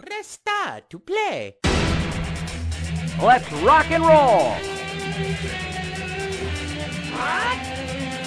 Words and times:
Press 0.00 0.28
star 0.28 0.80
to 0.90 0.98
play. 1.00 1.56
Let's 3.20 3.50
rock 3.64 3.90
and 3.90 4.04
roll! 4.04 4.54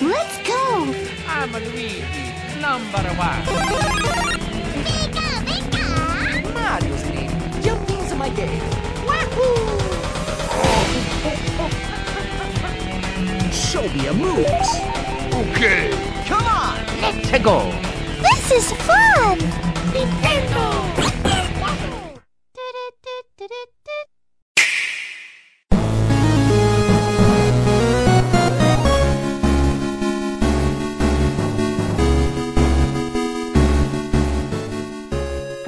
Let's 0.02 0.38
go! 0.46 0.94
I'm 1.28 1.54
Luigi, 1.54 2.04
number 2.60 3.08
one. 3.16 3.44
Pika, 4.84 5.28
pika! 5.48 6.54
Mario's 6.54 7.06
name. 7.06 7.32
Jump 7.64 7.90
into 7.90 8.16
my 8.16 8.30
game. 8.32 8.60
Wahoo! 9.08 9.80
Show 13.54 13.88
me 13.88 14.04
your 14.04 14.14
moves! 14.14 14.72
Okay, 15.34 15.92
come 16.28 16.44
on, 16.44 16.84
let's 17.00 17.40
go! 17.40 17.72
This 18.22 18.52
is 18.52 18.72
fun! 18.74 19.40
Nintendo! 19.94 21.01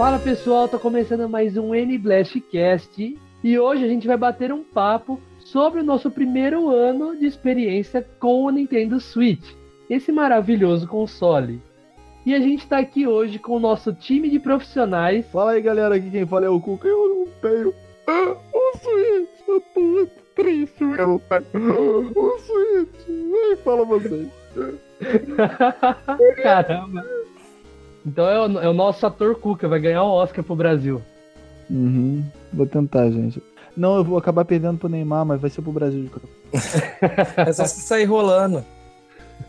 Fala 0.03 0.19
pessoal, 0.19 0.67
tá 0.67 0.77
começando 0.77 1.29
mais 1.29 1.55
um 1.55 1.73
N 1.73 1.97
Blastcast 1.97 3.17
e 3.41 3.57
hoje 3.57 3.85
a 3.85 3.87
gente 3.87 4.05
vai 4.05 4.17
bater 4.17 4.51
um 4.51 4.61
papo 4.61 5.17
sobre 5.39 5.79
o 5.79 5.83
nosso 5.83 6.11
primeiro 6.11 6.69
ano 6.69 7.15
de 7.15 7.25
experiência 7.25 8.05
com 8.19 8.43
o 8.43 8.49
Nintendo 8.49 8.99
Switch, 8.99 9.53
esse 9.89 10.11
maravilhoso 10.11 10.89
console. 10.89 11.61
E 12.25 12.35
a 12.35 12.39
gente 12.41 12.67
tá 12.67 12.79
aqui 12.79 13.07
hoje 13.07 13.39
com 13.39 13.55
o 13.55 13.61
nosso 13.61 13.93
time 13.93 14.29
de 14.29 14.41
profissionais. 14.41 15.25
Fala 15.27 15.51
aí 15.51 15.61
galera, 15.61 15.95
aqui 15.95 16.11
quem 16.11 16.27
fala 16.27 16.47
é 16.47 16.49
o 16.49 16.59
Cuca. 16.59 16.85
Eu 16.85 17.07
não 17.07 17.27
tenho 17.41 17.73
ah, 18.05 18.35
o 18.53 18.77
Switch. 18.79 19.47
Eu 19.47 19.61
tô 19.73 19.79
muito 19.79 20.11
triste, 20.35 20.83
eu 20.83 21.07
não 21.07 21.19
tenho 21.19 22.11
o 22.13 22.39
Switch. 22.39 23.07
Ai, 23.47 23.55
fala 23.55 23.85
vocês. 23.85 24.27
Caramba! 26.43 27.05
Então 28.05 28.27
é 28.27 28.39
o, 28.39 28.59
é 28.59 28.69
o 28.69 28.73
nosso 28.73 29.05
ator 29.05 29.35
Cuca, 29.35 29.67
vai 29.67 29.79
ganhar 29.79 30.03
o 30.03 30.11
Oscar 30.11 30.43
pro 30.43 30.55
Brasil. 30.55 31.01
Uhum, 31.69 32.23
vou 32.51 32.65
tentar, 32.65 33.09
gente. 33.09 33.41
Não, 33.75 33.95
eu 33.95 34.03
vou 34.03 34.17
acabar 34.17 34.45
perdendo 34.45 34.77
pro 34.77 34.89
Neymar, 34.89 35.25
mas 35.25 35.41
vai 35.41 35.49
ser 35.49 35.61
pro 35.61 35.71
Brasil 35.71 36.03
de 36.03 36.09
qualquer 36.09 36.29
É 37.49 37.53
só 37.53 37.65
você 37.65 37.81
sair 37.81 38.05
rolando. 38.05 38.63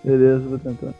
Beleza, 0.02 0.40
vou 0.40 0.58
tentar. 0.58 0.94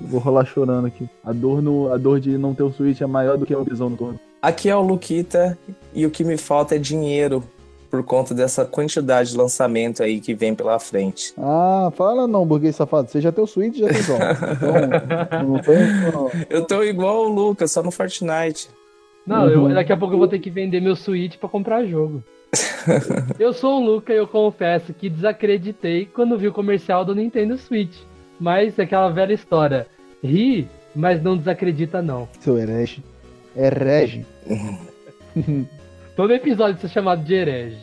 Vou 0.00 0.20
rolar 0.20 0.44
chorando 0.44 0.86
aqui. 0.86 1.08
A 1.24 1.32
dor, 1.32 1.62
no, 1.62 1.92
a 1.92 1.98
dor 1.98 2.18
de 2.18 2.38
não 2.38 2.54
ter 2.54 2.62
o 2.62 2.72
Switch 2.72 3.00
é 3.00 3.06
maior 3.06 3.36
do 3.36 3.46
que 3.46 3.54
a 3.54 3.58
visão 3.58 3.90
no 3.90 3.96
torno. 3.96 4.20
Aqui 4.40 4.68
é 4.68 4.74
o 4.74 4.80
Luquita 4.80 5.56
e 5.94 6.04
o 6.06 6.10
que 6.10 6.24
me 6.24 6.36
falta 6.36 6.74
é 6.74 6.78
dinheiro 6.78 7.44
por 7.92 8.02
conta 8.02 8.32
dessa 8.32 8.64
quantidade 8.64 9.32
de 9.32 9.36
lançamento 9.36 10.02
aí 10.02 10.18
que 10.18 10.32
vem 10.32 10.54
pela 10.54 10.78
frente. 10.78 11.34
Ah, 11.36 11.92
fala 11.94 12.26
não, 12.26 12.46
burguês 12.46 12.74
safado. 12.74 13.10
Você 13.10 13.20
já 13.20 13.30
tem 13.30 13.44
o 13.44 13.46
Switch 13.46 13.76
já 13.76 13.86
tem. 13.86 14.00
Então, 14.00 15.46
não 15.46 15.58
tem 15.60 16.10
não. 16.10 16.30
Eu 16.48 16.64
tô 16.64 16.82
igual 16.82 17.26
o 17.26 17.28
Lucas, 17.28 17.70
só 17.70 17.82
no 17.82 17.90
Fortnite. 17.90 18.70
Não, 19.26 19.46
eu- 19.46 19.64
Uhum. 19.64 19.74
daqui 19.74 19.92
a 19.92 19.96
pouco 19.98 20.14
eu 20.14 20.18
vou 20.18 20.26
ter 20.26 20.38
que 20.38 20.48
vender 20.48 20.80
meu 20.80 20.96
Switch 20.96 21.36
pra 21.36 21.50
comprar 21.50 21.84
jogo. 21.84 22.24
eu 23.38 23.52
sou 23.52 23.78
o 23.78 23.84
Luca 23.84 24.10
e 24.12 24.16
eu 24.16 24.26
confesso 24.26 24.94
que 24.94 25.10
desacreditei 25.10 26.06
quando 26.06 26.38
vi 26.38 26.48
o 26.48 26.52
comercial 26.52 27.04
do 27.04 27.14
Nintendo 27.14 27.58
Switch. 27.58 27.94
Mas 28.40 28.78
é 28.78 28.84
aquela 28.84 29.10
velha 29.10 29.34
história. 29.34 29.86
Ri, 30.24 30.66
mas 30.96 31.22
não 31.22 31.36
desacredita 31.36 32.00
não. 32.00 32.26
Seu 32.40 32.56
herege. 32.58 33.04
Herege. 33.54 34.24
Todo 36.16 36.32
episódio 36.32 36.80
ser 36.80 36.88
chamado 36.88 37.22
de 37.24 37.34
herege. 37.34 37.78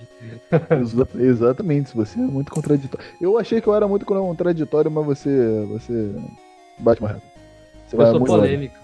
Exa- 0.81 1.07
exatamente, 1.15 1.95
você 1.95 2.19
é 2.19 2.21
muito 2.21 2.51
contraditório. 2.51 3.05
Eu 3.19 3.37
achei 3.37 3.59
que 3.59 3.67
eu 3.67 3.75
era 3.75 3.87
muito 3.87 4.05
contraditório, 4.05 4.91
mas 4.91 5.05
você. 5.05 5.65
Você. 5.69 6.15
Bate 6.79 7.01
uma 7.01 7.09
reta. 7.09 7.23
Você 7.87 7.95
Eu 7.95 8.05
sou 8.05 8.19
muito 8.19 8.25
polêmico. 8.25 8.75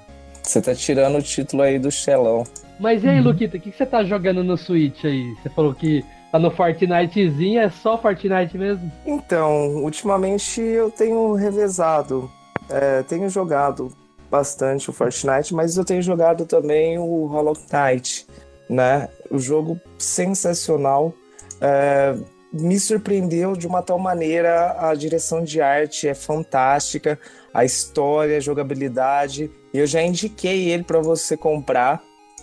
Você 0.41 0.61
tá 0.61 0.75
tirando 0.75 1.17
o 1.17 1.21
título 1.21 1.63
aí 1.63 1.79
do 1.79 1.91
Xelão. 1.91 2.43
Mas 2.79 3.03
e 3.03 3.07
aí, 3.07 3.21
Luquita, 3.21 3.57
o 3.57 3.59
que, 3.59 3.71
que 3.71 3.77
você 3.77 3.85
tá 3.85 4.03
jogando 4.03 4.43
no 4.43 4.57
Switch 4.57 5.05
aí? 5.05 5.33
Você 5.41 5.49
falou 5.49 5.73
que 5.73 6.03
tá 6.31 6.37
no 6.37 6.51
Fortnitezinho, 6.51 7.61
é 7.61 7.69
só 7.69 7.97
Fortnite 7.97 8.57
mesmo? 8.57 8.91
Então, 9.05 9.77
ultimamente 9.77 10.59
eu 10.61 10.91
tenho 10.91 11.33
revezado, 11.33 12.29
é, 12.69 13.01
tenho 13.03 13.29
jogado 13.29 13.91
bastante 14.29 14.89
o 14.89 14.93
Fortnite, 14.93 15.53
mas 15.53 15.77
eu 15.77 15.85
tenho 15.85 16.01
jogado 16.01 16.45
também 16.45 16.97
o 16.99 17.25
Hollow 17.27 17.55
Knight, 17.71 18.27
né? 18.69 19.09
O 19.29 19.39
jogo 19.39 19.79
sensacional, 19.97 21.13
é, 21.61 22.15
me 22.51 22.79
surpreendeu 22.79 23.55
de 23.55 23.67
uma 23.67 23.81
tal 23.81 23.99
maneira, 23.99 24.75
a 24.79 24.93
direção 24.93 25.43
de 25.43 25.61
arte 25.61 26.07
é 26.07 26.13
fantástica, 26.13 27.19
a 27.53 27.65
história, 27.65 28.37
a 28.37 28.39
jogabilidade, 28.39 29.51
eu 29.73 29.85
já 29.85 30.01
indiquei 30.01 30.69
ele 30.69 30.83
para 30.83 31.01
você 31.01 31.35
comprar, 31.35 32.01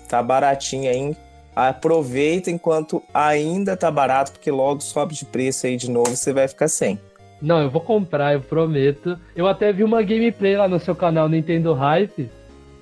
tá 0.08 0.22
baratinho 0.22 0.90
aí, 0.90 1.16
aproveita 1.56 2.50
enquanto 2.50 3.02
ainda 3.12 3.76
tá 3.76 3.90
barato, 3.90 4.32
porque 4.32 4.50
logo 4.50 4.82
sobe 4.82 5.14
de 5.14 5.24
preço 5.24 5.66
aí 5.66 5.76
de 5.76 5.90
novo, 5.90 6.14
você 6.14 6.32
vai 6.32 6.46
ficar 6.46 6.68
sem. 6.68 6.98
Não, 7.40 7.60
eu 7.60 7.70
vou 7.70 7.80
comprar, 7.80 8.34
eu 8.34 8.40
prometo. 8.40 9.18
Eu 9.34 9.48
até 9.48 9.72
vi 9.72 9.82
uma 9.82 10.02
gameplay 10.02 10.56
lá 10.56 10.68
no 10.68 10.78
seu 10.78 10.94
canal 10.94 11.28
Nintendo 11.28 11.72
Hype. 11.72 12.30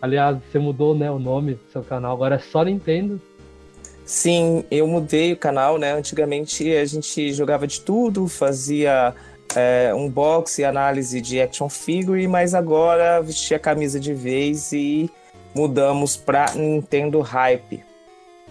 Aliás, 0.02 0.36
você 0.36 0.58
mudou 0.58 0.94
né, 0.94 1.10
o 1.10 1.18
nome 1.18 1.54
do 1.54 1.70
seu 1.72 1.82
canal, 1.82 2.12
agora 2.12 2.34
é 2.34 2.38
só 2.38 2.62
Nintendo. 2.62 3.20
Sim, 4.10 4.64
eu 4.72 4.88
mudei 4.88 5.32
o 5.32 5.36
canal, 5.36 5.78
né? 5.78 5.92
Antigamente 5.92 6.68
a 6.74 6.84
gente 6.84 7.32
jogava 7.32 7.64
de 7.64 7.80
tudo, 7.80 8.26
fazia 8.26 9.14
é, 9.54 9.94
unboxing, 9.94 10.64
análise 10.64 11.20
de 11.20 11.40
action 11.40 11.68
figure, 11.68 12.26
mas 12.26 12.52
agora 12.52 13.22
vesti 13.22 13.54
a 13.54 13.58
camisa 13.60 14.00
de 14.00 14.12
vez 14.12 14.72
e 14.72 15.08
mudamos 15.54 16.16
pra 16.16 16.46
Nintendo 16.56 17.20
Hype. 17.20 17.84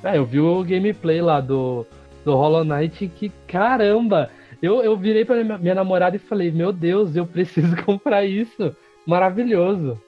É, 0.01 0.17
eu 0.17 0.23
vi 0.23 0.39
o 0.39 0.63
gameplay 0.63 1.21
lá 1.21 1.41
do, 1.41 1.85
do 2.23 2.33
Hollow 2.37 2.63
Knight 2.63 3.09
que, 3.09 3.29
caramba! 3.45 4.29
Eu, 4.61 4.81
eu 4.81 4.95
virei 4.95 5.25
pra 5.25 5.43
minha, 5.43 5.57
minha 5.57 5.75
namorada 5.75 6.15
e 6.15 6.19
falei, 6.19 6.51
meu 6.51 6.71
Deus, 6.71 7.17
eu 7.17 7.25
preciso 7.25 7.75
comprar 7.83 8.23
isso. 8.23 8.73
Maravilhoso. 9.05 10.01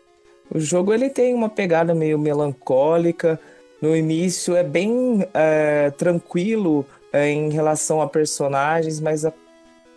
O 0.49 0.61
jogo 0.61 0.93
ele 0.93 1.09
tem 1.09 1.33
uma 1.33 1.49
pegada 1.49 1.93
meio 1.93 2.17
melancólica. 2.17 3.37
No 3.81 3.95
início 3.95 4.55
é 4.55 4.63
bem 4.63 5.25
é, 5.33 5.89
tranquilo 5.91 6.85
é, 7.11 7.29
em 7.29 7.49
relação 7.49 7.99
a 7.99 8.07
personagens, 8.07 8.99
mas 8.99 9.25
a, 9.25 9.33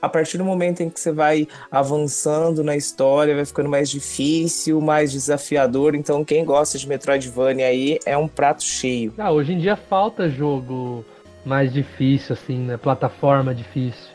a 0.01 0.09
partir 0.09 0.39
do 0.39 0.45
momento 0.45 0.83
em 0.83 0.89
que 0.89 0.99
você 0.99 1.13
vai 1.13 1.47
avançando 1.71 2.65
na 2.65 2.75
história, 2.75 3.35
vai 3.35 3.45
ficando 3.45 3.69
mais 3.69 3.91
difícil, 3.91 4.81
mais 4.81 5.13
desafiador. 5.13 5.95
Então, 5.95 6.25
quem 6.25 6.45
gosta 6.45 6.79
de 6.79 6.89
Metroidvania 6.89 7.67
aí 7.67 7.99
é 8.07 8.17
um 8.17 8.27
prato 8.27 8.65
cheio. 8.65 9.13
Ah, 9.19 9.31
hoje 9.31 9.53
em 9.53 9.59
dia 9.59 9.77
falta 9.77 10.31
jogo 10.31 11.05
mais 11.45 11.71
difícil, 11.71 12.33
assim, 12.33 12.59
né? 12.59 12.79
Plataforma 12.79 13.55
difícil. 13.55 14.15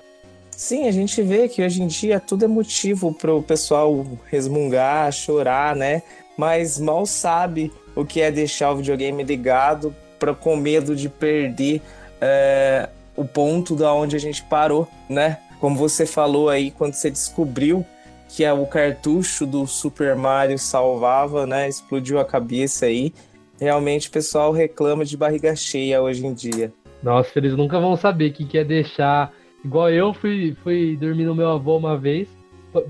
Sim, 0.50 0.88
a 0.88 0.91
gente 0.91 1.22
vê 1.22 1.47
que 1.47 1.63
hoje 1.63 1.81
em 1.81 1.88
dia 1.88 2.19
tudo 2.19 2.44
é 2.44 2.47
motivo 2.47 3.13
para 3.13 3.34
o 3.34 3.41
pessoal 3.41 4.06
resmungar, 4.25 5.12
chorar, 5.12 5.75
né? 5.75 6.01
Mas 6.36 6.80
mal 6.80 7.06
sabe 7.06 7.72
o 8.02 8.06
que 8.06 8.22
é 8.22 8.32
deixar 8.32 8.72
o 8.72 8.78
videogame 8.78 9.24
ligado 9.24 9.96
pra, 10.18 10.34
com 10.34 10.56
medo 10.56 10.96
de 10.96 11.10
perder 11.10 11.82
é, 12.22 12.90
o 13.16 13.26
ponto 13.26 13.76
da 13.76 13.94
onde 13.94 14.16
a 14.16 14.20
gente 14.20 14.44
parou, 14.44 14.88
né? 15.10 15.40
Como 15.60 15.76
você 15.76 16.06
falou 16.06 16.50
aí, 16.50 16.72
quando 16.72 16.94
você 16.94 17.10
descobriu 17.10 17.86
que 18.30 18.44
é 18.44 18.54
o 18.54 18.66
cartucho 18.66 19.46
do 19.46 19.66
Super 19.66 20.16
Mario 20.16 20.58
salvava, 20.58 21.48
né? 21.48 21.68
Explodiu 21.68 22.20
a 22.20 22.26
cabeça 22.26 22.86
aí. 22.86 23.12
Realmente 23.60 24.08
o 24.08 24.12
pessoal 24.12 24.52
reclama 24.52 25.04
de 25.04 25.18
barriga 25.18 25.56
cheia 25.56 26.01
hoje 26.01 26.25
em 26.25 26.34
dia. 26.34 26.72
Nossa, 27.01 27.31
eles 27.40 27.57
nunca 27.57 27.80
vão 27.80 27.98
saber 27.98 28.30
o 28.30 28.34
que, 28.34 28.46
que 28.46 28.57
é 28.57 28.63
deixar. 28.63 29.34
Igual 29.66 29.90
eu 29.90 30.13
fui, 30.13 30.56
fui 30.63 30.96
dormir 30.96 31.25
no 31.25 31.36
meu 31.36 31.50
avô 31.50 31.78
uma 31.78 31.98
vez. 31.98 32.30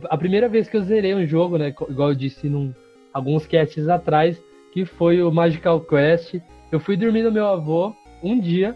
A 0.09 0.17
primeira 0.17 0.50
vez 0.50 0.67
que 0.67 0.75
eu 0.75 0.83
zerei 0.83 1.15
um 1.15 1.25
jogo, 1.25 1.57
né? 1.57 1.73
Igual 1.89 2.09
eu 2.09 2.15
disse 2.15 2.50
num, 2.50 2.73
alguns 3.13 3.47
casts 3.47 3.88
atrás, 3.88 4.38
que 4.71 4.86
foi 4.86 5.21
o 5.24 5.31
Magical 5.31 5.80
Quest. 5.81 6.36
Eu 6.71 6.80
fui 6.80 6.95
dormir 6.95 7.24
no 7.24 7.31
meu 7.31 7.48
avô 7.48 7.94
um 8.24 8.39
dia. 8.39 8.75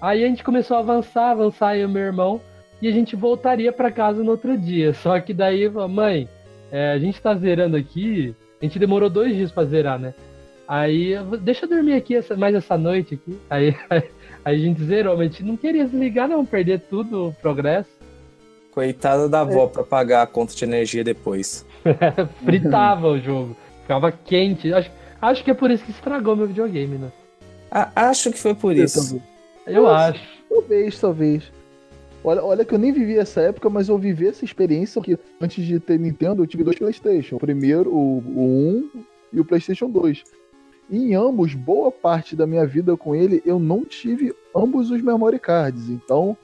Aí 0.00 0.24
a 0.24 0.28
gente 0.28 0.44
começou 0.44 0.76
a 0.76 0.80
avançar, 0.80 1.30
avançar, 1.30 1.76
eu 1.76 1.88
e 1.88 1.92
meu 1.92 2.02
irmão. 2.02 2.40
E 2.80 2.88
a 2.88 2.92
gente 2.92 3.16
voltaria 3.16 3.72
pra 3.72 3.90
casa 3.90 4.22
no 4.22 4.30
outro 4.32 4.56
dia. 4.56 4.92
Só 4.94 5.18
que 5.18 5.32
daí, 5.32 5.68
mãe, 5.88 6.28
é, 6.70 6.92
a 6.92 6.98
gente 6.98 7.20
tá 7.20 7.34
zerando 7.34 7.76
aqui. 7.76 8.34
A 8.60 8.64
gente 8.64 8.78
demorou 8.78 9.08
dois 9.08 9.34
dias 9.34 9.50
pra 9.50 9.64
zerar, 9.64 9.98
né? 9.98 10.14
Aí, 10.68 11.14
deixa 11.40 11.64
eu 11.64 11.68
dormir 11.70 11.94
aqui 11.94 12.14
essa- 12.16 12.36
mais 12.36 12.54
essa 12.54 12.76
noite 12.76 13.14
aqui. 13.14 13.38
Aí, 13.48 13.74
Aí 13.90 14.02
a 14.44 14.58
gente 14.58 14.82
zerou, 14.84 15.16
mas 15.16 15.28
a 15.28 15.30
gente 15.30 15.42
não 15.44 15.56
queria 15.56 15.84
desligar, 15.84 16.28
não, 16.28 16.44
perder 16.44 16.80
tudo 16.80 17.28
o 17.28 17.32
progresso. 17.34 17.90
Coitada 18.72 19.28
da 19.28 19.40
avó 19.40 19.66
pra 19.68 19.82
pagar 19.82 20.22
a 20.22 20.26
conta 20.26 20.54
de 20.54 20.62
energia 20.64 21.02
depois. 21.02 21.64
Fritava 22.44 23.08
o 23.08 23.18
jogo. 23.18 23.56
Ficava 23.82 24.12
quente. 24.12 24.72
Acho, 24.72 24.90
acho 25.26 25.44
que 25.44 25.50
é 25.50 25.54
por 25.54 25.70
isso 25.70 25.84
que 25.84 25.90
estragou 25.90 26.34
meu 26.36 26.46
videogame, 26.46 26.98
né? 26.98 27.12
A- 27.70 27.90
acho 28.10 28.30
que 28.30 28.38
foi 28.38 28.54
por 28.54 28.74
isso. 28.76 29.00
Talvez, 29.00 29.22
Eu 29.66 29.82
Nossa. 29.82 30.08
acho. 30.10 30.28
talvez. 30.48 31.00
talvez. 31.00 31.52
Olha, 32.24 32.42
olha 32.42 32.64
que 32.64 32.74
eu 32.74 32.78
nem 32.78 32.92
vivi 32.92 33.16
essa 33.18 33.40
época, 33.40 33.70
mas 33.70 33.88
eu 33.88 33.96
vivi 33.98 34.26
essa 34.26 34.44
experiência 34.44 35.00
que 35.00 35.16
antes 35.40 35.64
de 35.64 35.78
ter 35.78 35.98
Nintendo, 35.98 36.42
eu 36.42 36.46
tive 36.46 36.64
dois 36.64 36.78
Playstation. 36.78 37.36
O 37.36 37.40
primeiro, 37.40 37.90
o, 37.92 38.18
o 38.18 38.88
1 38.94 39.02
e 39.32 39.40
o 39.40 39.44
Playstation 39.44 39.88
2. 39.88 40.24
E 40.90 40.96
em 40.98 41.14
ambos, 41.14 41.54
boa 41.54 41.90
parte 41.92 42.34
da 42.36 42.46
minha 42.46 42.66
vida 42.66 42.96
com 42.96 43.14
ele, 43.14 43.42
eu 43.44 43.58
não 43.58 43.84
tive 43.84 44.34
ambos 44.54 44.90
os 44.90 45.00
memory 45.02 45.38
cards. 45.38 45.88
Então, 45.88 46.36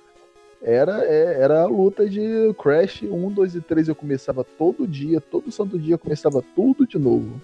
era, 0.61 1.05
é- 1.05 1.41
era 1.41 1.63
a 1.63 1.67
luta 1.67 2.09
de 2.09 2.53
Crash 2.61 3.03
1, 3.03 3.31
2 3.33 3.55
e 3.57 3.61
3. 3.61 3.89
Eu 3.89 3.95
começava 3.95 4.45
todo 4.45 4.87
dia, 4.87 5.21
todo 5.21 5.51
santo 5.51 5.79
dia, 5.79 5.95
eu 5.95 5.99
começava 5.99 6.43
tudo 6.55 6.87
de 6.87 6.99
novo. 6.99 7.41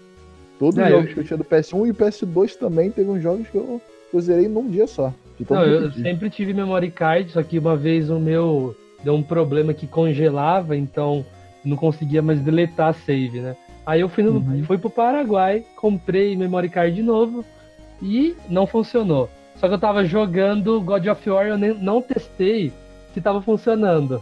Todos 0.59 0.79
É, 0.79 0.85
os 0.85 0.89
eu- 0.91 0.97
jogos 0.97 1.15
que 1.15 1.21
eu 1.21 1.25
tinha 1.25 1.37
do 1.37 1.45
PS1 1.45 1.87
e 1.87 1.93
PS2 1.93 2.57
também, 2.57 2.91
teve 2.91 3.09
uns 3.11 3.23
jogos 3.23 3.49
que 3.49 3.57
eu, 3.57 3.81
eu 4.13 4.21
zerei 4.21 4.49
num 4.49 4.69
dia 4.69 4.87
só. 4.87 5.13
Não, 5.49 5.63
eu 5.65 5.93
sempre 5.93 6.29
tive 6.31 6.53
memory 6.53 6.91
card, 6.91 7.31
só 7.31 7.43
que 7.43 7.59
uma 7.59 7.77
vez 7.77 8.11
o 8.11 8.19
meu 8.19 8.75
deu 9.05 9.15
um 9.15 9.23
problema 9.23 9.73
que 9.73 9.87
congelava, 9.87 10.77
então 10.77 11.25
não 11.65 11.77
conseguia 11.77 12.21
mais 12.21 12.41
deletar 12.41 12.89
a 12.89 12.93
save, 12.93 13.41
né? 13.41 13.57
Aí 13.87 14.01
eu 14.01 14.09
fui, 14.09 14.25
no, 14.25 14.33
Uhum. 14.33 14.65
fui 14.65 14.77
pro 14.79 14.91
Paraguai, 14.91 15.65
comprei 15.77 16.37
memory 16.37 16.69
card 16.69 16.95
de 16.97 17.03
novo 17.03 17.45
e 18.03 18.35
não 18.49 18.67
funcionou. 18.67 19.31
Só 19.57 19.69
que 19.69 19.75
eu 19.75 19.79
tava 19.79 20.05
jogando 20.05 20.81
God 20.81 21.07
of 21.07 21.31
War 21.31 21.47
e 21.47 21.51
eu 21.51 21.59
nem, 21.59 21.73
não 21.75 22.03
testei 22.03 22.73
se 23.15 23.21
tava 23.21 23.41
funcionando. 23.41 24.21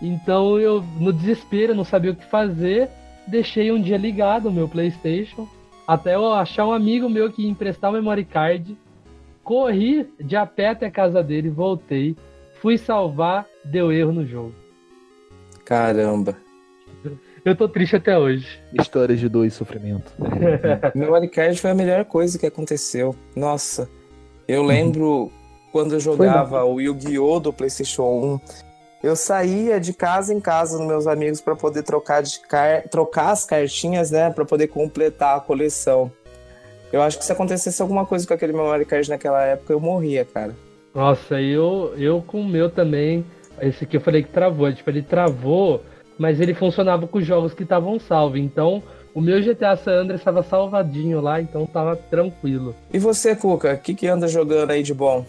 Então 0.00 0.58
eu, 0.60 0.82
no 1.00 1.12
desespero, 1.12 1.74
não 1.74 1.84
sabia 1.84 2.12
o 2.12 2.14
que 2.16 2.24
fazer, 2.24 2.88
deixei 3.28 3.70
um 3.70 3.80
dia 3.80 3.96
ligado 3.96 4.48
o 4.48 4.52
meu 4.52 4.68
PlayStation, 4.68 5.46
até 5.86 6.14
eu 6.14 6.32
achar 6.32 6.66
um 6.66 6.72
amigo 6.72 7.08
meu 7.08 7.30
que 7.30 7.42
ia 7.42 7.50
emprestar 7.50 7.90
o 7.90 7.94
memory 7.94 8.24
card. 8.24 8.76
Corri 9.44 10.06
de 10.20 10.36
a 10.36 10.44
pé 10.44 10.68
até 10.68 10.86
a 10.86 10.90
casa 10.90 11.22
dele, 11.22 11.48
voltei, 11.48 12.14
fui 12.60 12.76
salvar, 12.76 13.46
deu 13.64 13.90
erro 13.90 14.12
no 14.12 14.26
jogo. 14.26 14.54
Caramba. 15.64 16.36
Eu 17.44 17.56
tô 17.56 17.68
triste 17.68 17.96
até 17.96 18.18
hoje. 18.18 18.60
Histórias 18.78 19.18
de 19.18 19.28
dor 19.28 19.46
e 19.46 19.50
sofrimento. 19.50 20.12
Memory 20.94 21.28
card 21.28 21.58
foi 21.58 21.70
a 21.70 21.74
melhor 21.74 22.04
coisa 22.04 22.38
que 22.38 22.46
aconteceu. 22.46 23.14
Nossa, 23.34 23.88
eu 24.46 24.62
lembro 24.62 25.30
quando 25.72 25.94
eu 25.94 26.00
jogava 26.00 26.64
o 26.64 26.80
Yu-Gi-Oh! 26.80 27.40
do 27.40 27.52
PlayStation 27.52 28.40
1. 28.44 28.67
Eu 29.02 29.14
saía 29.14 29.78
de 29.78 29.92
casa 29.92 30.34
em 30.34 30.40
casa 30.40 30.76
dos 30.76 30.86
meus 30.86 31.06
amigos 31.06 31.40
para 31.40 31.54
poder 31.54 31.82
trocar, 31.82 32.22
de 32.22 32.40
car... 32.40 32.88
trocar 32.88 33.30
as 33.30 33.44
cartinhas, 33.44 34.10
né? 34.10 34.30
Para 34.30 34.44
poder 34.44 34.68
completar 34.68 35.36
a 35.36 35.40
coleção. 35.40 36.10
Eu 36.92 37.02
acho 37.02 37.18
que 37.18 37.24
se 37.24 37.32
acontecesse 37.32 37.80
alguma 37.80 38.04
coisa 38.04 38.26
com 38.26 38.34
aquele 38.34 38.52
memory 38.52 38.84
card 38.84 39.08
naquela 39.08 39.42
época, 39.44 39.72
eu 39.72 39.78
morria, 39.78 40.24
cara. 40.24 40.54
Nossa, 40.94 41.40
eu, 41.40 41.94
eu 41.96 42.22
com 42.26 42.40
o 42.40 42.48
meu 42.48 42.70
também. 42.70 43.24
Esse 43.60 43.84
aqui 43.84 43.96
eu 43.96 44.00
falei 44.00 44.22
que 44.22 44.30
travou. 44.30 44.72
Tipo, 44.72 44.90
ele 44.90 45.02
travou, 45.02 45.82
mas 46.18 46.40
ele 46.40 46.54
funcionava 46.54 47.06
com 47.06 47.18
os 47.18 47.26
jogos 47.26 47.54
que 47.54 47.62
estavam 47.62 48.00
salvos. 48.00 48.40
Então, 48.40 48.82
o 49.14 49.20
meu 49.20 49.40
GTA 49.40 49.76
San 49.76 50.00
Andreas 50.00 50.20
estava 50.20 50.42
salvadinho 50.42 51.20
lá, 51.20 51.40
então 51.40 51.66
tava 51.66 51.94
tranquilo. 51.94 52.74
E 52.92 52.98
você, 52.98 53.36
Cuca, 53.36 53.74
o 53.74 53.78
que, 53.78 53.94
que 53.94 54.06
anda 54.08 54.26
jogando 54.26 54.70
aí 54.70 54.82
de 54.82 54.94
bom? 54.94 55.24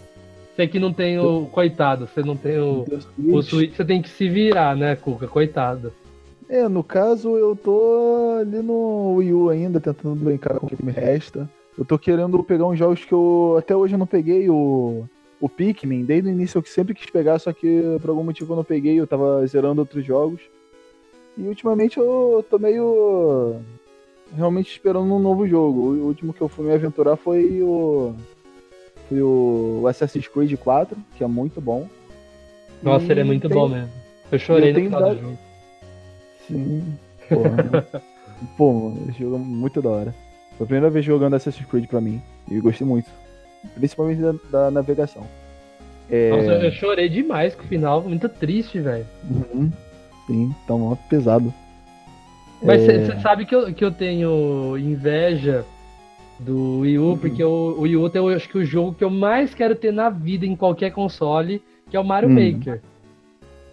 Que 0.66 0.78
não 0.78 0.92
tem 0.92 1.18
o. 1.18 1.46
Coitado, 1.46 2.06
você 2.06 2.22
não 2.22 2.36
tem 2.36 2.58
o. 2.58 2.84
O 3.18 3.42
Switch 3.42 3.76
você 3.76 3.84
tem 3.84 4.02
que 4.02 4.08
se 4.08 4.28
virar, 4.28 4.76
né, 4.76 4.96
Cuca? 4.96 5.26
Coitado. 5.26 5.92
É, 6.48 6.68
no 6.68 6.82
caso, 6.82 7.36
eu 7.36 7.54
tô 7.54 8.38
ali 8.40 8.60
no 8.60 9.14
Wii 9.14 9.32
U 9.32 9.50
ainda, 9.50 9.78
tentando 9.80 10.16
brincar 10.16 10.58
com 10.58 10.66
o 10.66 10.68
que 10.68 10.84
me 10.84 10.90
resta. 10.90 11.48
Eu 11.78 11.84
tô 11.84 11.96
querendo 11.96 12.42
pegar 12.42 12.66
uns 12.66 12.78
jogos 12.78 13.04
que 13.04 13.12
eu 13.12 13.56
até 13.58 13.74
hoje 13.74 13.94
eu 13.94 13.98
não 13.98 14.06
peguei, 14.06 14.50
o, 14.50 15.04
o 15.40 15.48
Pikmin. 15.48 16.04
Desde 16.04 16.28
o 16.28 16.32
início 16.32 16.58
eu 16.58 16.64
sempre 16.64 16.92
quis 16.92 17.08
pegar, 17.08 17.38
só 17.38 17.52
que 17.52 17.82
por 18.00 18.10
algum 18.10 18.24
motivo 18.24 18.52
eu 18.52 18.56
não 18.56 18.64
peguei, 18.64 18.98
eu 18.98 19.06
tava 19.06 19.46
zerando 19.46 19.80
outros 19.80 20.04
jogos. 20.04 20.40
E 21.38 21.42
ultimamente 21.46 21.98
eu 21.98 22.44
tô 22.50 22.58
meio 22.58 23.56
realmente 24.36 24.72
esperando 24.72 25.14
um 25.14 25.18
novo 25.18 25.46
jogo. 25.46 25.80
O 25.80 26.06
último 26.06 26.32
que 26.32 26.40
eu 26.40 26.48
fui 26.48 26.66
me 26.66 26.74
aventurar 26.74 27.16
foi 27.16 27.62
o 27.62 28.14
foi 29.10 29.20
o 29.20 29.84
Assassin's 29.88 30.26
Creed 30.28 30.54
4, 30.56 30.96
que 31.18 31.22
é 31.22 31.26
muito 31.26 31.60
bom. 31.60 31.86
Nossa, 32.82 33.04
E 33.06 33.10
ele 33.10 33.20
é 33.20 33.24
muito 33.24 33.46
tem- 33.48 33.56
bom 33.58 33.68
mesmo. 33.68 33.90
Eu 34.32 34.38
chorei 34.38 34.70
eu 34.70 34.74
no 34.74 34.80
final 34.80 35.00
do 35.02 35.06
dado- 35.08 35.20
jogo. 35.20 35.38
Sim. 36.46 36.94
Porra. 37.28 38.02
Pô, 38.56 38.94
esse 39.10 39.18
jogo 39.18 39.34
é 39.36 39.38
muito 39.38 39.82
da 39.82 39.90
hora. 39.90 40.14
Foi 40.56 40.64
a 40.64 40.66
primeira 40.66 40.88
vez 40.88 41.04
jogando 41.04 41.34
Assassin's 41.34 41.66
Creed 41.66 41.86
pra 41.86 42.00
mim. 42.00 42.22
E 42.50 42.56
eu 42.56 42.62
gostei 42.62 42.86
muito. 42.86 43.10
Principalmente 43.74 44.22
da, 44.22 44.32
da 44.50 44.70
navegação. 44.70 45.26
É... 46.10 46.30
Nossa, 46.30 46.64
eu 46.64 46.70
chorei 46.72 47.08
demais 47.08 47.54
com 47.54 47.62
o 47.62 47.66
final, 47.66 48.00
muito 48.02 48.28
triste, 48.28 48.80
velho. 48.80 49.06
Uhum. 49.28 49.70
Sim, 50.26 50.54
tá 50.66 50.74
pesado. 51.08 51.52
Mas 52.62 52.88
É. 52.88 53.04
você 53.04 53.20
sabe 53.20 53.44
que 53.44 53.54
eu, 53.54 53.72
que 53.74 53.84
eu 53.84 53.90
tenho 53.90 54.78
inveja 54.78 55.64
do 56.44 56.80
Wii 56.80 56.98
U, 56.98 57.16
porque 57.18 57.42
o, 57.44 57.48
o 57.78 57.80
Wii 57.82 57.96
U 57.96 58.08
tem, 58.10 58.20
eu 58.20 58.28
acho 58.28 58.48
que 58.48 58.58
o 58.58 58.64
jogo 58.64 58.94
que 58.94 59.04
eu 59.04 59.10
mais 59.10 59.54
quero 59.54 59.74
ter 59.74 59.92
na 59.92 60.08
vida 60.10 60.46
em 60.46 60.56
qualquer 60.56 60.90
console, 60.90 61.62
que 61.90 61.96
é 61.96 62.00
o 62.00 62.04
Mario 62.04 62.28
Hum. 62.30 62.34
Maker. 62.34 62.80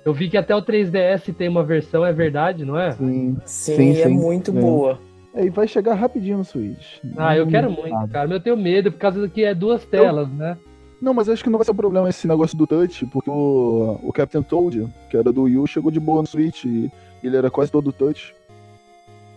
Eu 0.05 0.13
vi 0.13 0.29
que 0.29 0.37
até 0.37 0.55
o 0.55 0.61
3DS 0.61 1.33
tem 1.33 1.49
uma 1.49 1.63
versão, 1.63 2.05
é 2.05 2.13
verdade, 2.13 2.63
não 2.63 2.79
é? 2.79 2.91
Sim. 2.91 3.37
Sim, 3.45 3.75
Sim, 3.75 3.89
é 3.91 4.07
sim. 4.07 4.13
muito 4.13 4.51
É. 4.51 4.59
boa. 4.61 4.99
É, 5.33 5.45
e 5.45 5.49
vai 5.49 5.67
chegar 5.67 5.93
rapidinho 5.95 6.37
no 6.39 6.45
Switch. 6.45 6.97
Ah, 7.17 7.35
eu 7.37 7.43
Não- 7.45 7.51
quero 7.51 7.69
muito, 7.69 7.89
nada. 7.89 8.07
cara. 8.07 8.27
Mas 8.27 8.37
eu 8.37 8.43
tenho 8.43 8.57
medo, 8.57 8.91
por 8.91 8.97
causa 8.97 9.27
que 9.27 9.43
é 9.43 9.53
duas 9.53 9.85
telas, 9.85 10.29
né? 10.29 10.57
Não, 11.01 11.13
mas 11.13 11.29
acho 11.29 11.43
que 11.43 11.49
não 11.49 11.59
vai 11.59 11.65
ser 11.65 11.71
um 11.71 11.75
problema 11.75 12.09
esse 12.09 12.27
negócio 12.27 12.57
do 12.57 12.65
touch, 12.65 13.05
porque 13.07 13.29
o, 13.29 13.99
o 14.01 14.11
Captain 14.11 14.41
Toad, 14.41 14.87
que 15.11 15.15
era 15.17 15.31
do 15.31 15.43
Wii 15.43 15.57
U, 15.57 15.67
chegou 15.67 15.91
de 15.91 15.99
boa 15.99 16.21
no 16.21 16.27
Switch 16.27 16.65
e 16.65 16.89
ele 17.23 17.37
era 17.37 17.51
quase 17.51 17.71
todo 17.71 17.91
touch. 17.91 18.33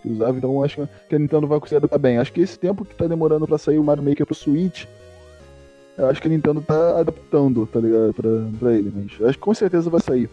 Que 0.01 0.09
usava, 0.09 0.37
então 0.37 0.63
acho 0.63 0.87
que 1.07 1.15
a 1.15 1.19
Nintendo 1.19 1.47
vai 1.47 1.59
conseguir 1.59 1.77
adaptar 1.77 1.97
bem. 1.97 2.17
Acho 2.17 2.33
que 2.33 2.41
esse 2.41 2.57
tempo 2.57 2.83
que 2.83 2.95
tá 2.95 3.05
demorando 3.05 3.47
pra 3.47 3.57
sair 3.57 3.77
o 3.77 3.83
Mario 3.83 4.03
Maker 4.03 4.25
pro 4.25 4.35
Switch, 4.35 4.85
eu 5.97 6.07
acho 6.07 6.21
que 6.21 6.27
a 6.27 6.31
Nintendo 6.31 6.61
tá 6.61 6.99
adaptando, 6.99 7.65
tá 7.67 7.79
ligado? 7.79 8.13
Pra, 8.13 8.29
pra 8.59 8.73
ele, 8.73 8.91
mas 8.95 9.29
acho 9.29 9.37
que 9.37 9.43
com 9.43 9.53
certeza 9.53 9.89
vai 9.89 10.01
sair. 10.01 10.29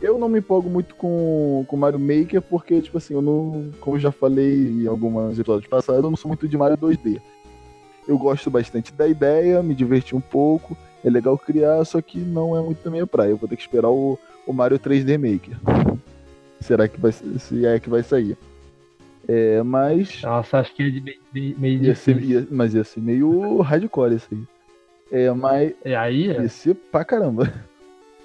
Eu 0.00 0.18
não 0.18 0.28
me 0.28 0.38
empolgo 0.38 0.68
muito 0.68 0.94
com 0.94 1.66
o 1.68 1.76
Mario 1.76 1.98
Maker, 1.98 2.42
porque, 2.42 2.80
tipo 2.80 2.98
assim, 2.98 3.14
eu 3.14 3.22
não. 3.22 3.70
Como 3.80 3.96
eu 3.96 4.00
já 4.00 4.12
falei 4.12 4.68
em 4.68 4.86
alguns 4.86 5.38
episódios 5.38 5.66
passados, 5.66 6.04
eu 6.04 6.10
não 6.10 6.16
sou 6.16 6.28
muito 6.28 6.46
de 6.46 6.56
Mario 6.56 6.76
2D. 6.76 7.20
Eu 8.06 8.18
gosto 8.18 8.50
bastante 8.50 8.92
da 8.92 9.08
ideia, 9.08 9.62
me 9.62 9.74
diverti 9.74 10.14
um 10.14 10.20
pouco, 10.20 10.76
é 11.02 11.08
legal 11.08 11.38
criar, 11.38 11.82
só 11.86 12.02
que 12.02 12.18
não 12.18 12.56
é 12.56 12.60
muito 12.60 12.84
da 12.84 12.90
minha 12.90 13.06
praia. 13.06 13.30
Eu 13.30 13.38
vou 13.38 13.48
ter 13.48 13.56
que 13.56 13.62
esperar 13.62 13.88
o, 13.88 14.18
o 14.46 14.52
Mario 14.52 14.78
3D 14.78 15.16
Maker. 15.16 15.56
Será 16.60 16.86
que 16.86 17.00
vai 17.00 17.12
se 17.12 17.64
é 17.64 17.80
que 17.80 17.88
vai 17.88 18.02
sair? 18.02 18.36
É, 19.28 19.62
mas 19.62 20.20
Nossa, 20.22 20.58
acho 20.58 20.74
que 20.74 20.82
é 20.82 20.90
de- 20.90 21.18
meio, 21.32 21.58
meio 21.58 21.82
ia 21.84 21.94
ser, 21.94 22.22
ia- 22.22 22.46
mas 22.50 22.74
ia 22.74 22.84
ser 22.84 23.00
meio 23.00 23.60
hardcore 23.62 24.14
isso 24.16 24.28
aí. 24.32 24.42
É, 25.12 25.30
mas 25.32 25.72
É 25.84 25.94
aí? 25.96 26.30
é? 26.30 26.42
ia 26.42 26.48
ser 26.48 26.74
pra 26.74 27.04
caramba. 27.04 27.52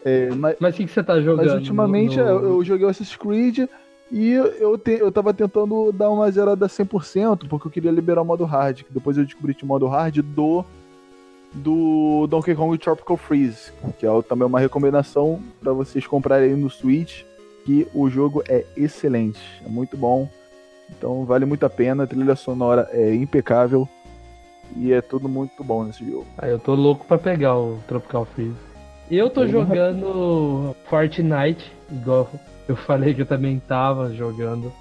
É, 0.03 0.29
mas, 0.33 0.55
Mas 0.59 0.73
o 0.73 0.77
que, 0.77 0.85
que 0.85 0.91
você 0.91 1.03
tá 1.03 1.19
jogando? 1.19 1.45
mas 1.45 1.53
ultimamente 1.53 2.17
no- 2.17 2.23
eu, 2.23 2.43
eu 2.43 2.63
joguei 2.63 2.85
o 2.85 2.89
Assassin's 2.89 3.15
Creed 3.17 3.67
e 4.11 4.31
eu, 4.31 4.77
te, 4.77 4.91
eu 4.91 5.11
tava 5.11 5.33
tentando 5.33 5.91
dar 5.91 6.09
uma 6.09 6.29
zerada 6.31 6.67
100%, 6.67 7.47
porque 7.47 7.67
eu 7.67 7.71
queria 7.71 7.91
liberar 7.91 8.21
o 8.21 8.25
modo 8.25 8.43
hard, 8.45 8.83
que 8.83 8.93
depois 8.93 9.17
eu 9.17 9.25
descobri 9.25 9.53
que 9.53 9.63
o 9.63 9.67
modo 9.67 9.87
hard 9.87 10.17
do 10.21 10.63
do 11.51 12.27
Donkey 12.27 12.53
Kong 12.55 12.77
Tropical 12.77 13.17
Freeze, 13.17 13.71
que 13.97 14.05
é 14.05 14.21
também 14.21 14.45
uma 14.45 14.59
recomendação 14.59 15.41
para 15.59 15.73
vocês 15.73 16.05
comprarem 16.05 16.51
aí 16.51 16.55
no 16.55 16.69
Switch, 16.69 17.23
que 17.65 17.87
o 17.93 18.07
jogo 18.09 18.43
é 18.47 18.65
excelente, 18.77 19.39
é 19.65 19.67
muito 19.69 19.97
bom. 19.97 20.29
Então 20.97 21.25
vale 21.25 21.45
muito 21.45 21.65
a 21.65 21.69
pena, 21.69 22.03
a 22.03 22.07
trilha 22.07 22.35
sonora 22.35 22.89
é 22.91 23.13
impecável 23.13 23.87
e 24.75 24.91
é 24.91 25.01
tudo 25.01 25.27
muito 25.27 25.63
bom 25.63 25.83
nesse 25.83 26.05
jogo. 26.05 26.27
Ah, 26.37 26.47
eu 26.47 26.59
tô 26.59 26.75
louco 26.75 27.05
pra 27.05 27.17
pegar 27.17 27.57
o 27.57 27.79
Tropical 27.87 28.25
Freeze. 28.25 28.55
Eu 29.09 29.29
tô 29.29 29.47
jogando 29.47 30.75
Fortnite, 30.85 31.71
igual 31.91 32.29
eu 32.67 32.75
falei 32.75 33.13
que 33.13 33.21
eu 33.21 33.25
também 33.25 33.59
tava 33.59 34.13
jogando. 34.13 34.71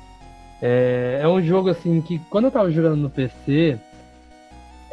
É, 0.60 1.20
é 1.22 1.28
um 1.28 1.40
jogo 1.40 1.70
assim 1.70 2.00
que 2.02 2.18
quando 2.30 2.46
eu 2.46 2.50
tava 2.50 2.70
jogando 2.70 2.96
no 2.96 3.08
PC, 3.08 3.78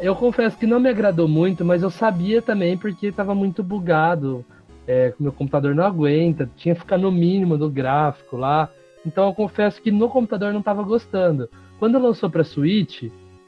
eu 0.00 0.14
confesso 0.14 0.56
que 0.56 0.66
não 0.66 0.80
me 0.80 0.88
agradou 0.88 1.28
muito, 1.28 1.64
mas 1.64 1.82
eu 1.82 1.90
sabia 1.90 2.40
também 2.40 2.76
porque 2.76 3.12
tava 3.12 3.34
muito 3.34 3.62
bugado. 3.62 4.44
É, 4.88 5.12
meu 5.18 5.32
computador 5.32 5.74
não 5.74 5.84
aguenta, 5.84 6.48
tinha 6.56 6.74
que 6.74 6.80
ficar 6.80 6.96
no 6.96 7.10
mínimo 7.10 7.58
do 7.58 7.68
gráfico 7.68 8.36
lá. 8.36 8.70
Então 9.06 9.26
eu 9.26 9.34
confesso 9.34 9.80
que 9.80 9.90
no 9.90 10.08
computador 10.08 10.52
não 10.52 10.60
tava 10.60 10.82
gostando. 10.82 11.48
Quando 11.78 11.98
lançou 11.98 12.28
pra 12.28 12.42
Switch, 12.42 13.04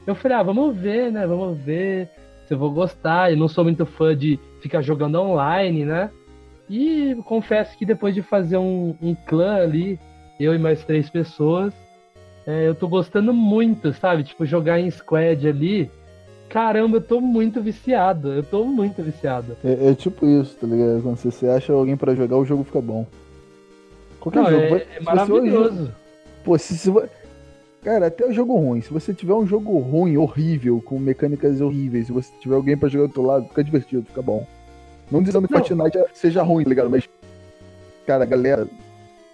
eu 0.07 0.15
falei, 0.15 0.37
ah, 0.37 0.43
vamos 0.43 0.75
ver, 0.75 1.11
né? 1.11 1.27
Vamos 1.27 1.57
ver 1.57 2.09
se 2.47 2.53
eu 2.53 2.57
vou 2.57 2.71
gostar. 2.71 3.31
Eu 3.31 3.37
não 3.37 3.47
sou 3.47 3.63
muito 3.63 3.85
fã 3.85 4.15
de 4.15 4.39
ficar 4.61 4.81
jogando 4.81 5.19
online, 5.19 5.83
né? 5.83 6.09
E 6.69 7.15
confesso 7.25 7.77
que 7.77 7.85
depois 7.85 8.15
de 8.15 8.21
fazer 8.21 8.57
um, 8.57 8.95
um 9.01 9.13
clã 9.13 9.57
ali, 9.57 9.99
eu 10.39 10.55
e 10.55 10.57
mais 10.57 10.83
três 10.85 11.09
pessoas, 11.09 11.73
é, 12.47 12.67
eu 12.67 12.73
tô 12.73 12.87
gostando 12.87 13.33
muito, 13.33 13.91
sabe? 13.93 14.23
Tipo, 14.23 14.45
jogar 14.45 14.79
em 14.79 14.89
squad 14.89 15.47
ali 15.47 15.91
caramba, 16.49 16.97
eu 16.97 17.01
tô 17.01 17.21
muito 17.21 17.61
viciado. 17.61 18.33
Eu 18.33 18.43
tô 18.43 18.65
muito 18.65 19.01
viciado. 19.01 19.55
É, 19.63 19.91
é 19.91 19.95
tipo 19.95 20.25
isso, 20.25 20.57
tá 20.57 20.67
ligado? 20.67 21.03
Quando 21.03 21.15
você, 21.15 21.31
você 21.31 21.47
acha 21.47 21.71
alguém 21.71 21.95
pra 21.95 22.15
jogar, 22.15 22.37
o 22.37 22.45
jogo 22.45 22.63
fica 22.63 22.81
bom. 22.81 23.05
Qualquer 24.31 24.51
Não, 24.51 24.61
jogo. 24.61 24.75
é, 24.75 24.87
é 24.95 24.99
maravilhoso. 25.01 25.91
Pô, 26.43 26.57
se, 26.57 26.77
se 26.77 26.91
Cara, 27.83 28.07
até 28.07 28.25
o 28.25 28.33
jogo 28.33 28.55
ruim. 28.55 28.81
Se 28.81 28.91
você 28.91 29.13
tiver 29.13 29.33
um 29.33 29.47
jogo 29.47 29.77
ruim, 29.79 30.17
horrível, 30.17 30.81
com 30.81 30.99
mecânicas 30.99 31.61
horríveis, 31.61 32.07
se 32.07 32.11
você 32.11 32.31
tiver 32.41 32.55
alguém 32.55 32.77
pra 32.77 32.89
jogar 32.89 33.05
do 33.05 33.07
outro 33.09 33.21
lado, 33.25 33.47
fica 33.47 33.63
divertido, 33.63 34.03
fica 34.05 34.21
bom. 34.21 34.45
Não 35.09 35.23
dizendo 35.23 35.47
que. 35.47 35.53
Fortnite 35.53 35.97
seja 36.13 36.43
ruim, 36.43 36.63
tá 36.63 36.69
ligado? 36.69 36.89
Mas, 36.89 37.09
cara, 38.05 38.25
galera. 38.25 38.67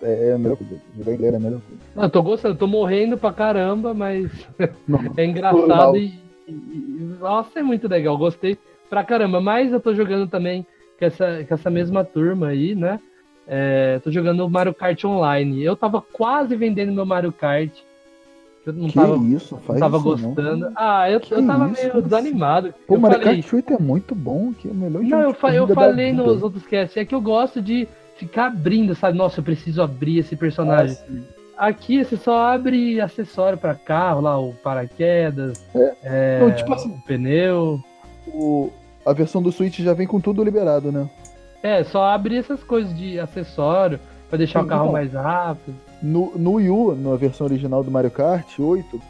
É, 0.02 0.30
é 0.30 0.34
a 0.34 0.38
melhor 0.38 0.58
coisa. 0.58 0.80
Jogar 0.96 1.12
em 1.14 1.18
galera 1.18 1.36
é 1.36 1.40
a 1.40 1.42
melhor 1.42 1.62
coisa. 1.62 1.82
Não, 1.96 2.04
eu 2.04 2.10
tô 2.10 2.22
gostando, 2.22 2.56
tô 2.56 2.68
morrendo 2.68 3.18
pra 3.18 3.34
caramba, 3.34 3.94
mas 3.94 4.30
é 5.18 5.26
engraçado 5.26 5.98
e, 5.98 6.14
e- 6.48 6.52
e- 6.52 7.18
Nossa, 7.20 7.60
é 7.60 7.64
muito 7.64 7.88
legal, 7.88 8.16
gostei 8.18 8.58
pra 8.90 9.04
caramba. 9.04 9.42
Mas 9.42 9.72
eu 9.72 9.80
tô 9.80 9.96
jogando 9.96 10.30
também 10.30 10.66
com 11.00 11.06
essa, 11.06 11.44
com 11.48 11.54
essa 11.54 11.70
mesma 11.72 12.04
turma 12.04 12.50
aí, 12.50 12.76
né? 12.76 13.00
É, 13.48 14.00
tô 14.04 14.12
jogando 14.12 14.50
Mario 14.50 14.74
Kart 14.74 15.04
Online. 15.06 15.64
Eu 15.64 15.76
tava 15.76 16.02
quase 16.02 16.56
vendendo 16.56 16.92
meu 16.92 17.06
Mario 17.06 17.32
Kart. 17.32 17.72
Eu 18.66 18.74
não 18.74 18.88
que 18.88 18.96
tava, 18.96 19.16
isso, 19.18 19.60
não 19.70 19.78
tava 19.80 19.98
isso 19.98 20.04
gostando. 20.04 20.58
não. 20.58 20.72
Ah, 20.76 21.10
eu, 21.12 21.20
Que 21.20 21.34
eu 21.36 21.46
tava 21.46 21.70
isso, 21.72 21.84
meio 21.88 22.02
desanimado. 22.02 22.74
Pô, 22.88 22.96
eu 22.96 23.00
Mario 23.00 23.20
falei, 23.20 23.42
Kart 23.42 23.54
8 23.54 23.74
é 23.74 23.78
muito 23.80 24.16
bom, 24.16 24.52
que 24.54 24.68
é 24.68 24.72
o 24.72 24.74
melhor 24.74 25.04
Não, 25.04 25.22
eu, 25.22 25.34
fa- 25.36 25.54
eu 25.54 25.68
falei 25.68 26.10
vida. 26.12 26.24
nos 26.24 26.42
outros 26.42 26.66
casts, 26.66 26.98
é 26.98 27.06
que 27.06 27.14
eu 27.14 27.22
gosto 27.22 27.62
de 27.62 27.88
ficar 28.18 28.48
abrindo, 28.48 28.96
sabe? 28.96 29.16
Nossa, 29.16 29.40
eu 29.40 29.44
preciso 29.44 29.84
abrir 29.84 30.18
esse 30.18 30.36
personagem. 30.36 30.98
Ah. 31.58 31.68
Aqui 31.68 32.04
você 32.04 32.18
só 32.18 32.38
abre 32.54 33.00
acessório 33.00 33.58
pra 33.58 33.76
carro, 33.76 34.20
lá, 34.22 34.38
o 34.40 34.54
paraquedas, 34.56 35.64
é, 36.04 36.40
Não, 36.40 36.52
tipo 36.52 36.74
assim, 36.74 36.90
o 36.90 37.02
pneu. 37.06 37.80
o- 38.28 38.72
a 39.06 39.14
versão 39.14 39.42
do 39.44 39.52
Switch 39.52 39.80
já 39.80 39.94
vem 39.94 40.08
com 40.08 40.20
tudo 40.20 40.44
liberado, 40.44 40.92
né? 40.92 41.08
É, 41.66 41.84
só 41.84 42.04
abre 42.04 42.38
essas 42.38 42.64
coisas 42.64 42.96
de 42.96 43.20
acessório 43.20 44.00
pra 44.30 44.38
deixar 44.38 44.60
Sim, 44.60 44.66
o 44.66 44.70
carro 44.70 44.92
mais 44.92 45.12
rápido. 45.14 45.76
No, 46.00 46.32
no 46.38 46.54
Wii 46.54 46.70
U, 46.70 46.96
na 46.96 47.16
versão 47.16 47.48
original 47.48 47.84
do 47.84 47.90
Mario 47.90 48.12
Kart 48.12 48.60
8, 48.60 49.02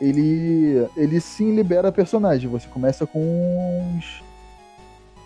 ele, 0.00 0.86
ele 0.96 1.20
sim 1.20 1.56
libera 1.56 1.90
personagem. 1.90 2.48
Você 2.48 2.68
começa 2.68 3.04
com 3.04 3.18
uns. 3.18 4.22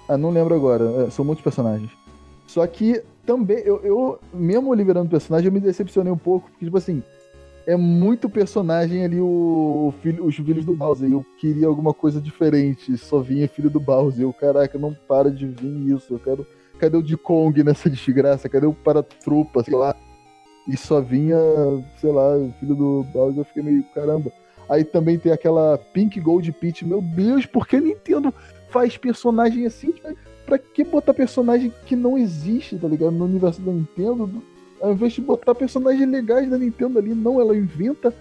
Ah, 0.08 0.16
não 0.16 0.30
lembro 0.30 0.54
agora. 0.54 1.04
é, 1.06 1.10
são 1.10 1.26
muitos 1.26 1.44
personagens. 1.44 1.90
Só 2.46 2.66
que 2.66 3.02
também, 3.26 3.58
eu, 3.58 3.82
eu 3.84 4.18
mesmo 4.32 4.72
liberando 4.72 5.10
personagem, 5.10 5.48
eu 5.48 5.52
me 5.52 5.60
decepcionei 5.60 6.10
um 6.10 6.16
pouco, 6.16 6.48
porque, 6.48 6.64
tipo 6.64 6.78
assim, 6.78 7.02
é 7.66 7.76
muito 7.76 8.30
personagem 8.30 9.04
ali, 9.04 9.20
o, 9.20 9.26
o 9.26 9.94
filho, 10.00 10.24
os 10.24 10.34
filhos 10.34 10.64
do 10.64 10.74
Bowser. 10.74 11.12
Eu 11.12 11.22
queria 11.38 11.66
alguma 11.66 11.92
coisa 11.92 12.18
diferente. 12.18 12.96
Só 12.96 13.20
vinha 13.20 13.46
filho 13.46 13.68
do 13.68 13.78
Bowser. 13.78 14.22
Eu, 14.22 14.32
caraca, 14.32 14.78
não 14.78 14.96
para 15.06 15.30
de 15.30 15.46
vir 15.46 15.94
isso. 15.94 16.14
Eu 16.14 16.18
quero. 16.18 16.46
Cadê 16.78 16.96
o 16.96 17.02
de 17.02 17.16
Kong 17.16 17.62
nessa 17.62 17.90
desgraça? 17.90 18.48
Cadê 18.48 18.66
o 18.66 18.72
Paratrupa? 18.72 19.62
Sei 19.62 19.74
lá. 19.74 19.94
E 20.66 20.76
só 20.76 21.00
vinha, 21.00 21.38
sei 22.00 22.12
lá, 22.12 22.36
o 22.36 22.52
filho 22.60 22.74
do 22.74 23.04
Bowser. 23.12 23.40
Eu 23.40 23.44
fiquei 23.44 23.62
meio, 23.62 23.82
caramba. 23.94 24.30
Aí 24.68 24.84
também 24.84 25.18
tem 25.18 25.32
aquela 25.32 25.78
Pink 25.78 26.20
Gold 26.20 26.52
Peach. 26.52 26.84
Meu 26.84 27.00
Deus, 27.00 27.46
por 27.46 27.66
que 27.66 27.76
a 27.76 27.80
Nintendo 27.80 28.32
faz 28.70 28.96
personagem 28.96 29.64
assim? 29.64 29.94
Pra 30.44 30.58
que 30.58 30.84
botar 30.84 31.14
personagem 31.14 31.72
que 31.86 31.96
não 31.96 32.18
existe, 32.18 32.78
tá 32.78 32.86
ligado? 32.86 33.12
No 33.12 33.24
universo 33.24 33.60
da 33.62 33.72
Nintendo? 33.72 34.42
Ao 34.80 34.92
invés 34.92 35.14
de 35.14 35.20
botar 35.20 35.54
personagens 35.54 36.08
legais 36.08 36.48
da 36.48 36.58
Nintendo 36.58 36.98
ali, 36.98 37.14
não, 37.14 37.40
ela 37.40 37.56
inventa 37.56 38.14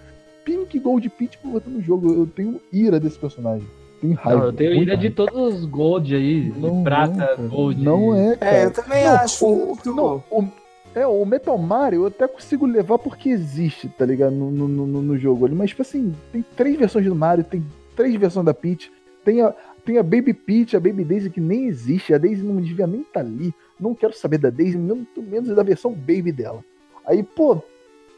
Pink 0.44 0.80
Gold 0.80 1.10
Peach 1.10 1.38
pra 1.38 1.52
botar 1.52 1.70
no 1.70 1.82
jogo. 1.82 2.14
Eu 2.14 2.26
tenho 2.26 2.62
ira 2.72 3.00
desse 3.00 3.20
personagem. 3.20 3.68
Tenho 4.02 4.14
raiva. 4.16 4.40
Não, 4.40 4.46
eu 4.48 4.54
tenho 4.54 4.74
ira 4.76 4.96
de 4.98 5.10
todos 5.10 5.56
os 5.56 5.66
gold 5.66 6.16
aí, 6.16 6.52
de 6.52 6.60
Não, 6.60 6.84
prata, 6.84 7.12
não, 7.12 7.18
cara. 7.18 7.36
gold. 7.48 7.84
Não 7.84 8.16
é, 8.16 8.36
cara. 8.36 8.58
É, 8.58 8.66
eu 8.66 8.72
também 8.72 9.04
Não, 9.04 9.16
acho 9.16 9.46
o- 9.46 9.66
muito. 9.68 9.96
não, 9.96 10.24
o, 10.30 10.48
é, 10.94 11.08
o 11.08 11.26
Metal 11.26 11.58
Mario 11.58 12.02
eu 12.02 12.08
até 12.08 12.28
consigo 12.28 12.66
levar 12.66 13.00
porque 13.00 13.30
existe, 13.30 13.90
tá 13.90 14.06
ligado? 14.06 14.32
No, 14.36 14.52
no, 14.52 14.68
no, 14.68 15.02
no 15.02 15.18
jogo 15.18 15.46
ali. 15.46 15.56
Mas, 15.56 15.70
tipo 15.72 15.82
assim, 15.82 16.14
tem 16.32 16.46
três 16.56 16.78
versões 16.78 17.06
do 17.06 17.16
Mario, 17.16 17.44
tem 17.44 17.66
três 17.96 18.14
versões 18.16 18.46
da 18.46 18.54
Peach, 18.54 18.92
tem 19.26 19.42
a, 19.42 19.54
tem 19.84 19.98
a 19.98 20.04
Baby 20.04 20.34
Peach, 20.34 20.76
a 20.76 20.80
Baby 20.80 21.04
Daisy 21.04 21.30
que 21.30 21.42
nem 21.42 21.66
existe, 21.66 22.14
a 22.14 22.18
Daisy 22.18 22.44
não 22.44 22.62
devia 22.62 22.86
nem 22.88 23.02
estar 23.02 23.22
ali. 23.22 23.54
Não 23.80 23.96
quero 23.96 24.14
saber 24.14 24.38
da 24.38 24.50
Daisy, 24.50 24.78
muito 24.78 25.22
menos 25.24 25.56
da 25.56 25.64
versão 25.64 25.92
Baby 25.92 26.32
dela. 26.32 26.64
Aí, 27.06 27.24
pô, 27.24 27.58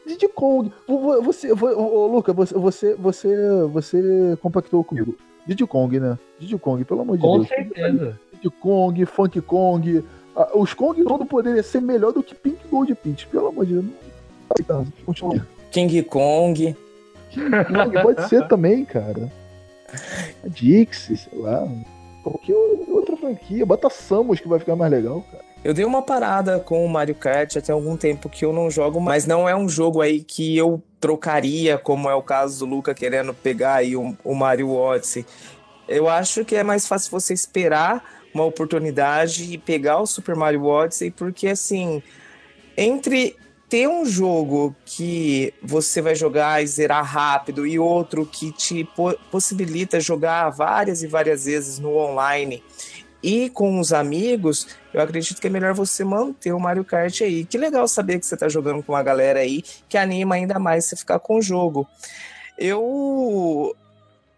Diddy 0.06 0.28
Kong, 0.28 0.70
vo- 0.86 0.98
vo- 0.98 1.22
você, 1.22 1.54
vo- 1.54 1.68
ô, 1.68 2.00
ô, 2.00 2.06
Luca, 2.06 2.32
você, 2.32 2.54
você, 2.54 2.94
você, 2.94 3.36
você 3.72 4.38
compactou 4.42 4.82
comigo. 4.84 5.14
Diddy 5.46 5.66
Kong, 5.66 5.98
né? 6.00 6.18
Diddy 6.38 6.58
Kong, 6.58 6.84
pelo 6.84 7.00
amor 7.02 7.16
de 7.16 7.22
Com 7.22 7.36
Deus. 7.38 7.48
certeza. 7.48 8.18
Diddy 8.32 8.50
Kong, 8.60 9.06
Funk 9.06 9.40
Kong. 9.40 10.04
ah, 10.36 10.50
os 10.54 10.72
Kong 10.74 11.02
todo 11.04 11.24
poderia 11.26 11.62
ser 11.62 11.80
melhor 11.80 12.12
do 12.12 12.22
que 12.22 12.34
Pink 12.34 12.58
Gold 12.70 12.94
Peach, 12.94 13.26
pelo 13.26 13.48
amor 13.48 13.66
de 13.66 13.74
Deus. 13.74 13.84
Não, 14.68 14.86
continua. 15.06 15.46
King 15.70 16.02
Kong. 16.04 16.76
Kong 17.32 18.02
pode 18.02 18.28
ser 18.28 18.46
também, 18.48 18.84
cara. 18.84 19.30
A 20.44 20.48
Dixie, 20.48 21.16
sei 21.16 21.38
lá. 21.38 21.66
Qualquer 22.22 22.54
outra 22.88 23.16
franquia. 23.16 23.64
Bota 23.64 23.88
Samus 23.88 24.40
que 24.40 24.48
vai 24.48 24.58
ficar 24.58 24.76
mais 24.76 24.90
legal, 24.90 25.24
cara. 25.30 25.44
Eu 25.62 25.74
dei 25.74 25.84
uma 25.84 26.00
parada 26.02 26.58
com 26.58 26.84
o 26.84 26.88
Mario 26.88 27.14
Kart 27.14 27.56
até 27.56 27.72
algum 27.72 27.96
tempo 27.96 28.28
que 28.28 28.44
eu 28.44 28.52
não 28.52 28.70
jogo, 28.70 29.00
mas 29.00 29.26
não 29.26 29.48
é 29.48 29.54
um 29.54 29.68
jogo 29.68 30.00
aí 30.00 30.20
que 30.22 30.56
eu 30.56 30.82
trocaria, 31.00 31.78
como 31.78 32.08
é 32.10 32.14
o 32.14 32.22
caso 32.22 32.58
do 32.60 32.66
Luca 32.66 32.94
querendo 32.94 33.32
pegar 33.32 33.76
aí 33.76 33.96
o, 33.96 34.16
o 34.22 34.34
Mario 34.34 34.70
Odyssey. 34.70 35.24
Eu 35.88 36.08
acho 36.08 36.44
que 36.44 36.54
é 36.54 36.62
mais 36.62 36.86
fácil 36.86 37.10
você 37.10 37.32
esperar 37.32 38.04
uma 38.32 38.44
oportunidade 38.44 39.52
e 39.52 39.58
pegar 39.58 39.98
o 39.98 40.06
Super 40.06 40.36
Mario 40.36 40.64
Odyssey, 40.64 41.10
porque 41.10 41.48
assim, 41.48 42.02
entre 42.76 43.36
ter 43.68 43.88
um 43.88 44.04
jogo 44.04 44.74
que 44.84 45.54
você 45.62 46.02
vai 46.02 46.14
jogar 46.14 46.62
e 46.62 46.66
zerar 46.66 47.04
rápido 47.04 47.66
e 47.66 47.78
outro 47.78 48.26
que 48.26 48.52
te 48.52 48.84
po- 48.84 49.16
possibilita 49.30 50.00
jogar 50.00 50.50
várias 50.50 51.02
e 51.02 51.06
várias 51.06 51.44
vezes 51.44 51.78
no 51.78 51.96
online 51.96 52.62
e 53.22 53.50
com 53.50 53.78
os 53.78 53.92
amigos, 53.92 54.66
eu 54.94 55.00
acredito 55.00 55.40
que 55.40 55.46
é 55.46 55.50
melhor 55.50 55.74
você 55.74 56.04
manter 56.04 56.52
o 56.52 56.60
Mario 56.60 56.84
Kart 56.84 57.20
aí. 57.20 57.44
Que 57.44 57.58
legal 57.58 57.86
saber 57.86 58.18
que 58.18 58.26
você 58.26 58.36
tá 58.36 58.48
jogando 58.48 58.82
com 58.82 58.92
uma 58.92 59.02
galera 59.02 59.40
aí 59.40 59.62
que 59.88 59.98
anima 59.98 60.34
ainda 60.34 60.58
mais 60.58 60.86
você 60.86 60.96
ficar 60.96 61.18
com 61.18 61.36
o 61.36 61.42
jogo. 61.42 61.86
Eu 62.56 63.76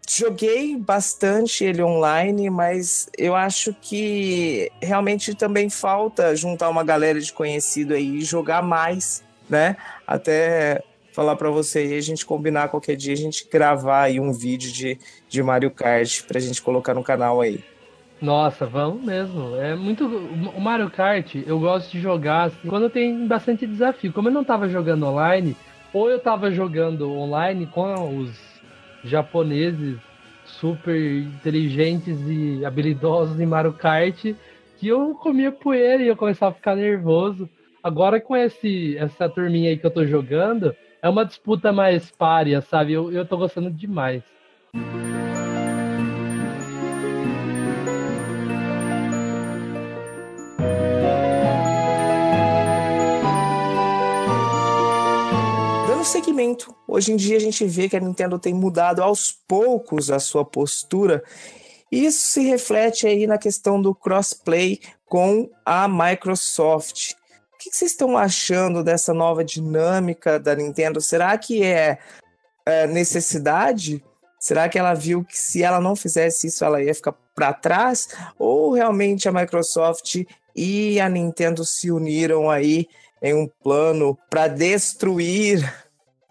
joguei 0.09 0.75
bastante 0.75 1.63
ele 1.63 1.81
online, 1.81 2.49
mas 2.49 3.09
eu 3.17 3.35
acho 3.35 3.73
que 3.81 4.69
realmente 4.81 5.33
também 5.33 5.69
falta 5.69 6.35
juntar 6.35 6.69
uma 6.69 6.83
galera 6.83 7.19
de 7.19 7.31
conhecido 7.31 7.93
aí 7.93 8.17
e 8.17 8.21
jogar 8.21 8.61
mais, 8.61 9.23
né? 9.49 9.77
Até 10.05 10.83
falar 11.13 11.35
para 11.35 11.49
você 11.49 11.79
aí, 11.79 11.97
a 11.97 12.01
gente 12.01 12.25
combinar 12.25 12.69
qualquer 12.69 12.95
dia, 12.95 13.13
a 13.13 13.17
gente 13.17 13.47
gravar 13.49 14.03
aí 14.03 14.19
um 14.19 14.33
vídeo 14.33 14.71
de, 14.71 14.99
de 15.29 15.43
Mario 15.43 15.71
Kart 15.71 16.23
pra 16.23 16.39
gente 16.39 16.61
colocar 16.61 16.93
no 16.93 17.03
canal 17.03 17.39
aí. 17.39 17.63
Nossa, 18.23 18.65
vamos 18.65 19.03
mesmo. 19.03 19.57
É 19.57 19.75
muito. 19.75 20.05
O 20.07 20.61
Mario 20.61 20.89
Kart 20.89 21.35
eu 21.45 21.59
gosto 21.59 21.91
de 21.91 21.99
jogar 21.99 22.43
assim, 22.43 22.69
quando 22.69 22.89
tem 22.89 23.27
bastante 23.27 23.67
desafio. 23.67 24.13
Como 24.13 24.29
eu 24.29 24.33
não 24.33 24.45
tava 24.45 24.69
jogando 24.69 25.05
online, 25.05 25.57
ou 25.91 26.09
eu 26.09 26.17
tava 26.17 26.49
jogando 26.49 27.11
online 27.11 27.67
com 27.67 28.17
os 28.17 28.31
japoneses 29.03 29.97
super 30.45 30.97
inteligentes 30.97 32.17
e 32.25 32.63
habilidosos 32.63 33.37
em 33.41 33.45
Mario 33.45 33.73
Kart, 33.73 34.23
que 34.79 34.87
eu 34.87 35.15
comia 35.15 35.51
poeira 35.51 36.01
e 36.01 36.07
eu 36.07 36.15
começava 36.15 36.53
a 36.53 36.55
ficar 36.55 36.77
nervoso. 36.77 37.49
Agora 37.83 38.21
com 38.21 38.37
esse, 38.37 38.97
essa 38.97 39.27
turminha 39.27 39.69
aí 39.69 39.77
que 39.77 39.85
eu 39.85 39.91
tô 39.91 40.05
jogando, 40.05 40.73
é 41.01 41.09
uma 41.09 41.25
disputa 41.25 41.73
mais 41.73 42.09
párea, 42.09 42.61
sabe? 42.61 42.93
Eu, 42.93 43.11
eu 43.11 43.25
tô 43.25 43.35
gostando 43.35 43.69
demais. 43.69 44.23
Dando 56.03 56.11
seguimento, 56.11 56.75
hoje 56.85 57.13
em 57.13 57.15
dia 57.15 57.37
a 57.37 57.39
gente 57.39 57.65
vê 57.65 57.87
que 57.87 57.95
a 57.95 57.99
Nintendo 57.99 58.37
tem 58.37 58.53
mudado 58.53 59.01
aos 59.01 59.31
poucos 59.31 60.11
a 60.11 60.19
sua 60.19 60.43
postura. 60.43 61.23
Isso 61.89 62.27
se 62.27 62.41
reflete 62.41 63.07
aí 63.07 63.25
na 63.25 63.37
questão 63.37 63.81
do 63.81 63.95
crossplay 63.95 64.81
com 65.05 65.49
a 65.65 65.87
Microsoft. 65.87 67.13
O 67.53 67.57
que 67.57 67.69
que 67.69 67.77
vocês 67.77 67.91
estão 67.91 68.17
achando 68.17 68.83
dessa 68.83 69.13
nova 69.13 69.45
dinâmica 69.45 70.37
da 70.37 70.53
Nintendo? 70.53 70.99
Será 70.99 71.37
que 71.37 71.63
é, 71.63 71.97
é, 72.65 72.85
necessidade? 72.85 74.03
Será 74.37 74.67
que 74.67 74.77
ela 74.77 74.93
viu 74.93 75.23
que 75.23 75.39
se 75.39 75.63
ela 75.63 75.79
não 75.79 75.95
fizesse 75.95 76.47
isso, 76.47 76.65
ela 76.65 76.83
ia 76.83 76.93
ficar 76.93 77.13
para 77.33 77.53
trás? 77.53 78.09
Ou 78.37 78.73
realmente 78.73 79.29
a 79.29 79.31
Microsoft 79.31 80.17
e 80.53 80.99
a 80.99 81.07
Nintendo 81.07 81.63
se 81.63 81.89
uniram 81.89 82.49
aí 82.49 82.89
em 83.21 83.33
um 83.33 83.47
plano 83.63 84.17
para 84.29 84.49
destruir 84.49 85.82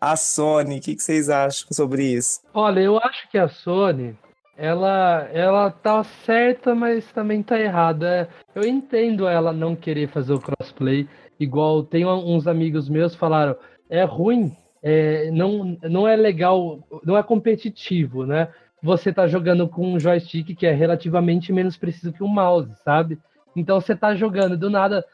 a 0.03 0.17
Sony? 0.17 0.79
O 0.79 0.81
que 0.81 0.97
que 0.97 1.03
vocês 1.03 1.31
acham 1.31 1.69
sobre 1.71 2.03
isso? 2.05 2.41
Olha, 2.53 2.81
eu 2.81 2.99
acho 2.99 3.31
que 3.31 3.39
a 3.39 3.47
Sony 3.47 4.19
ela, 4.57 5.29
ela 5.33 5.71
tá 5.71 6.03
certa, 6.03 6.75
mas 6.75 7.11
também 7.13 7.41
tá 7.41 7.59
errada. 7.59 8.29
Eu 8.53 8.65
entendo 8.65 9.29
ela 9.29 9.53
não 9.53 9.77
querer 9.77 10.09
fazer 10.09 10.33
o 10.33 10.41
crossplay, 10.41 11.09
igual 11.39 11.85
tem 11.85 12.05
uns 12.05 12.49
amigos 12.49 12.89
meus 12.89 13.15
falaram, 13.15 13.57
é 13.89 14.03
ruim, 14.03 14.57
é, 14.83 15.31
não, 15.31 15.79
não 15.83 16.07
é 16.09 16.17
legal, 16.17 16.81
não 17.05 17.17
é 17.17 17.23
competitivo, 17.23 18.27
né? 18.27 18.49
Você 18.83 19.13
tá 19.13 19.29
jogando 19.29 19.69
com 19.69 19.95
um 19.95 20.01
joystick 20.01 20.57
que 20.57 20.67
é 20.67 20.73
relativamente 20.73 21.53
menos 21.53 21.77
preciso 21.77 22.13
que 22.13 22.25
um 22.25 22.29
mouse, 22.29 22.75
sabe? 22.85 23.19
Então 23.55 23.81
você 23.81 23.95
tá 23.95 24.17
jogando, 24.17 24.57
do 24.57 24.69
nada, 24.69 25.05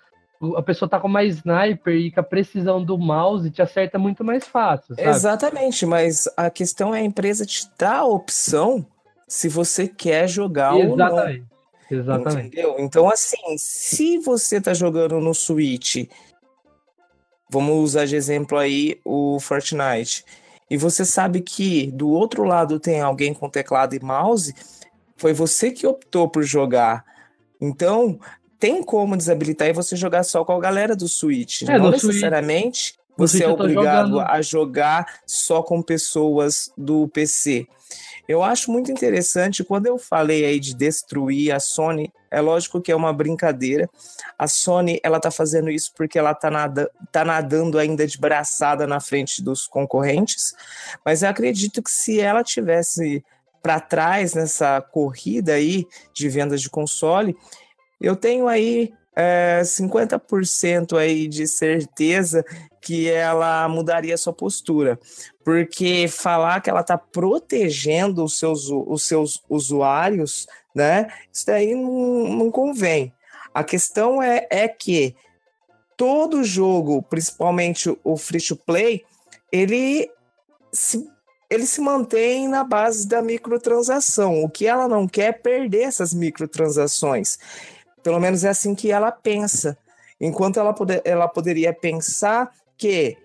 a 0.57 0.62
pessoa 0.62 0.88
tá 0.88 1.00
com 1.00 1.09
mais 1.09 1.37
sniper 1.37 1.95
e 1.95 2.11
com 2.11 2.21
a 2.21 2.23
precisão 2.23 2.85
do 2.85 2.97
mouse 2.97 3.50
te 3.50 3.61
acerta 3.61 3.99
muito 3.99 4.23
mais 4.25 4.47
fácil, 4.47 4.95
sabe? 4.95 5.09
Exatamente, 5.09 5.85
mas 5.85 6.28
a 6.37 6.49
questão 6.49 6.95
é 6.95 7.00
a 7.00 7.04
empresa 7.04 7.45
te 7.45 7.68
dá 7.78 7.99
a 7.99 8.07
opção 8.07 8.87
se 9.26 9.49
você 9.49 9.88
quer 9.88 10.28
jogar 10.28 10.75
ou 10.75 10.97
não. 10.97 11.07
Exatamente. 11.07 11.47
Exatamente. 11.90 12.47
Entendeu? 12.49 12.76
Então, 12.78 13.09
assim, 13.09 13.57
se 13.57 14.18
você 14.18 14.61
tá 14.61 14.75
jogando 14.75 15.18
no 15.21 15.35
Switch, 15.35 16.07
vamos 17.50 17.76
usar 17.76 18.04
de 18.07 18.14
exemplo 18.14 18.59
aí 18.59 19.00
o 19.04 19.40
Fortnite, 19.40 20.25
e 20.71 20.76
você 20.76 21.04
sabe 21.04 21.40
que 21.40 21.90
do 21.92 22.11
outro 22.11 22.45
lado 22.45 22.78
tem 22.78 23.00
alguém 23.00 23.33
com 23.33 23.49
teclado 23.49 23.95
e 23.95 24.00
mouse, 24.00 24.54
foi 25.16 25.33
você 25.33 25.71
que 25.71 25.87
optou 25.87 26.28
por 26.28 26.42
jogar. 26.42 27.04
Então, 27.61 28.21
tem 28.59 28.83
como 28.83 29.17
desabilitar 29.17 29.69
e 29.69 29.73
você 29.73 29.97
jogar 29.97 30.25
só 30.25 30.45
com 30.45 30.53
a 30.53 30.61
galera 30.61 30.97
do 30.97 31.09
Switch. 31.09 31.62
É, 31.62 31.79
não 31.79 31.91
necessariamente 31.91 32.95
No 33.17 33.27
você 33.27 33.38
Switch 33.38 33.49
é 33.49 33.53
obrigado 33.53 34.11
jogando. 34.11 34.31
a 34.31 34.43
jogar 34.43 35.21
só 35.27 35.62
com 35.62 35.83
pessoas 35.83 36.71
do 36.77 37.09
PC. 37.09 37.67
Eu 38.29 38.43
acho 38.43 38.71
muito 38.71 38.93
interessante 38.93 39.65
quando 39.65 39.87
eu 39.87 39.97
falei 39.97 40.45
aí 40.45 40.61
de 40.61 40.75
destruir 40.75 41.50
a 41.50 41.59
Sony, 41.59 42.12
é 42.31 42.43
lógico 42.43 42.79
que 42.79 42.93
é 42.93 42.97
uma 42.97 43.11
brincadeira. 43.11 43.88
A 44.38 44.47
Sony, 44.47 45.00
ela 45.03 45.19
tá 45.19 45.31
fazendo 45.31 45.71
isso 45.71 45.93
porque 45.97 46.19
ela 46.19 46.35
tá, 46.35 46.50
nada, 46.50 46.91
tá 47.11 47.25
nadando 47.25 47.79
ainda 47.79 48.07
de 48.07 48.19
braçada 48.19 48.87
na 48.87 49.00
frente 49.00 49.43
dos 49.43 49.67
concorrentes, 49.67 50.53
mas 51.03 51.23
eu 51.23 51.31
acredito 51.31 51.83
que 51.83 51.91
se 51.91 52.21
ela 52.21 52.45
tivesse 52.45 53.25
para 53.62 53.81
trás 53.81 54.35
nessa 54.35 54.81
corrida 54.81 55.55
aí 55.55 55.87
de 56.12 56.29
vendas 56.29 56.61
de 56.61 56.69
console, 56.69 57.35
eu 58.00 58.17
tenho 58.17 58.47
aí 58.49 58.93
é, 59.14 59.61
50% 59.64 60.97
aí 60.97 61.26
de 61.26 61.47
certeza 61.47 62.45
que 62.81 63.11
ela 63.11 63.69
mudaria 63.69 64.17
sua 64.17 64.33
postura. 64.33 64.99
Porque 65.45 66.07
falar 66.09 66.61
que 66.61 66.71
ela 66.71 66.83
está 66.83 66.97
protegendo 66.97 68.23
os 68.23 68.38
seus, 68.38 68.69
os 68.71 69.02
seus 69.02 69.43
usuários, 69.49 70.47
né? 70.75 71.09
Isso 71.33 71.47
daí 71.47 71.75
não, 71.75 72.28
não 72.28 72.50
convém. 72.50 73.12
A 73.52 73.64
questão 73.64 74.23
é, 74.23 74.47
é 74.50 74.69
que 74.69 75.17
todo 75.97 76.45
jogo, 76.45 77.02
principalmente 77.02 77.93
o 78.05 78.17
free 78.17 78.40
to 78.40 78.55
play, 78.55 79.05
ele 79.50 80.09
se, 80.73 81.05
ele 81.50 81.67
se 81.67 81.81
mantém 81.81 82.47
na 82.47 82.62
base 82.62 83.09
da 83.09 83.21
microtransação. 83.21 84.45
O 84.45 84.49
que 84.49 84.67
ela 84.67 84.87
não 84.87 85.09
quer 85.09 85.31
é 85.31 85.33
perder 85.33 85.83
essas 85.83 86.14
microtransações. 86.14 87.38
Pelo 88.02 88.21
menos 88.21 88.45
é 88.45 88.49
assim 88.49 88.75
que 88.75 88.90
ela 88.90 89.11
pensa. 89.12 89.76
Enquanto 90.21 90.59
ela, 90.59 90.73
poder, 90.73 91.02
ela 91.05 91.28
poderia 91.28 91.73
pensar 91.73 92.50
que 92.76 93.17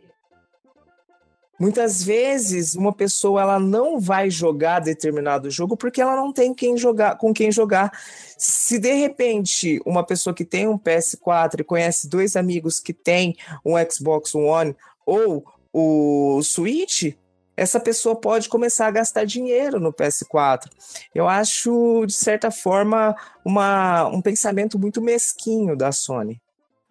muitas 1.59 2.03
vezes 2.03 2.75
uma 2.75 2.91
pessoa 2.91 3.41
ela 3.41 3.59
não 3.59 3.99
vai 3.99 4.29
jogar 4.29 4.79
determinado 4.79 5.49
jogo 5.49 5.77
porque 5.77 6.01
ela 6.01 6.15
não 6.15 6.33
tem 6.33 6.53
quem 6.53 6.77
jogar, 6.77 7.17
com 7.17 7.33
quem 7.33 7.51
jogar. 7.51 7.91
Se 8.37 8.77
de 8.77 8.93
repente 8.93 9.81
uma 9.85 10.03
pessoa 10.03 10.33
que 10.33 10.45
tem 10.45 10.67
um 10.67 10.77
PS4 10.77 11.61
e 11.61 11.63
conhece 11.63 12.09
dois 12.09 12.35
amigos 12.35 12.79
que 12.79 12.93
têm 12.93 13.35
um 13.65 13.73
Xbox 13.89 14.35
One 14.35 14.75
ou 15.05 15.45
o 15.71 16.41
Switch, 16.43 17.15
essa 17.55 17.79
pessoa 17.79 18.15
pode 18.15 18.49
começar 18.49 18.87
a 18.87 18.91
gastar 18.91 19.25
dinheiro 19.25 19.79
no 19.79 19.93
PS4. 19.93 20.69
Eu 21.13 21.27
acho, 21.27 22.05
de 22.05 22.13
certa 22.13 22.49
forma, 22.49 23.15
uma, 23.45 24.07
um 24.07 24.21
pensamento 24.21 24.79
muito 24.79 25.01
mesquinho 25.01 25.77
da 25.77 25.91
Sony. 25.91 26.41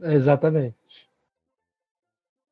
Exatamente. 0.00 0.76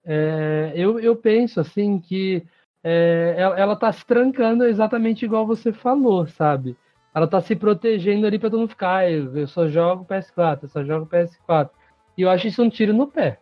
É, 0.05 0.73
eu, 0.75 0.99
eu 0.99 1.15
penso 1.15 1.61
assim 1.61 1.99
que 2.01 2.45
é, 2.83 3.35
ela, 3.37 3.59
ela 3.59 3.77
tá 3.77 3.93
se 3.93 4.05
trancando 4.05 4.65
exatamente 4.65 5.25
igual 5.25 5.47
você 5.47 5.73
falou, 5.73 6.27
sabe? 6.27 6.77
Ela 7.15 7.27
tá 7.27 7.41
se 7.41 7.55
protegendo 7.55 8.27
ali 8.27 8.39
para 8.39 8.51
mundo 8.51 8.69
ficar, 8.69 8.99
"Ah, 8.99 9.11
eu, 9.11 9.37
eu 9.37 9.47
só 9.47 9.69
jogo 9.69 10.05
PS4, 10.05 10.65
eu 10.65 10.69
só 10.69 10.85
jogo 10.85 11.07
PS4. 11.07 11.71
E 12.17 12.23
eu 12.23 12.31
acho 12.31 12.47
isso 12.47 12.63
um 12.63 12.71
tiro 12.71 12.93
no 12.93 13.07
pé. 13.07 13.41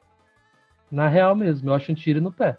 Na 0.90 1.08
real 1.08 1.34
mesmo, 1.36 1.68
eu 1.70 1.74
acho 1.74 1.92
um 1.92 1.94
tiro 1.94 2.20
no 2.20 2.32
pé. 2.32 2.56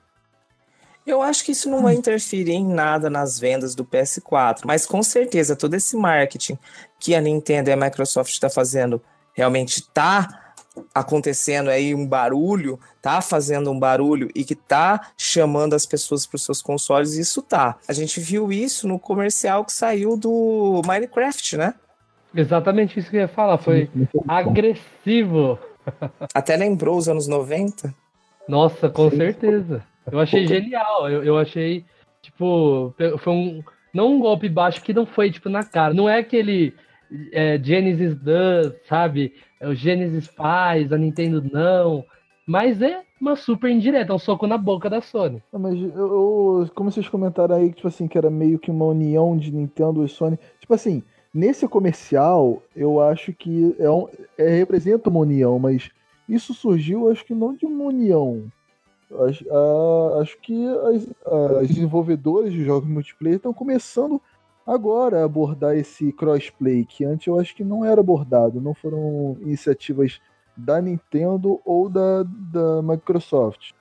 Eu 1.09 1.23
acho 1.23 1.43
que 1.43 1.53
isso 1.53 1.67
não 1.67 1.81
vai 1.81 1.95
interferir 1.95 2.51
em 2.51 2.67
nada 2.67 3.09
nas 3.09 3.39
vendas 3.39 3.73
do 3.73 3.83
PS4, 3.83 4.59
mas 4.63 4.85
com 4.85 5.01
certeza 5.01 5.55
todo 5.55 5.73
esse 5.73 5.97
marketing 5.97 6.55
que 6.99 7.15
a 7.15 7.19
Nintendo 7.19 7.71
e 7.71 7.73
a 7.73 7.75
Microsoft 7.75 8.31
está 8.31 8.47
fazendo 8.47 9.01
realmente 9.33 9.79
está 9.79 10.53
acontecendo 10.93 11.71
aí 11.71 11.95
um 11.95 12.05
barulho, 12.05 12.79
tá 13.01 13.21
fazendo 13.21 13.71
um 13.71 13.79
barulho 13.79 14.29
e 14.35 14.43
que 14.43 14.53
tá 14.53 15.09
chamando 15.17 15.73
as 15.73 15.83
pessoas 15.83 16.27
para 16.27 16.35
os 16.35 16.45
seus 16.45 16.61
consoles, 16.61 17.15
isso 17.15 17.41
tá. 17.41 17.77
A 17.87 17.93
gente 17.93 18.19
viu 18.19 18.51
isso 18.51 18.87
no 18.87 18.99
comercial 18.99 19.65
que 19.65 19.73
saiu 19.73 20.15
do 20.15 20.83
Minecraft, 20.85 21.57
né? 21.57 21.73
Exatamente 22.35 22.99
isso 22.99 23.09
que 23.09 23.17
eu 23.17 23.21
ia 23.21 23.27
falar, 23.27 23.57
foi 23.57 23.89
agressivo. 24.27 25.57
Até 26.35 26.55
lembrou 26.55 26.95
os 26.95 27.09
anos 27.09 27.27
90. 27.27 27.95
Nossa, 28.47 28.87
com 28.89 29.09
certeza. 29.09 29.83
Eu 30.11 30.19
achei 30.19 30.45
genial. 30.47 31.09
Eu, 31.09 31.23
eu 31.23 31.37
achei, 31.37 31.85
tipo, 32.21 32.93
foi 33.19 33.33
um. 33.33 33.63
Não 33.93 34.13
um 34.15 34.19
golpe 34.19 34.47
baixo 34.47 34.81
que 34.83 34.93
não 34.93 35.05
foi, 35.05 35.31
tipo, 35.31 35.49
na 35.49 35.63
cara. 35.63 35.93
Não 35.93 36.07
é 36.07 36.19
aquele 36.19 36.73
é, 37.31 37.59
Genesis 37.61 38.15
does, 38.15 38.73
sabe? 38.87 39.33
É 39.59 39.67
o 39.67 39.73
Genesis 39.73 40.27
faz, 40.27 40.91
a 40.93 40.97
Nintendo 40.97 41.43
não. 41.51 42.03
Mas 42.45 42.81
é 42.81 43.01
uma 43.19 43.35
super 43.35 43.69
indireta, 43.69 44.13
um 44.13 44.19
soco 44.19 44.47
na 44.47 44.57
boca 44.57 44.89
da 44.89 45.01
Sony. 45.01 45.41
Não, 45.51 45.59
mas 45.59 45.75
eu, 45.79 45.89
eu- 45.89 46.69
como 46.73 46.91
vocês 46.91 47.07
comentaram 47.09 47.55
aí, 47.55 47.71
tipo 47.73 47.87
assim, 47.87 48.07
que 48.07 48.17
era 48.17 48.29
meio 48.29 48.57
que 48.59 48.71
uma 48.71 48.85
união 48.85 49.35
de 49.37 49.51
Nintendo 49.51 50.03
e 50.05 50.09
Sony. 50.09 50.37
Tipo 50.59 50.73
assim, 50.73 51.03
nesse 51.33 51.67
comercial, 51.67 52.61
eu 52.75 53.01
acho 53.01 53.33
que 53.33 53.75
é 53.79 53.89
um, 53.89 54.07
é, 54.37 54.49
representa 54.57 55.09
uma 55.09 55.19
união, 55.19 55.59
mas 55.59 55.89
isso 56.27 56.53
surgiu, 56.53 57.09
acho 57.11 57.25
que 57.25 57.33
não 57.33 57.53
de 57.53 57.65
uma 57.65 57.85
união. 57.85 58.45
Acho, 59.27 59.45
a- 59.51 60.21
acho 60.21 60.37
que 60.41 60.67
as, 60.67 61.07
as 61.61 61.67
desenvolvedoras 61.67 62.51
de 62.51 62.63
jogos 62.63 62.87
multiplayer 62.89 63.37
estão 63.37 63.53
começando 63.53 64.21
agora 64.65 65.21
a 65.21 65.25
abordar 65.25 65.75
esse 65.75 66.11
crossplay, 66.13 66.85
que 66.85 67.03
antes 67.03 67.25
eu 67.25 67.39
acho 67.39 67.55
que 67.55 67.63
não 67.63 67.83
era 67.83 68.01
abordado, 68.01 68.61
não 68.61 68.75
foram 68.75 69.35
iniciativas 69.41 70.19
da 70.55 70.79
Nintendo 70.81 71.59
ou 71.65 71.89
da, 71.89 72.23
da 72.23 72.81
Microsoft. 72.83 73.71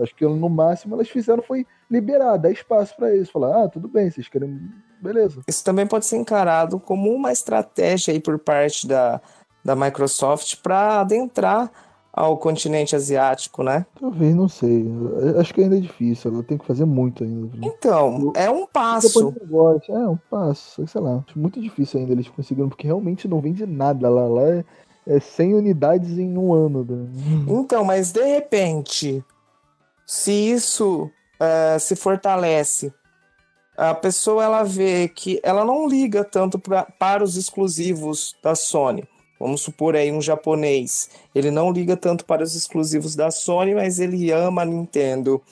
Acho 0.00 0.14
que 0.16 0.26
no 0.26 0.48
máximo 0.48 0.94
elas 0.94 1.08
fizeram 1.08 1.42
foi 1.42 1.66
liberar, 1.90 2.38
dar 2.38 2.50
espaço 2.50 2.96
para 2.96 3.14
eles, 3.14 3.30
falar, 3.30 3.64
ah, 3.64 3.68
tudo 3.68 3.86
bem, 3.86 4.10
vocês 4.10 4.26
querem, 4.26 4.58
beleza. 5.00 5.42
Isso 5.46 5.62
também 5.62 5.86
pode 5.86 6.06
ser 6.06 6.16
encarado 6.16 6.80
como 6.80 7.10
uma 7.10 7.30
estratégia 7.30 8.12
aí 8.12 8.18
por 8.18 8.38
parte 8.38 8.88
da, 8.88 9.20
da 9.62 9.76
Microsoft 9.76 10.56
para 10.62 11.00
adentrar 11.00 11.70
ao 12.12 12.36
continente 12.36 12.94
asiático, 12.94 13.62
né? 13.62 13.86
Talvez, 13.98 14.34
não 14.34 14.48
sei. 14.48 14.86
Eu 14.86 15.40
Acho 15.40 15.54
que 15.54 15.62
ainda 15.62 15.76
é 15.76 15.80
difícil, 15.80 16.30
ela 16.30 16.42
tem 16.42 16.58
que 16.58 16.66
fazer 16.66 16.84
muito 16.84 17.24
ainda. 17.24 17.56
Então, 17.62 18.32
é 18.36 18.50
um 18.50 18.66
passo. 18.66 19.32
Negócio, 19.40 19.94
é 19.94 20.08
um 20.08 20.18
passo, 20.30 20.86
sei 20.86 21.00
lá. 21.00 21.24
Muito 21.34 21.60
difícil 21.60 22.00
ainda 22.00 22.12
eles 22.12 22.28
conseguiram, 22.28 22.68
porque 22.68 22.86
realmente 22.86 23.26
não 23.26 23.40
vende 23.40 23.64
nada 23.64 24.10
lá. 24.10 24.26
Lá 24.26 24.42
é, 24.42 24.64
é 25.06 25.20
100 25.20 25.54
unidades 25.54 26.18
em 26.18 26.36
um 26.36 26.52
ano. 26.52 26.84
né? 26.84 27.08
Então, 27.48 27.82
mas 27.84 28.12
de 28.12 28.22
repente, 28.24 29.24
se 30.06 30.32
isso 30.32 31.10
eh, 31.40 31.78
se 31.78 31.96
fortalece, 31.96 32.92
a 33.76 33.94
pessoa 33.94 34.44
ela 34.44 34.62
vê 34.62 35.08
que 35.08 35.40
ela 35.42 35.64
não 35.64 35.88
liga 35.88 36.22
tanto 36.22 36.58
pra, 36.58 36.84
para 36.84 37.24
os 37.24 37.36
exclusivos 37.36 38.36
da 38.42 38.54
Sony. 38.54 39.08
Vamos 39.42 39.60
supor 39.60 39.96
aí 39.96 40.12
um 40.12 40.22
japonês, 40.22 41.10
ele 41.34 41.50
não 41.50 41.72
liga 41.72 41.96
tanto 41.96 42.24
para 42.24 42.44
os 42.44 42.54
exclusivos 42.54 43.16
da 43.16 43.28
Sony, 43.28 43.74
mas 43.74 43.98
ele 43.98 44.30
ama 44.30 44.62
a 44.62 44.64
Nintendo. 44.64 45.42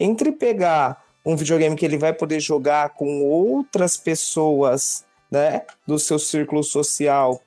Entre 0.00 0.32
pegar 0.32 1.00
um 1.24 1.36
videogame 1.36 1.76
que 1.76 1.84
ele 1.84 1.96
vai 1.96 2.12
poder 2.12 2.40
jogar 2.40 2.90
com 2.90 3.22
outras 3.22 3.96
pessoas, 3.96 5.04
né, 5.30 5.62
do 5.86 5.96
seu 5.96 6.18
círculo 6.18 6.64
social 6.64 7.40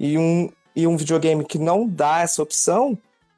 e 0.00 0.16
um, 0.16 0.50
e 0.74 0.86
um 0.86 0.96
videogame 0.96 1.44
que 1.44 1.58
não 1.58 1.86
dá 1.86 2.22
essa 2.22 2.42
opção, 2.42 2.96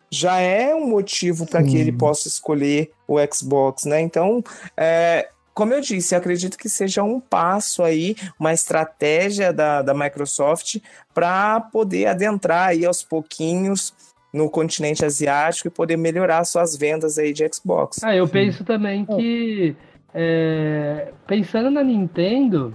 já 0.08 0.38
é 0.38 0.72
um 0.72 0.88
motivo 0.88 1.46
para 1.46 1.64
que 1.64 1.76
ele 1.76 1.90
possa 1.90 2.28
escolher 2.28 2.92
o 3.08 3.16
Xbox, 3.32 3.87
né? 3.87 4.00
Então, 4.00 4.42
é, 4.76 5.28
como 5.59 5.75
eu 5.75 5.81
disse, 5.81 6.14
eu 6.14 6.21
acredito 6.21 6.57
que 6.57 6.68
seja 6.68 7.03
um 7.03 7.18
passo 7.18 7.83
aí, 7.83 8.14
uma 8.38 8.53
estratégia 8.53 9.53
da, 9.53 9.83
da 9.83 9.92
Microsoft 9.92 10.77
para 11.12 11.59
poder 11.59 12.07
adentrar 12.07 12.68
aí 12.68 12.87
aos 12.87 13.03
pouquinhos 13.03 13.92
no 14.33 14.49
continente 14.49 15.05
asiático 15.05 15.66
e 15.66 15.71
poder 15.73 15.97
melhorar 15.97 16.44
suas 16.44 16.77
vendas 16.77 17.18
aí 17.18 17.33
de 17.33 17.44
Xbox. 17.53 18.05
Ah, 18.05 18.14
eu 18.14 18.29
penso 18.29 18.62
também 18.64 19.05
que 19.05 19.75
é, 20.14 21.12
pensando 21.27 21.73
na 21.73 21.83
Nintendo, 21.83 22.73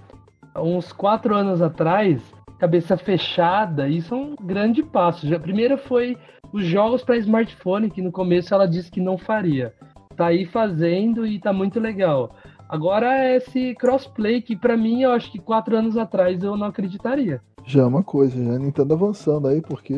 uns 0.53 0.91
quatro 0.91 1.33
anos 1.33 1.61
atrás, 1.61 2.21
cabeça 2.59 2.97
fechada, 2.97 3.87
isso 3.87 4.13
é 4.13 4.17
um 4.17 4.35
grande 4.35 4.83
passo. 4.83 5.25
Já, 5.25 5.39
primeiro 5.39 5.77
foi 5.77 6.17
os 6.51 6.65
jogos 6.65 7.01
para 7.01 7.15
smartphone, 7.15 7.89
que 7.89 8.01
no 8.01 8.11
começo 8.11 8.53
ela 8.53 8.67
disse 8.67 8.91
que 8.91 8.99
não 8.99 9.17
faria. 9.17 9.73
Tá 10.17 10.27
aí 10.27 10.45
fazendo 10.45 11.25
e 11.25 11.39
tá 11.39 11.53
muito 11.53 11.79
legal. 11.79 12.35
Agora 12.77 13.05
é 13.23 13.35
esse 13.35 13.75
crossplay 13.75 14.41
que 14.41 14.55
para 14.55 14.75
mim 14.75 15.03
eu 15.03 15.11
acho 15.11 15.31
que 15.31 15.37
quatro 15.37 15.77
anos 15.77 15.95
atrás 15.95 16.41
eu 16.43 16.57
não 16.57 16.65
acreditaria. 16.65 17.39
Já 17.63 17.83
é 17.83 17.85
uma 17.85 18.01
coisa, 18.01 18.43
já 18.43 18.53
a 18.55 18.57
Nintendo 18.57 18.95
avançando 18.95 19.47
aí, 19.47 19.61
porque. 19.61 19.93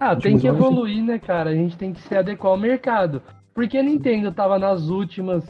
Ah, 0.00 0.16
tem 0.16 0.38
que 0.38 0.46
evoluir, 0.46 1.04
né, 1.04 1.18
cara? 1.18 1.50
A 1.50 1.54
gente 1.54 1.76
tem 1.76 1.92
que 1.92 2.00
se 2.00 2.16
adequar 2.16 2.52
ao 2.52 2.58
mercado. 2.58 3.20
Porque 3.54 3.76
a 3.76 3.82
Nintendo 3.82 4.32
tava 4.32 4.58
nas 4.58 4.88
últimas, 4.88 5.44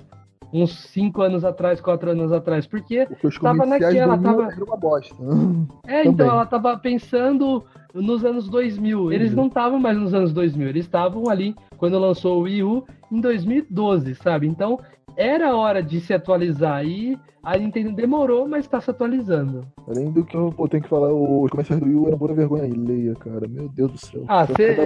uns 0.53 0.73
cinco 0.89 1.23
anos 1.23 1.45
atrás, 1.45 1.81
quatro 1.81 2.11
anos 2.11 2.33
atrás. 2.33 2.67
Porque 2.67 3.07
Porque 3.23 3.39
Tava 3.39 3.65
naquela, 3.65 4.19
tava- 4.19 4.51
era 4.51 4.65
uma 4.65 4.77
bosta. 4.77 5.15
É, 5.87 5.99
Também. 6.03 6.13
então 6.13 6.27
ela 6.27 6.47
tava 6.47 6.77
pensando 6.79 7.65
nos 7.95 8.25
anos 8.25 8.49
2000. 8.49 9.13
Eles 9.13 9.31
Uhum. 9.31 9.37
não 9.37 9.47
estavam 9.47 9.79
mais 9.79 9.97
nos 9.97 10.13
anos 10.13 10.33
2000, 10.33 10.69
eles 10.69 10.85
estavam 10.85 11.29
ali 11.31 11.55
quando 11.77 11.97
lançou 11.97 12.39
o 12.41 12.43
Wii 12.43 12.65
U 12.65 12.85
em 13.13 13.21
2012, 13.21 14.17
sabe? 14.17 14.49
Então 14.49 14.81
era 15.19 15.57
hora 15.57 15.83
de 15.83 16.01
se 16.01 16.15
atualizar 16.15 16.85
e 16.87 17.19
a 17.43 17.57
Nintendo 17.59 17.93
demorou, 17.93 18.47
mas 18.47 18.69
tá 18.69 18.81
se 18.81 18.91
atualizando. 18.91 19.67
Além 19.89 20.13
do 20.13 20.25
que 20.25 20.37
eu 20.37 20.53
pô, 20.57 20.69
tenho 20.69 20.83
que 20.83 20.89
falar, 20.89 21.13
os 21.13 21.51
comerciais 21.51 21.81
do 21.81 21.87
Wii 21.87 21.97
U 21.97 22.07
eram 22.07 22.19
pura 22.19 22.35
vergonha 22.35 22.65
alheia, 22.65 23.15
cara. 23.17 23.49
Meu 23.49 23.69
Deus 23.69 23.91
do 23.91 23.99
céu. 23.99 24.25
Ah, 24.29 24.47
Só 24.47 24.55
cê-. 24.55 24.77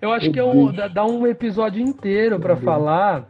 Eu 0.00 0.12
acho 0.12 0.24
Meu 0.26 0.32
que 0.32 0.40
é 0.40 0.44
um, 0.44 0.72
dá, 0.72 0.88
dá 0.88 1.04
um 1.04 1.26
episódio 1.26 1.82
inteiro 1.82 2.38
Deus. 2.38 2.60
falar. 2.60 3.28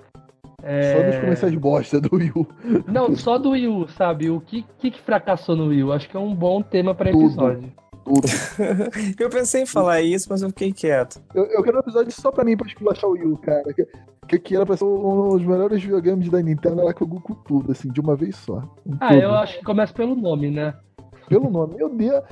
Só 0.60 0.66
é, 0.68 1.10
dos 1.10 1.16
comerciais 1.20 1.54
bosta 1.54 2.00
do 2.00 2.16
Wii 2.16 2.32
U. 2.36 2.46
Não, 2.86 3.14
só 3.16 3.38
do 3.38 3.50
Wii 3.50 3.68
U, 3.68 3.88
sabe? 3.88 4.30
O 4.30 4.40
que, 4.40 4.64
que, 4.78 4.90
que 4.90 5.00
fracassou 5.00 5.56
no 5.56 5.66
Wii 5.68 5.84
U? 5.84 5.92
Acho 5.92 6.08
que 6.08 6.16
é 6.16 6.20
um 6.20 6.34
bom 6.34 6.62
tema 6.62 6.94
pra 6.94 7.10
Tudo. 7.10 7.24
episódio. 7.24 7.60
Tudo. 7.62 7.85
Eu 9.18 9.28
pensei 9.30 9.62
em 9.62 9.66
falar 9.66 10.00
isso, 10.02 10.26
mas 10.30 10.42
eu 10.42 10.48
fiquei 10.48 10.72
quieto. 10.72 11.20
Eu, 11.34 11.44
eu 11.46 11.62
quero 11.62 11.76
um 11.76 11.80
episódio 11.80 12.12
só 12.12 12.30
pra 12.30 12.44
mim, 12.44 12.56
pra 12.56 12.66
esculachar 12.66 13.08
o 13.10 13.12
Wii 13.14 13.36
cara. 13.42 13.72
Que, 13.74 13.86
que, 14.28 14.38
que 14.38 14.56
era 14.56 14.64
pra 14.66 14.76
ser 14.76 14.84
um 14.84 15.30
dos 15.36 15.44
melhores 15.46 15.82
videogames 15.82 16.28
da 16.28 16.40
Nintendo, 16.42 16.80
ela 16.80 16.94
cagou 16.94 17.20
com 17.20 17.34
tudo, 17.34 17.72
assim, 17.72 17.88
de 17.90 18.00
uma 18.00 18.14
vez 18.16 18.36
só. 18.36 18.62
Ah, 19.00 19.08
tudo. 19.08 19.22
eu 19.22 19.30
acho 19.32 19.58
que 19.58 19.64
começa 19.64 19.92
pelo 19.92 20.14
nome, 20.14 20.50
né? 20.50 20.74
Pelo 21.28 21.50
nome. 21.50 21.74
Meu 21.76 21.88
Deus. 21.88 22.22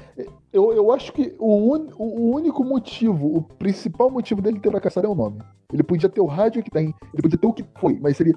Eu, 0.52 0.72
eu 0.72 0.92
acho 0.92 1.12
que 1.12 1.34
o, 1.38 1.74
un- 1.74 1.90
o 1.98 2.30
único 2.36 2.62
motivo, 2.64 3.36
o 3.36 3.42
principal 3.42 4.08
motivo 4.10 4.40
dele 4.40 4.60
ter 4.60 4.70
fracassado 4.70 5.06
é 5.06 5.10
o 5.10 5.14
nome. 5.14 5.38
Ele 5.72 5.82
podia 5.82 6.08
ter 6.08 6.20
o 6.20 6.26
rádio 6.26 6.62
que 6.62 6.70
tem, 6.70 6.94
ele 7.12 7.22
podia 7.22 7.38
ter 7.38 7.46
o 7.46 7.52
que 7.52 7.64
foi, 7.80 7.98
mas 8.00 8.16
se 8.16 8.22
ele 8.22 8.34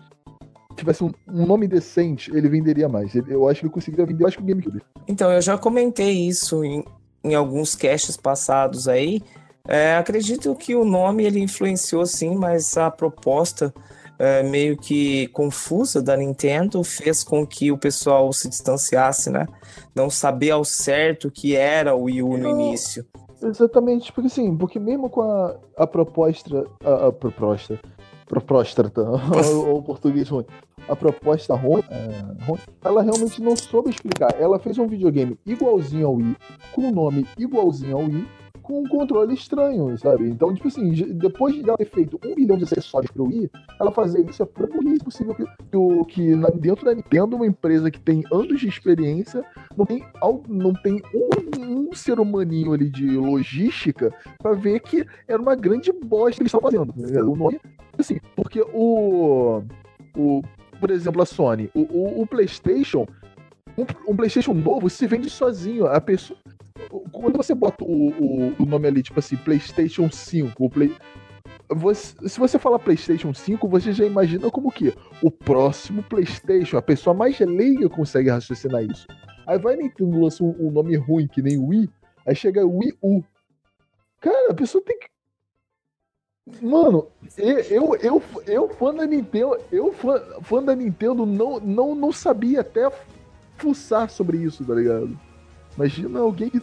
tivesse 0.76 1.04
um, 1.04 1.12
um 1.28 1.46
nome 1.46 1.68
decente, 1.68 2.32
ele 2.36 2.50
venderia 2.50 2.90
mais. 2.90 3.14
Ele- 3.16 3.32
eu 3.34 3.48
acho 3.48 3.60
que 3.60 3.66
ele 3.68 3.74
conseguiria 3.74 4.06
vender, 4.06 4.24
eu 4.24 4.28
acho 4.28 4.38
que 4.38 4.44
o 4.44 4.46
GameCube. 4.48 4.82
Então, 5.08 5.32
eu 5.32 5.42
já 5.42 5.58
comentei 5.58 6.28
isso 6.28 6.64
em, 6.64 6.84
em 7.24 7.36
alguns 7.36 7.76
casts 7.76 8.18
passados 8.18 8.88
aí. 8.88 9.22
É, 9.68 9.98
acredito 9.98 10.56
que 10.56 10.76
o 10.76 10.86
nome 10.86 11.26
ele 11.26 11.40
influenciou 11.40 12.06
sim, 12.06 12.36
mas 12.36 12.78
a 12.78 12.90
proposta 12.90 13.74
é, 14.18 14.42
meio 14.42 14.78
que 14.78 15.28
confusa 15.28 16.02
da 16.02 16.16
Nintendo 16.16 16.84
fez 16.84 17.24
com 17.24 17.46
que 17.46 17.72
o 17.72 17.78
pessoal 17.78 18.32
se 18.34 18.50
distanciasse, 18.50 19.30
né? 19.30 19.46
Não 19.94 20.10
saber 20.10 20.52
ao 20.52 20.64
certo 20.64 21.28
o 21.28 21.32
que 21.32 21.56
era 21.56 21.96
o 21.96 22.04
Wii 22.04 22.24
U 22.24 22.38
no 22.38 22.50
início. 22.50 23.06
Exatamente, 23.42 24.12
porque 24.12 24.28
assim, 24.28 24.56
porque 24.56 24.80
mesmo 24.80 25.10
com 25.10 25.22
a, 25.22 25.56
a 25.78 25.86
proposta. 25.86 26.66
A, 26.84 27.08
a 27.08 27.12
proposta. 27.12 27.80
Propóstrata, 28.28 29.02
o, 29.54 29.78
o 29.78 29.84
português 29.84 30.30
ruim. 30.30 30.46
A 30.88 30.96
proposta 30.96 31.56
ruim, 31.56 31.84
é, 31.90 32.58
ela 32.84 33.02
realmente 33.02 33.42
não 33.42 33.56
soube 33.56 33.90
explicar. 33.90 34.36
Ela 34.40 34.60
fez 34.60 34.78
um 34.78 34.88
videogame 34.88 35.38
igualzinho 35.46 36.08
ao 36.08 36.16
Wii, 36.16 36.36
com 36.74 36.82
um 36.84 36.92
nome 36.92 37.26
igualzinho 37.38 37.98
ao 37.98 38.04
Wii, 38.04 38.28
com 38.68 38.82
um 38.82 38.84
controle 38.84 39.34
estranho, 39.34 39.98
sabe? 39.98 40.28
Então, 40.28 40.54
tipo 40.54 40.68
assim, 40.68 40.92
depois 41.14 41.56
de 41.56 41.62
ela 41.68 41.78
ter 41.78 41.86
feito 41.86 42.20
um 42.24 42.36
milhão 42.36 42.58
de 42.58 42.66
acessórios 42.66 43.10
pro 43.10 43.24
Wii, 43.24 43.50
ela 43.80 43.92
fazer 43.92 44.30
isso 44.30 44.44
é 44.44 44.46
pra 44.46 44.68
burrice 44.68 45.04
possível 45.04 45.34
que, 45.34 45.46
que, 45.46 46.06
que 46.10 46.36
dentro 46.60 46.84
da 46.84 46.94
Nintendo, 46.94 47.38
uma 47.38 47.48
empresa 47.48 47.90
que 47.90 48.00
tem 48.00 48.26
anos 48.30 48.60
de 48.60 48.68
experiência, 48.68 49.42
não 49.78 49.86
tem, 49.86 50.06
não 50.50 50.74
tem 50.74 51.02
um, 51.16 51.88
um 51.90 51.94
ser 51.94 52.20
humaninho 52.20 52.74
ali 52.74 52.90
de 52.90 53.16
logística 53.16 54.14
pra 54.38 54.52
ver 54.52 54.82
que 54.82 55.06
era 55.28 55.42
uma 55.42 55.56
grande 55.56 55.94
bosta 55.94 56.36
que 56.36 56.42
eles 56.42 56.54
estavam 56.54 56.70
fazendo. 56.70 56.94
ligado? 56.98 57.32
O 57.32 57.36
nome, 57.38 57.62
assim, 57.98 58.20
porque 58.36 58.62
o, 58.74 59.64
o. 60.18 60.42
Por 60.78 60.92
exemplo, 60.92 61.22
a 61.22 61.26
Sony, 61.26 61.72
o, 61.74 61.82
o, 61.82 62.22
o 62.22 62.28
PlayStation, 62.28 63.08
um, 63.78 64.12
um 64.12 64.16
PlayStation 64.16 64.54
novo 64.54 64.90
se 64.90 65.08
vende 65.08 65.30
sozinho. 65.30 65.88
A 65.88 66.02
pessoa. 66.02 66.38
Quando 67.12 67.38
você 67.38 67.54
bota 67.54 67.84
o, 67.84 68.10
o, 68.10 68.56
o 68.60 68.66
nome 68.66 68.88
ali, 68.88 69.04
tipo 69.04 69.20
assim, 69.20 69.36
PlayStation 69.38 70.10
5, 70.10 70.64
o 70.64 70.70
Play. 70.70 70.96
Você, 71.70 72.30
se 72.30 72.40
você 72.40 72.58
falar 72.58 72.80
PlayStation 72.80 73.34
5, 73.34 73.68
você 73.68 73.92
já 73.92 74.06
imagina 74.06 74.50
como 74.50 74.72
que 74.72 74.94
o 75.22 75.30
próximo 75.30 76.02
PlayStation, 76.04 76.78
a 76.78 76.82
pessoa 76.82 77.14
mais 77.14 77.38
leiga 77.40 77.90
consegue 77.90 78.30
raciocinar 78.30 78.84
isso. 78.84 79.06
Aí 79.46 79.58
vai 79.58 79.76
Nintendo 79.76 80.20
lança 80.20 80.44
um, 80.44 80.56
um 80.60 80.72
nome 80.72 80.96
ruim 80.96 81.28
que 81.28 81.42
nem 81.42 81.58
Wii, 81.58 81.90
aí 82.26 82.36
chega 82.36 82.66
Wii 82.66 82.98
U. 83.02 83.24
Cara, 84.20 84.52
a 84.52 84.54
pessoa 84.54 84.84
tem 84.84 84.98
que. 84.98 85.08
Mano, 86.62 87.08
eu, 87.38 87.96
eu, 87.96 88.24
eu, 88.46 88.70
fã 88.70 88.94
da 88.94 89.06
Nintendo, 89.06 89.58
eu 89.70 89.92
fã, 89.92 90.20
fã 90.42 90.64
da 90.64 90.74
Nintendo 90.74 91.26
não, 91.26 91.60
não, 91.60 91.94
não 91.94 92.12
sabia 92.12 92.62
até 92.62 92.90
fuçar 93.58 94.10
sobre 94.10 94.38
isso, 94.38 94.64
tá 94.64 94.74
ligado? 94.74 95.20
Imagina 95.76 96.20
alguém 96.20 96.50
que 96.50 96.62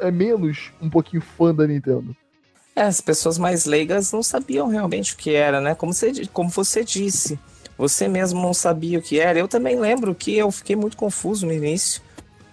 é 0.00 0.10
menos 0.10 0.72
um 0.80 0.88
pouquinho 0.88 1.22
fã 1.22 1.54
da 1.54 1.66
Nintendo. 1.66 2.16
É, 2.74 2.82
as 2.82 3.00
pessoas 3.00 3.36
mais 3.36 3.64
leigas 3.64 4.12
não 4.12 4.22
sabiam 4.22 4.68
realmente 4.68 5.14
o 5.14 5.16
que 5.16 5.34
era, 5.34 5.60
né? 5.60 5.74
Como 5.74 5.92
você, 5.92 6.26
como 6.32 6.48
você 6.48 6.84
disse, 6.84 7.38
você 7.76 8.08
mesmo 8.08 8.40
não 8.40 8.54
sabia 8.54 8.98
o 8.98 9.02
que 9.02 9.18
era. 9.18 9.38
Eu 9.38 9.48
também 9.48 9.78
lembro 9.78 10.14
que 10.14 10.36
eu 10.36 10.50
fiquei 10.50 10.76
muito 10.76 10.96
confuso 10.96 11.46
no 11.46 11.52
início, 11.52 12.00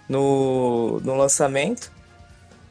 no, 0.08 1.00
no 1.00 1.14
lançamento. 1.16 1.92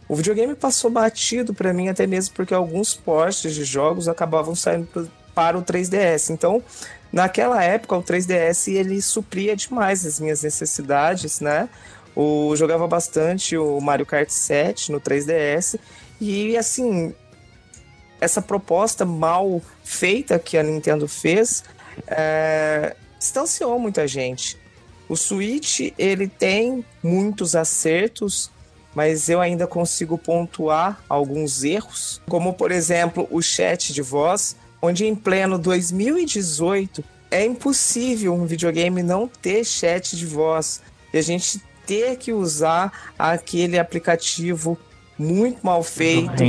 O 0.10 0.16
videogame 0.16 0.56
passou 0.56 0.90
batido 0.90 1.54
pra 1.54 1.74
mim, 1.74 1.90
até 1.90 2.08
mesmo 2.08 2.34
porque 2.36 2.54
alguns 2.54 2.94
portes 2.94 3.54
de 3.54 3.64
jogos 3.64 4.08
acabavam 4.08 4.56
saindo 4.56 4.88
para 5.36 5.58
o 5.58 5.62
3DS. 5.62 6.32
Então, 6.32 6.64
naquela 7.12 7.64
época, 7.64 7.96
o 7.96 8.04
3DS 8.04 8.74
ele 8.74 9.02
supria 9.02 9.56
demais 9.56 10.06
as 10.06 10.20
minhas 10.20 10.42
necessidades, 10.42 11.42
né? 11.42 11.70
Eu 12.18 12.56
jogava 12.56 12.88
bastante 12.88 13.56
o 13.56 13.80
Mario 13.80 14.06
Kart 14.06 14.30
7 14.30 14.92
no 14.92 15.00
3DS. 15.00 15.80
E 16.20 16.58
assim, 16.58 17.14
essa 18.20 18.42
proposta 18.42 19.06
mal 19.06 19.62
feita 19.84 20.40
que 20.40 20.58
a 20.58 20.64
Nintendo 20.64 21.08
fez 21.08 21.64
é, 22.08 22.96
distanciou 23.20 23.78
muita 23.78 24.08
gente. 24.08 24.58
O 25.08 25.16
Switch 25.16 25.94
ele 25.96 26.28
tem 26.28 26.84
muitos 27.04 27.56
acertos, 27.56 28.50
mas 28.96 29.30
eu 29.30 29.40
ainda 29.40 29.68
consigo 29.68 30.18
pontuar 30.18 31.00
alguns 31.08 31.64
erros, 31.64 32.20
como 32.28 32.54
por 32.56 32.72
exemplo 32.72 33.28
o 33.30 33.44
chat 33.44 33.94
de 33.94 34.02
voz, 34.02 34.56
onde 34.82 35.06
em 35.06 35.14
pleno 35.14 35.60
2018 35.60 37.04
é 37.30 37.46
impossível 37.46 38.34
um 38.34 38.48
videogame 38.48 39.04
não 39.04 39.28
ter 39.28 39.64
chat 39.64 40.18
de 40.18 40.26
voz 40.26 40.82
e 41.14 41.18
a 41.18 41.22
gente 41.22 41.62
ter 41.88 42.18
que 42.18 42.32
usar 42.32 43.12
aquele 43.18 43.80
aplicativo 43.80 44.78
muito 45.18 45.66
mal 45.66 45.82
feito 45.82 46.44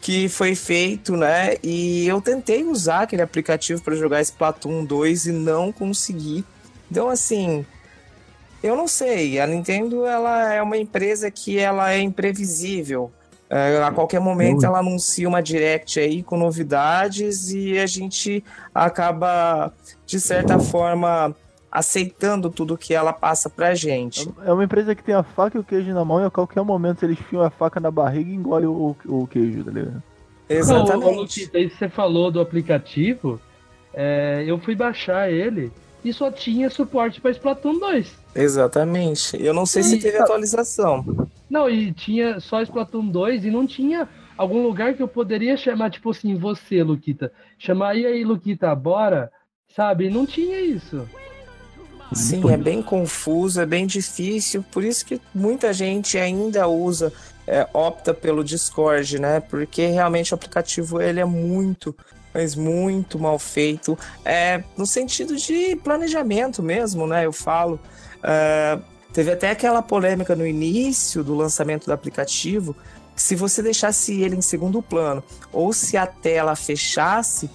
que 0.00 0.28
foi 0.28 0.54
feito, 0.54 1.16
né? 1.16 1.56
E 1.62 2.06
eu 2.06 2.20
tentei 2.20 2.64
usar 2.64 3.02
aquele 3.02 3.20
aplicativo 3.22 3.82
para 3.82 3.94
jogar 3.94 4.22
Splatoon 4.22 4.84
2 4.84 5.26
e 5.26 5.32
não 5.32 5.70
consegui. 5.70 6.44
Então, 6.90 7.08
assim, 7.10 7.66
eu 8.62 8.76
não 8.76 8.88
sei. 8.88 9.38
A 9.38 9.46
Nintendo 9.46 10.06
ela 10.06 10.52
é 10.52 10.62
uma 10.62 10.76
empresa 10.76 11.30
que 11.30 11.58
ela 11.58 11.92
é 11.92 12.00
imprevisível. 12.00 13.12
É, 13.50 13.82
a 13.82 13.90
qualquer 13.90 14.20
momento 14.20 14.64
ela 14.66 14.78
anuncia 14.78 15.26
uma 15.26 15.42
direct 15.42 15.98
aí 15.98 16.22
com 16.22 16.36
novidades 16.36 17.50
e 17.50 17.78
a 17.78 17.86
gente 17.86 18.44
acaba, 18.74 19.72
de 20.04 20.20
certa 20.20 20.58
forma, 20.58 21.34
aceitando 21.70 22.50
tudo 22.50 22.76
que 22.78 22.94
ela 22.94 23.12
passa 23.12 23.48
pra 23.50 23.74
gente. 23.74 24.28
É 24.44 24.52
uma 24.52 24.64
empresa 24.64 24.94
que 24.94 25.02
tem 25.04 25.14
a 25.14 25.22
faca 25.22 25.56
e 25.56 25.60
o 25.60 25.64
queijo 25.64 25.92
na 25.92 26.04
mão 26.04 26.20
e 26.22 26.26
a 26.26 26.30
qualquer 26.30 26.62
momento 26.62 27.04
eles 27.04 27.18
fiam 27.28 27.42
a 27.42 27.50
faca 27.50 27.78
na 27.78 27.90
barriga 27.90 28.30
e 28.30 28.34
engolem 28.34 28.66
o, 28.68 28.96
o 29.06 29.26
queijo, 29.26 29.64
tá 29.64 29.70
ligado? 29.70 29.92
Não, 29.94 30.56
Exatamente. 30.56 31.50
Aí 31.54 31.68
você 31.68 31.88
falou 31.88 32.30
do 32.30 32.40
aplicativo. 32.40 33.38
é, 33.92 34.44
eu 34.46 34.58
fui 34.58 34.74
baixar 34.74 35.30
ele 35.30 35.70
e 36.04 36.12
só 36.12 36.30
tinha 36.30 36.70
suporte 36.70 37.20
para 37.20 37.30
Splatoon 37.32 37.78
2. 37.78 38.16
Exatamente. 38.34 39.36
Eu 39.42 39.52
não 39.52 39.66
sei 39.66 39.82
se 39.82 39.96
E- 39.96 40.00
teve 40.00 40.16
atualização. 40.18 41.04
Não, 41.50 41.68
e 41.68 41.92
tinha 41.92 42.40
só 42.40 42.62
Splatoon 42.62 43.06
2 43.08 43.44
e 43.44 43.50
não 43.50 43.66
tinha 43.66 44.08
algum 44.36 44.62
lugar 44.62 44.94
que 44.94 45.02
eu 45.02 45.08
poderia 45.08 45.56
chamar, 45.56 45.90
tipo 45.90 46.10
assim, 46.10 46.34
você, 46.36 46.82
Luquita. 46.82 47.32
Chamar, 47.58 47.96
e 47.96 48.06
aí, 48.06 48.24
Luquita, 48.24 48.74
bora? 48.74 49.30
Sabe? 49.74 50.08
Não 50.10 50.24
tinha 50.24 50.60
isso. 50.60 51.06
Sim, 52.12 52.50
é 52.50 52.56
bem 52.56 52.82
confuso, 52.82 53.60
é 53.60 53.66
bem 53.66 53.86
difícil, 53.86 54.64
por 54.70 54.82
isso 54.82 55.04
que 55.04 55.20
muita 55.34 55.72
gente 55.72 56.16
ainda 56.16 56.66
usa, 56.66 57.12
é, 57.46 57.66
opta 57.72 58.14
pelo 58.14 58.42
Discord, 58.42 59.18
né? 59.18 59.40
Porque 59.40 59.86
realmente 59.86 60.32
o 60.32 60.34
aplicativo 60.34 61.00
ele 61.00 61.20
é 61.20 61.24
muito, 61.24 61.94
mas 62.32 62.54
muito 62.54 63.18
mal 63.18 63.38
feito, 63.38 63.98
é, 64.24 64.62
no 64.76 64.86
sentido 64.86 65.36
de 65.36 65.76
planejamento 65.76 66.62
mesmo, 66.62 67.06
né? 67.06 67.26
Eu 67.26 67.32
falo. 67.32 67.78
É, 68.22 68.78
teve 69.12 69.32
até 69.32 69.50
aquela 69.50 69.82
polêmica 69.82 70.34
no 70.34 70.46
início 70.46 71.22
do 71.22 71.34
lançamento 71.34 71.86
do 71.86 71.92
aplicativo, 71.92 72.74
que 73.14 73.22
se 73.22 73.34
você 73.34 73.62
deixasse 73.62 74.20
ele 74.22 74.36
em 74.36 74.42
segundo 74.42 74.80
plano, 74.80 75.22
ou 75.52 75.72
se 75.72 75.96
a 75.96 76.06
tela 76.06 76.54
fechasse, 76.56 77.50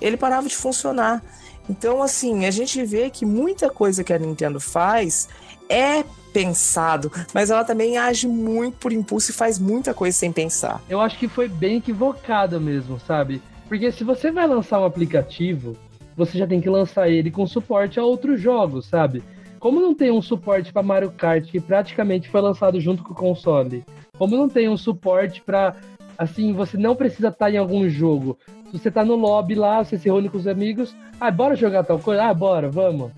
ele 0.00 0.16
parava 0.16 0.48
de 0.48 0.56
funcionar. 0.56 1.22
Então, 1.68 2.02
assim, 2.02 2.46
a 2.46 2.50
gente 2.50 2.82
vê 2.84 3.08
que 3.10 3.24
muita 3.24 3.70
coisa 3.70 4.02
que 4.02 4.12
a 4.12 4.18
Nintendo 4.18 4.60
faz 4.60 5.28
é 5.68 6.04
pensado, 6.32 7.12
mas 7.34 7.50
ela 7.50 7.64
também 7.64 7.98
age 7.98 8.26
muito 8.26 8.78
por 8.78 8.92
impulso 8.92 9.30
e 9.30 9.34
faz 9.34 9.58
muita 9.58 9.92
coisa 9.92 10.16
sem 10.16 10.32
pensar. 10.32 10.80
Eu 10.88 11.00
acho 11.00 11.18
que 11.18 11.28
foi 11.28 11.48
bem 11.48 11.76
equivocada 11.76 12.58
mesmo, 12.58 12.98
sabe? 12.98 13.42
Porque 13.68 13.92
se 13.92 14.02
você 14.02 14.30
vai 14.30 14.46
lançar 14.46 14.80
um 14.80 14.84
aplicativo, 14.84 15.76
você 16.16 16.38
já 16.38 16.46
tem 16.46 16.60
que 16.60 16.68
lançar 16.68 17.08
ele 17.08 17.30
com 17.30 17.46
suporte 17.46 17.98
a 17.98 18.04
outros 18.04 18.40
jogos, 18.40 18.86
sabe? 18.86 19.22
Como 19.58 19.80
não 19.80 19.94
tem 19.94 20.10
um 20.10 20.20
suporte 20.20 20.72
para 20.72 20.82
Mario 20.82 21.12
Kart, 21.12 21.48
que 21.48 21.60
praticamente 21.60 22.28
foi 22.28 22.40
lançado 22.40 22.80
junto 22.80 23.04
com 23.04 23.12
o 23.12 23.16
console, 23.16 23.84
como 24.18 24.36
não 24.36 24.48
tem 24.48 24.68
um 24.68 24.76
suporte 24.76 25.40
para 25.40 25.76
assim, 26.18 26.52
você 26.52 26.76
não 26.76 26.94
precisa 26.94 27.28
estar 27.28 27.50
em 27.50 27.56
algum 27.56 27.88
jogo. 27.88 28.38
Você 28.72 28.90
tá 28.90 29.04
no 29.04 29.14
lobby 29.16 29.54
lá, 29.54 29.84
você 29.84 29.98
se 29.98 30.06
reúne 30.06 30.28
com 30.28 30.38
os 30.38 30.46
amigos, 30.46 30.94
ah, 31.20 31.30
bora 31.30 31.54
jogar 31.54 31.84
tal 31.84 31.98
coisa? 31.98 32.24
Ah, 32.24 32.34
bora, 32.34 32.70
vamos. 32.70 33.10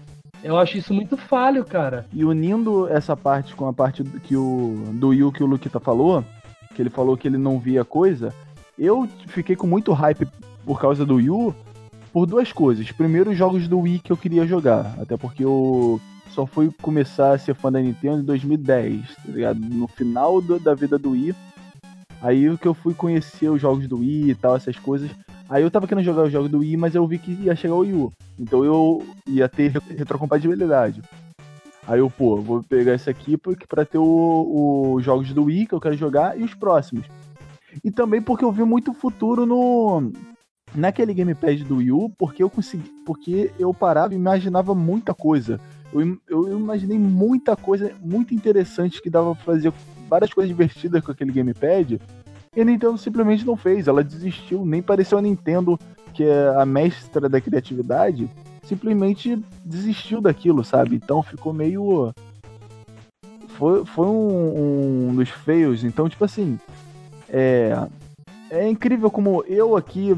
Eu 0.42 0.58
acho 0.58 0.76
isso 0.76 0.92
muito 0.92 1.16
falho, 1.16 1.64
cara. 1.64 2.04
E 2.12 2.24
unindo 2.24 2.86
essa 2.88 3.16
parte 3.16 3.54
com 3.54 3.66
a 3.66 3.72
parte 3.72 4.02
que 4.04 4.36
o, 4.36 4.82
do 4.94 5.12
Yu 5.14 5.32
que 5.32 5.42
o 5.42 5.46
Luquita 5.46 5.80
falou, 5.80 6.22
que 6.74 6.82
ele 6.82 6.90
falou 6.90 7.16
que 7.16 7.26
ele 7.28 7.38
não 7.38 7.58
via 7.58 7.84
coisa, 7.84 8.34
eu 8.78 9.08
fiquei 9.28 9.56
com 9.56 9.66
muito 9.66 9.92
hype 9.92 10.26
por 10.66 10.80
causa 10.80 11.06
do 11.06 11.18
Yu 11.20 11.54
por 12.12 12.26
duas 12.26 12.52
coisas. 12.52 12.90
Primeiro, 12.92 13.30
os 13.30 13.38
jogos 13.38 13.66
do 13.68 13.78
Wii 13.80 14.00
que 14.00 14.12
eu 14.12 14.16
queria 14.16 14.46
jogar, 14.46 14.94
até 15.00 15.16
porque 15.16 15.44
eu 15.44 15.98
só 16.30 16.44
fui 16.44 16.70
começar 16.82 17.32
a 17.32 17.38
ser 17.38 17.54
fã 17.54 17.70
da 17.72 17.80
Nintendo 17.80 18.18
em 18.20 18.24
2010, 18.24 19.00
tá 19.16 19.32
ligado? 19.32 19.60
No 19.60 19.86
final 19.86 20.40
do- 20.42 20.58
da 20.58 20.74
vida 20.74 20.98
do 20.98 21.12
Wii. 21.12 21.34
Aí 22.20 22.56
que 22.58 22.66
eu 22.66 22.74
fui 22.74 22.92
conhecer 22.92 23.48
os 23.48 23.60
jogos 23.60 23.86
do 23.86 23.98
Wii 23.98 24.30
e 24.30 24.34
tal, 24.34 24.56
essas 24.56 24.76
coisas. 24.78 25.10
Aí 25.54 25.62
eu 25.62 25.70
tava 25.70 25.86
querendo 25.86 26.04
jogar 26.04 26.24
os 26.24 26.32
jogos 26.32 26.50
do 26.50 26.58
Wii, 26.58 26.76
mas 26.76 26.96
eu 26.96 27.06
vi 27.06 27.16
que 27.16 27.30
ia 27.30 27.54
chegar 27.54 27.74
o 27.76 27.78
Wii 27.78 27.92
U. 27.94 28.12
Então 28.36 28.64
eu 28.64 29.06
ia 29.24 29.48
ter 29.48 29.68
retrocompatibilidade. 29.96 31.00
Aí 31.86 32.00
eu, 32.00 32.10
pô, 32.10 32.40
vou 32.40 32.60
pegar 32.60 32.92
esse 32.94 33.08
aqui 33.08 33.36
porque 33.36 33.64
para 33.64 33.84
ter 33.84 33.98
o- 33.98 34.94
os 34.96 35.04
jogos 35.04 35.32
do 35.32 35.44
Wii 35.44 35.66
que 35.66 35.72
eu 35.72 35.80
quero 35.80 35.96
jogar 35.96 36.36
e 36.36 36.42
os 36.42 36.54
próximos. 36.54 37.06
E 37.84 37.90
também 37.92 38.20
porque 38.20 38.44
eu 38.44 38.50
vi 38.50 38.64
muito 38.64 38.92
futuro 38.92 39.46
no 39.46 40.10
naquele 40.74 41.14
gamepad 41.14 41.62
do 41.62 41.76
Wii 41.76 41.92
U, 41.92 42.10
porque 42.18 42.42
eu 42.42 42.50
consegui, 42.50 42.90
porque 43.06 43.52
eu 43.56 43.72
parava 43.72 44.12
e 44.12 44.16
imaginava 44.16 44.74
muita 44.74 45.14
coisa. 45.14 45.60
Eu, 45.92 46.18
eu 46.28 46.58
imaginei 46.58 46.98
muita 46.98 47.54
coisa 47.54 47.92
muito 48.02 48.34
interessante 48.34 49.00
que 49.00 49.08
dava 49.08 49.36
pra 49.36 49.44
fazer 49.44 49.72
várias 50.08 50.34
coisas 50.34 50.48
divertidas 50.48 51.00
com 51.04 51.12
aquele 51.12 51.30
gamepad. 51.30 52.00
E 52.56 52.60
a 52.60 52.64
Nintendo 52.64 52.96
simplesmente 52.96 53.44
não 53.44 53.56
fez, 53.56 53.88
ela 53.88 54.04
desistiu, 54.04 54.64
nem 54.64 54.80
pareceu 54.80 55.18
a 55.18 55.22
Nintendo, 55.22 55.78
que 56.12 56.22
é 56.22 56.54
a 56.56 56.64
mestra 56.64 57.28
da 57.28 57.40
criatividade, 57.40 58.30
simplesmente 58.62 59.42
desistiu 59.64 60.20
daquilo, 60.20 60.64
sabe? 60.64 60.96
Então 60.96 61.22
ficou 61.22 61.52
meio. 61.52 62.12
Foi, 63.48 63.84
foi 63.84 64.06
um, 64.06 65.08
um 65.08 65.14
dos 65.14 65.28
feios. 65.28 65.84
Então, 65.84 66.08
tipo 66.08 66.24
assim. 66.24 66.58
É, 67.28 67.88
é 68.50 68.68
incrível 68.68 69.10
como 69.10 69.42
eu 69.48 69.76
aqui, 69.76 70.16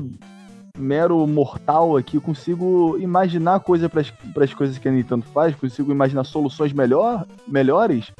mero 0.77 1.27
mortal 1.27 1.97
aqui, 1.97 2.21
consigo 2.21 2.99
imaginar 2.99 3.61
coisa 3.61 3.89
para 3.89 4.03
as 4.45 4.53
coisas 4.53 4.77
que 4.77 4.87
a 4.87 4.93
Nintendo 4.93 5.25
faz, 5.33 5.55
consigo 5.55 5.91
imaginar 5.91 6.25
soluções 6.25 6.73
melhor, 6.73 7.27
melhores. 7.49 8.13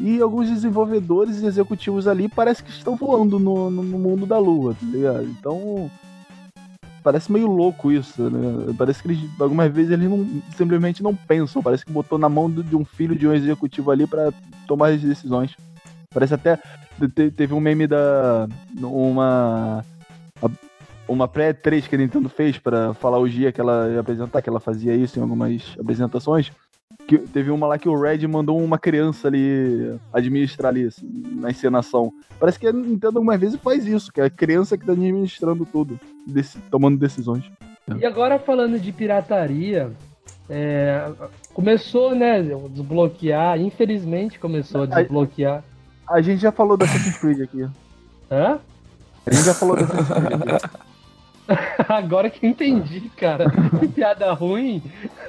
E 0.00 0.20
alguns 0.20 0.48
desenvolvedores 0.48 1.40
e 1.42 1.46
executivos 1.46 2.06
ali 2.06 2.28
parece 2.28 2.62
que 2.62 2.70
estão 2.70 2.94
voando 2.96 3.38
no, 3.38 3.68
no 3.70 3.82
no 3.82 3.98
mundo 3.98 4.26
da 4.26 4.38
lua, 4.38 4.74
tá 4.74 4.86
ligado? 4.86 5.24
Então. 5.24 5.90
Parece 7.02 7.30
meio 7.32 7.46
louco 7.46 7.90
isso, 7.90 8.28
né? 8.28 8.74
Parece 8.76 9.00
que 9.02 9.08
eles, 9.08 9.20
algumas 9.40 9.72
vezes 9.72 9.92
eles 9.92 10.10
não, 10.10 10.26
simplesmente 10.56 11.02
não 11.02 11.14
pensam. 11.14 11.62
Parece 11.62 11.84
que 11.84 11.92
botou 11.92 12.18
na 12.18 12.28
mão 12.28 12.50
de 12.50 12.76
um 12.76 12.84
filho 12.84 13.16
de 13.16 13.26
um 13.26 13.32
executivo 13.32 13.90
ali 13.90 14.06
para 14.06 14.32
tomar 14.66 14.88
as 14.90 15.00
decisões. 15.00 15.56
Parece 16.12 16.34
até. 16.34 16.58
te- 17.14 17.30
Teve 17.30 17.54
um 17.54 17.60
meme 17.60 17.86
da. 17.86 18.46
Uma. 18.82 19.84
Uma 21.06 21.26
pré-3 21.26 21.88
que 21.88 21.94
a 21.94 21.98
Nintendo 21.98 22.28
fez 22.28 22.58
para 22.58 22.92
falar 22.92 23.18
o 23.18 23.28
dia 23.28 23.50
que 23.50 23.60
ela 23.60 23.98
apresentar, 23.98 24.42
que 24.42 24.50
ela 24.50 24.60
fazia 24.60 24.94
isso 24.94 25.18
em 25.18 25.22
algumas 25.22 25.74
apresentações. 25.80 26.52
Que 27.06 27.18
teve 27.18 27.50
uma 27.50 27.66
lá 27.66 27.78
que 27.78 27.88
o 27.88 27.98
Red 27.98 28.26
mandou 28.26 28.58
uma 28.62 28.78
criança 28.78 29.28
ali 29.28 29.98
administrar 30.12 30.70
ali, 30.70 30.86
assim, 30.86 31.06
na 31.36 31.50
encenação. 31.50 32.12
Parece 32.38 32.58
que 32.58 32.66
a 32.66 32.72
Nintendo 32.72 33.18
algumas 33.18 33.40
vezes 33.40 33.60
faz 33.60 33.86
isso, 33.86 34.12
que 34.12 34.20
é 34.20 34.24
a 34.24 34.30
criança 34.30 34.76
que 34.76 34.84
tá 34.84 34.92
administrando 34.92 35.64
tudo, 35.64 35.98
tomando 36.70 36.98
decisões. 36.98 37.44
E 37.98 38.04
agora 38.04 38.38
falando 38.38 38.78
de 38.78 38.92
pirataria, 38.92 39.90
é, 40.50 41.10
começou, 41.54 42.14
né, 42.14 42.42
desbloquear, 42.70 43.60
infelizmente 43.60 44.38
começou 44.38 44.82
a 44.82 44.86
desbloquear. 44.86 45.62
A 46.08 46.20
gente 46.20 46.40
já 46.40 46.52
falou 46.52 46.76
da 46.76 46.84
Assassin's 46.86 47.18
Creed 47.18 47.40
aqui. 47.42 47.62
Hã? 48.30 48.58
A 49.26 49.32
gente 49.32 49.44
já 49.44 49.54
falou 49.54 49.76
da 49.76 49.82
Assassin's 49.82 50.08
Creed 50.08 50.42
aqui. 50.42 50.87
Agora 51.88 52.30
que 52.30 52.44
eu 52.44 52.50
entendi, 52.50 53.10
cara. 53.16 53.50
Piada 53.94 54.32
ruim. 54.32 54.82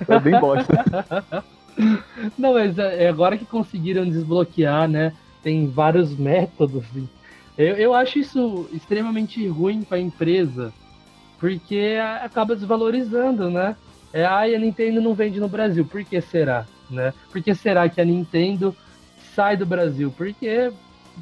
É 0.08 0.19
bem 0.19 0.39
bosta. 0.39 1.43
Não, 2.38 2.53
mas 2.53 2.77
é 2.77 3.08
agora 3.08 3.38
que 3.38 3.45
conseguiram 3.45 4.03
desbloquear, 4.03 4.88
né? 4.88 5.13
Tem 5.41 5.65
vários 5.67 6.17
métodos. 6.17 6.84
Eu, 7.58 7.75
eu 7.75 7.93
acho 7.93 8.19
isso 8.19 8.69
extremamente 8.73 9.47
ruim 9.47 9.84
para 9.84 9.97
a 9.97 10.01
empresa, 10.01 10.73
porque 11.39 11.97
acaba 12.21 12.55
desvalorizando, 12.55 13.49
né? 13.49 13.77
É, 14.12 14.25
ai, 14.25 14.55
a 14.55 14.60
Nintendo 14.60 15.01
não 15.01 15.13
vende 15.13 15.39
no 15.39 15.47
Brasil. 15.47 15.86
Por 15.86 16.03
que 16.03 16.19
será? 16.19 16.65
Né? 16.89 17.13
Por 17.32 17.41
que 17.41 17.55
será 17.55 17.88
que 17.88 18.01
a 18.01 18.05
Nintendo 18.05 18.75
sai 19.36 19.55
do 19.55 19.65
Brasil? 19.65 20.13
Porque 20.17 20.71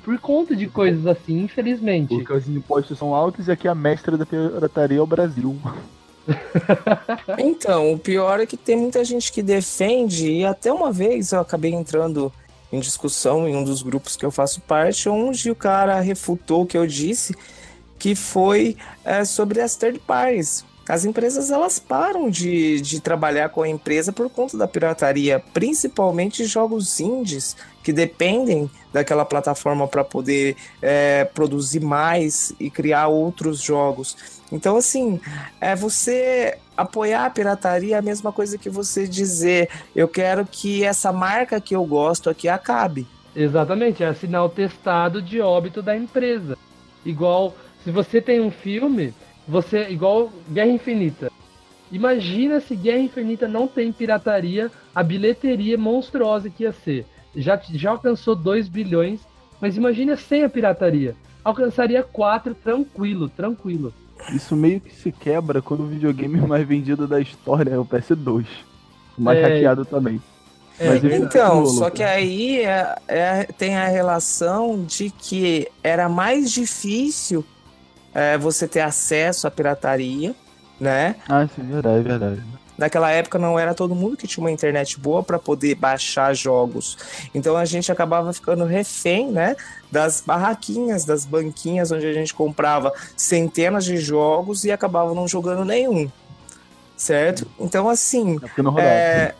por 0.03 0.19
conta 0.19 0.55
de 0.55 0.67
coisas 0.67 1.05
assim, 1.05 1.43
infelizmente. 1.43 2.15
Porque 2.15 2.33
os 2.33 2.47
impostos 2.47 2.97
são 2.97 3.13
altos 3.13 3.47
e 3.47 3.51
aqui 3.51 3.67
a 3.67 3.75
mestra 3.75 4.17
da 4.17 4.25
pirataria 4.25 4.99
é 4.99 5.01
o 5.01 5.07
Brasil. 5.07 5.57
Então, 7.37 7.93
o 7.93 7.99
pior 7.99 8.39
é 8.39 8.45
que 8.45 8.57
tem 8.57 8.75
muita 8.75 9.03
gente 9.03 9.31
que 9.31 9.41
defende, 9.41 10.29
e 10.29 10.45
até 10.45 10.71
uma 10.71 10.91
vez 10.91 11.31
eu 11.31 11.39
acabei 11.39 11.73
entrando 11.73 12.31
em 12.71 12.79
discussão 12.79 13.47
em 13.47 13.55
um 13.55 13.63
dos 13.63 13.81
grupos 13.81 14.15
que 14.15 14.25
eu 14.25 14.31
faço 14.31 14.61
parte, 14.61 15.07
onde 15.07 15.49
o 15.49 15.55
cara 15.55 15.99
refutou 15.99 16.63
o 16.63 16.65
que 16.65 16.77
eu 16.77 16.85
disse, 16.85 17.35
que 17.97 18.13
foi 18.13 18.75
é, 19.03 19.23
sobre 19.23 19.61
as 19.61 19.75
third 19.75 19.99
parties. 19.99 20.65
As 20.87 21.03
empresas 21.03 21.51
elas 21.51 21.79
param 21.79 22.29
de, 22.29 22.79
de 22.79 23.01
trabalhar 23.01 23.49
com 23.49 23.61
a 23.61 23.67
empresa 23.67 24.13
por 24.13 24.29
conta 24.29 24.57
da 24.57 24.67
pirataria, 24.67 25.39
principalmente 25.53 26.45
jogos 26.45 26.99
indies 26.99 27.57
que 27.87 27.93
dependem 27.93 28.69
daquela 28.91 29.23
plataforma 29.23 29.87
para 29.87 30.03
poder 30.03 30.57
é, 30.81 31.23
produzir 31.23 31.79
mais 31.79 32.53
e 32.59 32.69
criar 32.69 33.07
outros 33.07 33.61
jogos. 33.61 34.41
Então, 34.51 34.75
assim, 34.75 35.21
é 35.61 35.73
você 35.73 36.57
apoiar 36.75 37.25
a 37.25 37.29
pirataria 37.29 37.95
é 37.95 37.99
a 37.99 38.01
mesma 38.01 38.33
coisa 38.33 38.57
que 38.57 38.69
você 38.69 39.07
dizer 39.07 39.69
eu 39.95 40.05
quero 40.05 40.45
que 40.45 40.83
essa 40.83 41.13
marca 41.13 41.61
que 41.61 41.73
eu 41.73 41.85
gosto 41.85 42.29
aqui 42.29 42.49
acabe. 42.49 43.07
Exatamente, 43.33 44.03
é 44.03 44.07
assinar 44.07 44.43
o 44.43 44.49
testado 44.49 45.21
de 45.21 45.39
óbito 45.39 45.81
da 45.81 45.95
empresa. 45.95 46.57
Igual, 47.05 47.55
se 47.85 47.89
você 47.89 48.19
tem 48.19 48.41
um 48.41 48.51
filme, 48.51 49.13
você 49.47 49.87
igual 49.87 50.29
Guerra 50.51 50.71
Infinita. 50.71 51.31
Imagina 51.89 52.59
se 52.59 52.75
Guerra 52.75 52.99
Infinita 52.99 53.47
não 53.47 53.65
tem 53.65 53.93
pirataria, 53.93 54.69
a 54.93 55.01
bilheteria 55.01 55.77
monstruosa 55.77 56.49
que 56.49 56.63
ia 56.63 56.73
ser. 56.73 57.05
Já, 57.37 57.59
já 57.71 57.91
alcançou 57.91 58.35
2 58.35 58.67
bilhões, 58.67 59.19
mas 59.61 59.77
imagina 59.77 60.17
sem 60.17 60.43
a 60.43 60.49
pirataria. 60.49 61.15
Alcançaria 61.43 62.03
4 62.03 62.53
tranquilo, 62.55 63.29
tranquilo. 63.29 63.93
Isso 64.33 64.55
meio 64.55 64.81
que 64.81 64.93
se 64.93 65.11
quebra 65.11 65.61
quando 65.61 65.83
o 65.83 65.87
videogame 65.87 66.41
mais 66.41 66.67
vendido 66.67 67.07
da 67.07 67.21
história 67.21 67.71
é 67.71 67.77
o 67.77 67.85
PS2. 67.85 68.45
mais 69.17 69.39
É. 69.39 69.41
hackeado 69.43 69.83
também. 69.85 70.21
É. 70.79 70.95
Então, 71.15 71.65
só 71.65 71.89
que 71.89 72.03
aí 72.03 72.59
é- 72.61 72.95
é- 73.07 73.43
tem 73.57 73.75
a 73.75 73.87
relação 73.87 74.83
de 74.85 75.09
que 75.09 75.67
era 75.83 76.07
mais 76.07 76.51
difícil 76.51 77.43
é, 78.13 78.37
você 78.37 78.67
ter 78.67 78.81
acesso 78.81 79.47
à 79.47 79.51
pirataria, 79.51 80.35
né? 80.79 81.15
Ah, 81.27 81.47
sim, 81.47 81.63
verdade, 81.63 82.03
verdade. 82.03 82.41
Naquela 82.77 83.11
época 83.11 83.39
não 83.39 83.57
era 83.57 83.73
todo 83.73 83.95
mundo 83.95 84.15
que 84.15 84.27
tinha 84.27 84.43
uma 84.43 84.51
internet 84.51 84.99
boa 84.99 85.23
para 85.23 85.39
poder 85.39 85.75
baixar 85.75 86.33
jogos. 86.33 86.97
Então 87.33 87.57
a 87.57 87.65
gente 87.65 87.91
acabava 87.91 88.31
ficando 88.31 88.65
refém, 88.65 89.31
né, 89.31 89.55
das 89.91 90.21
barraquinhas, 90.21 91.03
das 91.03 91.25
banquinhas 91.25 91.91
onde 91.91 92.05
a 92.05 92.13
gente 92.13 92.33
comprava 92.33 92.93
centenas 93.15 93.83
de 93.83 93.97
jogos 93.97 94.63
e 94.63 94.71
acabava 94.71 95.13
não 95.13 95.27
jogando 95.27 95.65
nenhum. 95.65 96.09
Certo? 96.95 97.47
Então 97.59 97.89
assim, 97.89 98.39
É 98.57 98.79
é, 98.79 99.35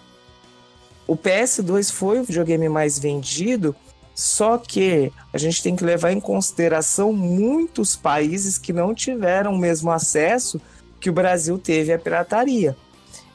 o 1.08 1.16
PS2 1.16 1.92
foi 1.92 2.20
o 2.20 2.24
videogame 2.24 2.68
mais 2.68 3.00
vendido, 3.00 3.76
só 4.14 4.58
que 4.58 5.12
a 5.32 5.38
gente 5.38 5.62
tem 5.62 5.76
que 5.76 5.84
levar 5.84 6.12
em 6.12 6.20
consideração 6.20 7.14
muitos 7.14 7.96
países 7.96 8.58
que 8.58 8.74
não 8.74 8.94
tiveram 8.94 9.54
o 9.54 9.58
mesmo 9.58 9.92
acesso 9.92 10.60
que 11.00 11.10
o 11.10 11.14
Brasil 11.14 11.58
teve 11.58 11.94
à 11.94 12.00
pirataria. 12.00 12.76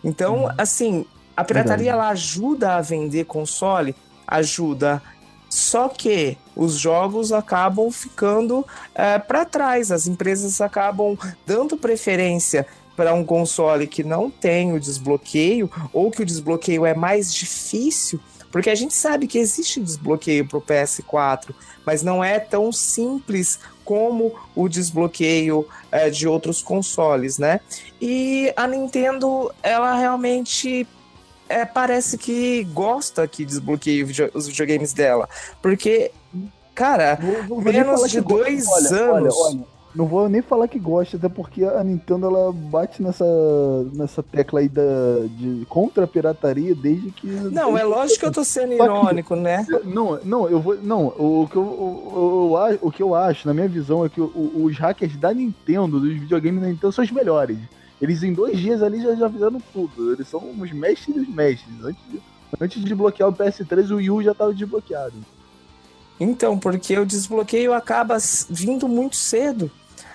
Então, 0.05 0.53
assim, 0.59 1.05
a 1.37 1.45
pirataria 1.45 1.93
Verdade. 1.93 2.03
ela 2.05 2.09
ajuda 2.11 2.77
a 2.77 2.81
vender 2.81 3.25
console, 3.25 3.95
ajuda. 4.27 5.03
Só 5.49 5.89
que 5.89 6.39
os 6.57 6.75
jogos 6.75 7.31
acabam 7.31 7.91
ficando 7.91 8.67
para 9.27 9.45
trás, 9.45 9.93
as 9.93 10.07
empresas 10.07 10.61
acabam 10.61 11.17
dando 11.47 11.77
preferência 11.77 12.67
para 12.97 13.15
um 13.15 13.25
console 13.25 13.87
que 13.87 14.03
não 14.05 14.31
tem 14.31 14.73
o 14.73 14.81
desbloqueio 14.81 15.71
ou 15.93 16.11
que 16.11 16.23
o 16.23 16.27
desbloqueio 16.27 16.87
é 16.87 16.95
mais 16.95 17.33
difícil, 17.35 18.21
porque 18.51 18.71
a 18.71 18.75
gente 18.75 18.95
sabe 18.95 19.27
que 19.27 19.39
existe 19.39 19.81
desbloqueio 19.81 20.47
para 20.47 20.59
o 20.59 20.63
PS4, 20.63 21.55
mas 21.87 22.03
não 22.03 22.23
é 22.23 22.39
tão 22.39 22.71
simples 22.71 23.59
como 23.85 24.33
o 24.55 24.69
desbloqueio 24.69 25.67
eh, 25.91 26.11
de 26.11 26.27
outros 26.29 26.63
consoles, 26.63 27.39
né? 27.39 27.61
E 28.01 28.53
a 28.57 28.67
Nintendo, 28.67 29.53
ela 29.63 29.95
realmente 29.97 30.87
é, 31.49 31.65
parece 31.65 32.17
que 32.17 32.65
gosta 32.73 33.27
que 33.29 33.45
desbloqueie 33.45 34.03
os 34.35 34.47
videogames 34.49 34.93
dela, 34.93 35.29
porque, 35.61 36.11
cara, 36.75 37.19
vou- 37.21 37.43
vou 37.45 37.61
menos 37.61 38.11
de 38.11 38.21
dois 38.21 38.67
Olha, 38.67 38.89
anos. 38.97 39.35
Olha, 39.37 39.57
olha, 39.57 39.72
não 39.95 40.07
vou 40.07 40.29
nem 40.29 40.41
falar 40.43 40.69
que 40.69 40.79
gosta, 40.79 41.17
até 41.17 41.29
porque 41.29 41.65
a 41.65 41.83
Nintendo 41.85 42.27
ela 42.27 42.51
bate 42.53 43.03
nessa, 43.03 43.25
nessa 43.95 44.23
tecla 44.23 44.61
aí 44.61 44.69
da, 44.69 44.83
de 45.37 45.67
contra 45.69 46.05
a 46.05 46.07
pirataria 46.07 46.75
desde 46.75 47.11
que. 47.11 47.27
não, 47.27 47.77
é 47.77 47.85
lógico 47.85 48.21
que 48.21 48.27
eu 48.27 48.33
tô 48.33 48.43
sendo 48.45 48.73
irônico, 48.73 49.37
né? 49.37 49.67
Não, 49.85 50.19
não, 50.25 50.49
eu 50.49 50.61
vou. 50.61 50.77
Não, 50.83 51.07
o 51.09 51.47
que 51.51 51.57
eu, 51.57 51.63
o, 51.63 52.53
o, 52.57 52.79
o 52.89 52.91
que 52.93 53.03
eu 53.03 53.15
acho, 53.15 53.47
na 53.47 53.53
minha 53.55 53.69
visão, 53.69 54.05
é 54.05 54.09
que 54.09 54.21
o- 54.21 54.65
os 54.65 54.79
hackers 54.79 55.17
da 55.17 55.33
Nintendo, 55.33 56.01
dos 56.01 56.13
videogames 56.13 56.61
da 56.63 56.69
Nintendo, 56.69 56.93
são 56.93 57.05
os 57.05 57.11
melhores. 57.11 57.59
Eles 58.01 58.23
em 58.23 58.33
dois 58.33 58.59
dias 58.59 58.83
ali 58.83 59.01
já, 59.01 59.15
já 59.15 59.31
fizeram 59.31 59.61
tudo. 59.73 60.13
Eles 60.13 60.27
são 60.27 60.43
os 60.59 60.73
mestres 60.73 61.15
dos 61.15 61.29
mestres. 61.29 61.73
Antes 61.85 62.03
de, 62.11 62.21
antes 62.61 62.79
de 62.81 62.85
desbloquear 62.87 63.29
o 63.29 63.33
PS3, 63.33 63.91
o 63.93 63.97
Wii 63.97 64.11
U 64.11 64.23
já 64.23 64.35
tava 64.35 64.53
desbloqueado. 64.53 65.15
Então, 66.19 66.59
porque 66.59 66.99
o 66.99 67.07
desbloqueio 67.07 67.73
acaba 67.73 68.17
vindo 68.49 68.89
muito 68.89 69.17
cedo. 69.17 69.71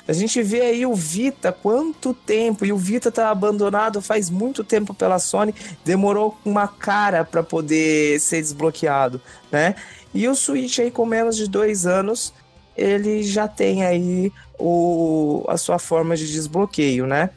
A 0.07 0.13
gente 0.13 0.41
vê 0.41 0.61
aí 0.61 0.85
o 0.85 0.95
Vita, 0.95 1.51
quanto 1.51 2.13
tempo, 2.13 2.65
e 2.65 2.71
o 2.71 2.77
Vita 2.77 3.11
tá 3.11 3.29
abandonado 3.29 4.01
faz 4.01 4.29
muito 4.29 4.63
tempo 4.63 4.93
pela 4.93 5.19
Sony, 5.19 5.53
demorou 5.83 6.37
uma 6.45 6.67
cara 6.67 7.25
para 7.25 7.43
poder 7.43 8.19
ser 8.19 8.41
desbloqueado, 8.41 9.21
né? 9.51 9.75
E 10.13 10.27
o 10.27 10.35
Switch 10.35 10.79
aí 10.79 10.89
com 10.89 11.05
menos 11.05 11.35
de 11.35 11.49
dois 11.49 11.85
anos, 11.85 12.33
ele 12.75 13.21
já 13.21 13.47
tem 13.47 13.83
aí 13.83 14.31
o, 14.57 15.43
a 15.47 15.57
sua 15.57 15.77
forma 15.77 16.15
de 16.15 16.31
desbloqueio, 16.31 17.05
né? 17.05 17.29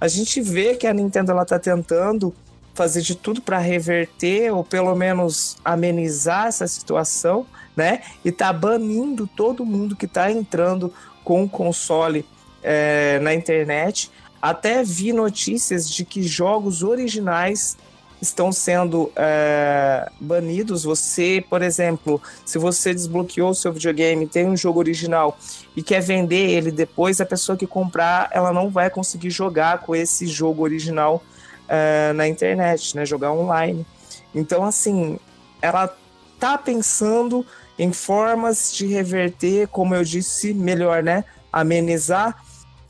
A 0.00 0.08
gente 0.08 0.40
vê 0.40 0.74
que 0.74 0.86
a 0.86 0.94
Nintendo 0.94 1.32
ela 1.32 1.44
tá 1.44 1.58
tentando 1.58 2.34
fazer 2.74 3.00
de 3.00 3.14
tudo 3.14 3.40
para 3.40 3.58
reverter 3.58 4.52
ou 4.52 4.62
pelo 4.62 4.94
menos 4.94 5.56
amenizar 5.64 6.46
essa 6.46 6.66
situação, 6.66 7.46
né? 7.74 8.02
E 8.24 8.30
tá 8.30 8.52
banindo 8.52 9.26
todo 9.26 9.64
mundo 9.64 9.96
que 9.96 10.06
tá 10.06 10.30
entrando 10.30 10.92
com 11.26 11.42
o 11.42 11.48
console 11.48 12.24
é, 12.62 13.18
na 13.18 13.34
internet. 13.34 14.08
Até 14.40 14.84
vi 14.84 15.12
notícias 15.12 15.90
de 15.90 16.04
que 16.04 16.22
jogos 16.22 16.84
originais 16.84 17.76
estão 18.22 18.52
sendo 18.52 19.10
é, 19.16 20.08
banidos. 20.20 20.84
Você, 20.84 21.44
por 21.50 21.62
exemplo, 21.62 22.22
se 22.44 22.58
você 22.58 22.94
desbloqueou 22.94 23.50
o 23.50 23.54
seu 23.56 23.72
videogame, 23.72 24.28
tem 24.28 24.46
um 24.46 24.56
jogo 24.56 24.78
original 24.78 25.36
e 25.74 25.82
quer 25.82 26.00
vender 26.00 26.48
ele 26.48 26.70
depois, 26.70 27.20
a 27.20 27.26
pessoa 27.26 27.58
que 27.58 27.66
comprar, 27.66 28.30
ela 28.30 28.52
não 28.52 28.70
vai 28.70 28.88
conseguir 28.88 29.30
jogar 29.30 29.80
com 29.80 29.96
esse 29.96 30.28
jogo 30.28 30.62
original 30.62 31.20
é, 31.68 32.12
na 32.12 32.28
internet, 32.28 32.94
né? 32.94 33.04
Jogar 33.04 33.32
online. 33.32 33.84
Então, 34.32 34.64
assim, 34.64 35.18
ela 35.60 35.92
tá 36.38 36.56
pensando 36.56 37.44
em 37.78 37.92
formas 37.92 38.72
de 38.72 38.86
reverter, 38.86 39.68
como 39.68 39.94
eu 39.94 40.02
disse, 40.02 40.54
melhor, 40.54 41.02
né? 41.02 41.24
Amenizar. 41.52 42.42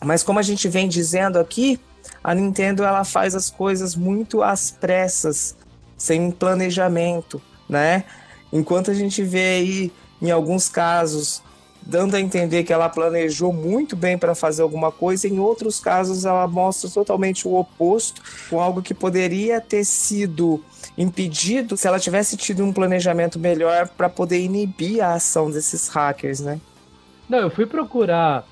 Mas 0.05 0.23
como 0.23 0.39
a 0.39 0.43
gente 0.43 0.69
vem 0.69 0.89
dizendo 0.89 1.39
aqui, 1.39 1.81
a 2.23 2.35
Nintendo 2.35 2.85
ela 2.85 3.05
faz 3.05 3.35
as 3.35 3.51
coisas 3.51 3.95
muito 3.95 4.43
às 4.43 4.71
pressas, 4.71 5.57
sem 5.97 6.31
planejamento, 6.31 7.41
né? 7.69 8.05
Enquanto 8.53 8.91
a 8.91 8.95
gente 8.95 9.23
vê 9.23 9.57
aí, 9.57 9.93
em 10.21 10.31
alguns 10.31 10.69
casos, 10.69 11.43
dando 11.87 12.17
a 12.17 12.21
entender 12.21 12.65
que 12.65 12.73
ela 12.73 12.89
planejou 12.89 13.53
muito 13.53 13.95
bem 13.95 14.19
para 14.19 14.35
fazer 14.35 14.63
alguma 14.63 14.91
coisa, 14.91 15.29
em 15.29 15.39
outros 15.39 15.79
casos 15.79 16.25
ela 16.25 16.47
mostra 16.49 16.91
totalmente 16.91 17.47
o 17.47 17.55
oposto, 17.55 18.21
com 18.51 18.61
algo 18.61 18.83
que 18.83 18.93
poderia 18.93 19.61
ter 19.61 19.85
sido 19.85 20.63
impedido 20.99 21.77
se 21.77 21.87
ela 21.87 22.01
tivesse 22.01 22.37
tido 22.37 22.65
um 22.65 22.73
planejamento 22.73 23.39
melhor 23.39 23.89
para 23.89 24.09
poder 24.09 24.41
inibir 24.41 25.01
a 25.01 25.15
ação 25.15 25.51
desses 25.51 25.89
hackers, 25.89 26.41
né? 26.41 26.61
Não, 27.29 27.39
eu 27.39 27.51
fui 27.51 27.67
procurar 27.67 28.45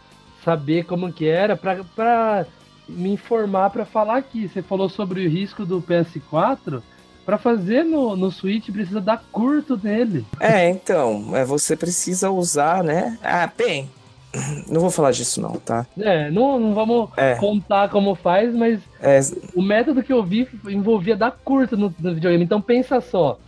saber 0.44 0.84
como 0.84 1.12
que 1.12 1.26
era 1.26 1.56
pra 1.56 2.46
me 2.88 3.12
informar 3.12 3.70
pra 3.70 3.84
falar 3.84 4.18
aqui. 4.18 4.46
Você 4.46 4.62
falou 4.62 4.88
sobre 4.88 5.26
o 5.26 5.30
risco 5.30 5.64
do 5.64 5.80
PS4. 5.80 6.82
Pra 7.24 7.38
fazer 7.38 7.84
no, 7.84 8.14
no 8.16 8.30
Switch 8.30 8.70
precisa 8.70 9.00
dar 9.00 9.22
curto 9.32 9.80
nele. 9.82 10.26
É, 10.38 10.68
então, 10.68 11.34
é, 11.34 11.44
você 11.44 11.74
precisa 11.76 12.30
usar, 12.30 12.84
né? 12.84 13.18
Ah, 13.22 13.50
bem, 13.56 13.88
não 14.68 14.80
vou 14.80 14.90
falar 14.90 15.10
disso 15.12 15.40
não, 15.40 15.52
tá? 15.52 15.86
É, 15.98 16.30
não, 16.30 16.58
não 16.60 16.74
vamos 16.74 17.08
É. 17.16 17.34
contar 17.36 17.88
como 17.88 18.14
faz, 18.14 18.54
mas 18.54 18.80
É, 19.00 19.20
o 19.54 19.62
método 19.62 20.02
que 20.02 20.12
eu 20.12 20.22
vi 20.22 20.46
envolvia 20.68 21.16
dar 21.16 21.30
curto 21.30 21.76
no, 21.76 21.94
no 21.98 22.14
videogame. 22.14 22.44
Então 22.44 22.60
pensa 22.60 23.00
só, 23.00 23.38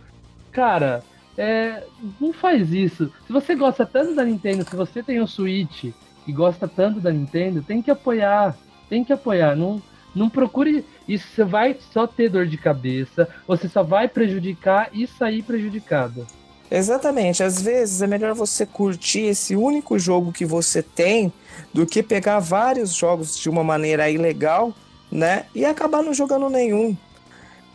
cara, 0.51 1.03
é, 1.37 1.83
não 2.19 2.33
faz 2.33 2.73
isso. 2.73 3.11
Se 3.27 3.31
você 3.33 3.53
gosta 3.55 3.85
tanto 3.85 4.15
da 4.15 4.23
Nintendo, 4.25 4.67
se 4.67 4.75
você 4.75 5.03
tem 5.03 5.19
o 5.19 5.27
Switch 5.27 5.85
e 6.25 6.31
gosta 6.31 6.67
tanto 6.67 6.99
da 6.99 7.11
Nintendo, 7.11 7.61
tem 7.61 7.81
que 7.81 7.91
apoiar, 7.91 8.57
tem 8.89 9.03
que 9.03 9.13
apoiar. 9.13 9.55
Não, 9.55 9.79
não 10.17 10.29
procure 10.29 10.83
isso. 11.07 11.27
Você 11.33 11.43
vai 11.43 11.77
só 11.93 12.07
ter 12.07 12.29
dor 12.29 12.47
de 12.47 12.57
cabeça, 12.57 13.27
você 13.47 13.69
só 13.69 13.83
vai 13.83 14.07
prejudicar 14.07 14.89
e 14.91 15.07
sair 15.07 15.43
prejudicado. 15.43 16.25
Exatamente. 16.69 17.43
Às 17.43 17.61
vezes 17.61 18.01
é 18.01 18.07
melhor 18.07 18.33
você 18.33 18.65
curtir 18.65 19.21
esse 19.21 19.55
único 19.55 19.97
jogo 19.97 20.33
que 20.33 20.45
você 20.45 20.81
tem 20.81 21.31
do 21.73 21.85
que 21.85 22.03
pegar 22.03 22.39
vários 22.39 22.93
jogos 22.93 23.37
de 23.37 23.49
uma 23.49 23.63
maneira 23.63 24.09
ilegal, 24.09 24.73
né? 25.09 25.45
E 25.55 25.63
acabar 25.63 26.03
não 26.03 26.13
jogando 26.13 26.49
nenhum. 26.49 26.95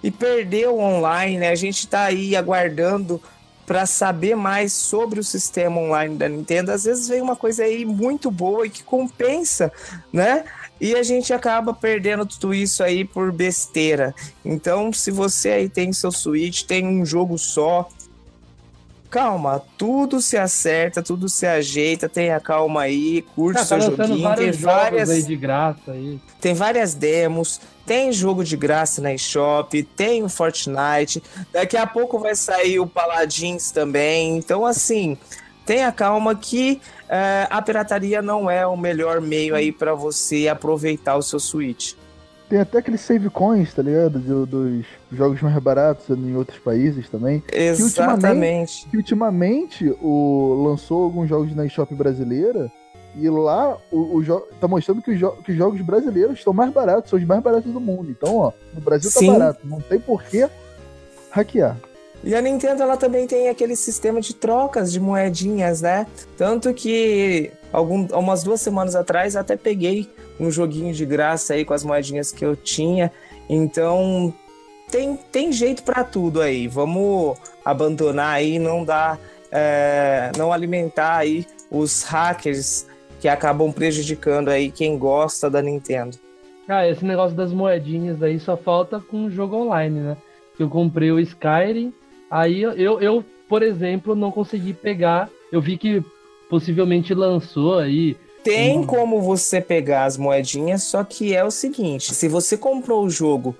E 0.03 0.11
perder 0.11 0.68
o 0.68 0.78
online, 0.78 1.38
né? 1.38 1.49
A 1.49 1.55
gente 1.55 1.86
tá 1.86 2.05
aí 2.05 2.36
aguardando 2.36 3.20
para 3.64 3.86
saber 3.86 4.34
mais 4.34 4.72
sobre 4.72 5.20
o 5.20 5.24
sistema 5.24 5.80
online 5.80 6.16
da 6.16 6.28
Nintendo. 6.28 6.72
Às 6.72 6.84
vezes 6.84 7.09
vem 7.09 7.22
uma 7.22 7.36
coisa 7.36 7.64
aí 7.64 7.84
muito 7.84 8.30
boa 8.30 8.66
e 8.66 8.70
que 8.70 8.82
compensa, 8.82 9.72
né? 10.12 10.45
E 10.83 10.97
a 10.97 11.03
gente 11.05 11.33
acaba 11.33 11.72
perdendo 11.72 12.26
tudo 12.26 12.53
isso 12.53 12.83
aí 12.83 13.05
por 13.05 13.30
besteira. 13.30 14.12
Então, 14.45 14.93
se 14.93 15.12
você 15.12 15.51
aí 15.51 15.68
tem 15.68 15.93
seu 15.93 16.11
Switch, 16.11 16.64
tem 16.64 16.85
um 16.85 17.07
jogo 17.07 17.39
só, 17.39 17.89
calma, 19.09 19.62
tudo 19.78 20.20
se 20.20 20.37
acerta, 20.37 21.01
tudo 21.01 21.28
se 21.28 21.47
ajeita, 21.47 22.09
tenha 22.09 22.41
calma 22.41 22.83
aí, 22.83 23.22
curte 23.37 23.59
Ah, 23.59 23.61
tá 23.61 23.66
seu 23.66 23.76
lançando 23.76 24.09
joguinho, 24.09 24.35
tem 24.35 24.51
várias, 24.51 25.09
aí 25.09 25.22
de 25.22 25.37
graça 25.37 25.93
aí. 25.93 26.20
tem 26.41 26.53
várias 26.53 26.95
demos, 26.95 27.61
tem 27.87 28.11
jogo 28.11 28.43
de 28.43 28.57
graça 28.57 29.01
na 29.01 29.14
eShop, 29.14 29.80
tem 29.85 30.24
o 30.24 30.28
Fortnite, 30.28 31.22
daqui 31.53 31.76
a 31.76 31.87
pouco 31.87 32.18
vai 32.18 32.35
sair 32.35 32.80
o 32.80 32.89
Paladins 32.89 33.70
também, 33.70 34.37
então 34.37 34.66
assim, 34.66 35.16
tenha 35.64 35.93
calma 35.93 36.35
que 36.35 36.80
eh, 37.12 37.46
a 37.50 37.60
pirataria 37.60 38.22
não 38.22 38.50
é 38.50 38.66
o 38.66 38.76
melhor 38.76 39.20
meio 39.20 39.54
aí 39.54 39.70
para 39.70 39.92
você 39.94 40.48
aproveitar 40.48 41.16
o 41.16 41.22
seu 41.22 41.38
Switch. 41.38 41.92
Tem 42.48 42.58
até 42.60 42.78
aqueles 42.78 43.00
save 43.00 43.28
coins, 43.30 43.72
tá 43.72 43.82
ligado? 43.82 44.18
Do- 44.18 44.46
dos 44.46 44.84
jogos 45.12 45.40
mais 45.40 45.56
baratos 45.58 46.08
em 46.10 46.34
outros 46.36 46.58
países 46.58 47.08
também. 47.08 47.42
Exatamente. 47.52 48.88
Que 48.90 48.96
ultimamente 48.96 49.94
o, 50.00 50.64
lançou 50.66 51.04
alguns 51.04 51.28
jogos 51.28 51.54
na 51.54 51.64
eShop 51.66 51.94
brasileira 51.94 52.70
e 53.14 53.28
lá 53.28 53.76
o, 53.90 54.18
o 54.18 54.40
tá 54.60 54.66
mostrando 54.66 55.02
que 55.02 55.10
os, 55.10 55.44
que 55.44 55.52
os 55.52 55.56
jogos 55.56 55.80
brasileiros 55.82 56.38
estão 56.38 56.52
mais 56.52 56.72
baratos, 56.72 57.10
são 57.10 57.18
os 57.18 57.24
mais 57.24 57.42
baratos 57.42 57.70
do 57.72 57.80
mundo. 57.80 58.10
Então, 58.10 58.36
ó, 58.36 58.52
no 58.74 58.80
Brasil 58.80 59.10
tá 59.10 59.18
Sim. 59.18 59.32
barato, 59.32 59.60
não 59.64 59.80
tem 59.80 59.98
por 59.98 60.22
que 60.22 60.46
hackear. 61.30 61.76
E 62.25 62.35
a 62.35 62.41
Nintendo 62.41 62.83
ela 62.83 62.97
também 62.97 63.27
tem 63.27 63.49
aquele 63.49 63.75
sistema 63.75 64.20
de 64.20 64.35
trocas 64.35 64.93
de 64.93 65.01
moedinhas, 65.01 65.83
né? 65.83 66.07
Tanto 66.37 66.73
que 66.73 67.51
algum, 67.73 68.07
umas 68.16 68.45
duas 68.45 68.61
semanas 68.61 68.95
atrás 68.95 69.35
até 69.35 69.57
peguei 69.57 70.09
um 70.39 70.51
joguinho 70.51 70.95
de 70.95 71.05
graça 71.05 71.55
aí 71.55 71.64
com 71.64 71.75
as 71.75 71.83
moedinhas 71.83 72.31
que 72.31 72.45
eu 72.45 72.55
tinha. 72.55 73.11
Então 73.49 74.33
tem, 74.91 75.16
tem 75.16 75.51
jeito 75.51 75.83
pra 75.83 76.05
tudo 76.05 76.41
aí. 76.41 76.68
Vamos 76.68 77.37
abandonar 77.64 78.35
aí, 78.35 78.59
não 78.59 78.85
dar, 78.85 79.18
é, 79.51 80.31
não 80.37 80.53
alimentar 80.53 81.16
aí 81.16 81.45
os 81.70 82.03
hackers 82.05 82.87
que 83.20 83.29
acabam 83.29 83.73
prejudicando 83.73 84.49
aí 84.49 84.70
quem 84.70 84.99
gosta 84.99 85.49
da 85.51 85.62
Nintendo. 85.62 86.16
Ah, 86.68 86.87
esse 86.87 87.05
negócio 87.05 87.37
das 87.37 87.53
moedinhas 87.53 88.23
aí 88.23 88.39
só 88.39 88.57
falta 88.57 89.01
com 89.01 89.25
o 89.25 89.31
jogo 89.31 89.57
online, 89.57 90.01
né? 90.01 90.16
Eu 90.59 90.68
comprei 90.68 91.11
o 91.11 91.18
Skyrim, 91.18 91.93
aí 92.33 92.62
eu, 92.62 93.01
eu, 93.01 93.24
por 93.49 93.62
exemplo, 93.62 94.14
não 94.14 94.33
consegui 94.33 94.72
pegar. 94.72 95.28
Eu 95.53 95.61
vi 95.61 95.76
que 95.76 96.03
possivelmente 96.49 97.12
lançou 97.12 97.78
aí. 97.78 98.16
Tem 98.43 98.83
como 98.85 99.20
você 99.20 99.61
pegar 99.61 100.05
as 100.05 100.16
moedinhas, 100.16 100.83
só 100.83 101.05
que 101.05 101.35
é 101.35 101.45
o 101.45 101.51
seguinte: 101.51 102.14
se 102.14 102.26
você 102.26 102.57
comprou 102.57 103.05
o 103.05 103.11
jogo 103.11 103.55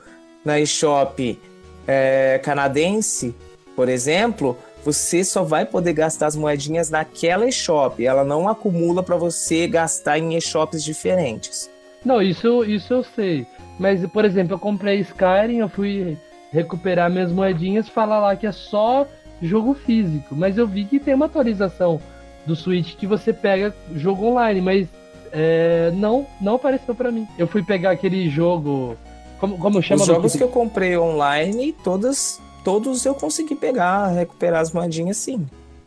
na 0.45 0.59
eShop 0.59 1.39
é, 1.87 2.41
canadense, 2.43 3.35
por 3.77 3.89
exemplo, 3.89 4.57
você 4.85 5.23
só 5.23 5.45
vai 5.45 5.65
poder 5.65 5.93
gastar 5.93 6.27
as 6.27 6.37
moedinhas 6.37 6.91
naquela 6.91 7.47
eShop. 7.47 8.05
Ela 8.05 8.25
não 8.25 8.49
acumula 8.49 9.03
para 9.03 9.17
você 9.17 9.69
gastar 9.69 10.19
em 10.19 10.35
eShops 10.37 10.83
diferentes. 10.83 11.71
Não, 12.05 12.21
isso, 12.21 12.65
isso 12.65 12.93
eu 12.93 13.05
sei. 13.05 13.47
Mas, 13.79 14.05
por 14.07 14.25
exemplo, 14.25 14.55
eu 14.55 14.59
comprei 14.59 15.01
Skyrim, 15.01 15.59
eu 15.59 15.69
fui 15.69 16.17
recuperar 16.53 17.11
minhas 17.11 17.33
moedinhas, 17.33 17.89
falar 17.89 18.21
lá 18.21 18.37
que 18.37 18.47
é 18.47 18.53
só 18.53 19.07
jogo 19.41 19.75
físico. 19.75 20.37
Mas 20.37 20.59
eu 20.59 20.67
vi 20.67 20.85
que 20.85 21.01
tem 21.01 21.15
uma 21.15 21.27
atualização 21.27 22.01
do 22.47 22.55
Switch 22.55 22.95
que 22.97 23.07
você 23.07 23.33
pega 23.33 23.75
jogo 23.97 24.27
online, 24.27 24.61
mas 24.61 24.89
é, 25.33 25.91
não, 25.95 26.27
não 26.41 26.57
apareceu 26.57 26.95
pra 26.95 27.11
mim. 27.11 27.27
Eu 27.39 27.47
fui 27.47 27.63
pegar 27.63 27.91
aquele 27.91 28.29
jogo. 28.29 28.97
Como, 29.41 29.59
como 29.59 29.83
chama? 29.83 30.03
Os 30.03 30.07
jogos 30.07 30.37
que 30.37 30.43
eu 30.43 30.49
comprei 30.49 30.97
online, 30.97 31.73
todas, 31.83 32.41
todos 32.63 33.05
eu 33.05 33.15
consegui 33.15 33.57
pegar, 33.57 34.09
recuperar 34.09 34.61
as 34.61 34.73
moedinhas 34.73 35.17
sim. 35.17 35.47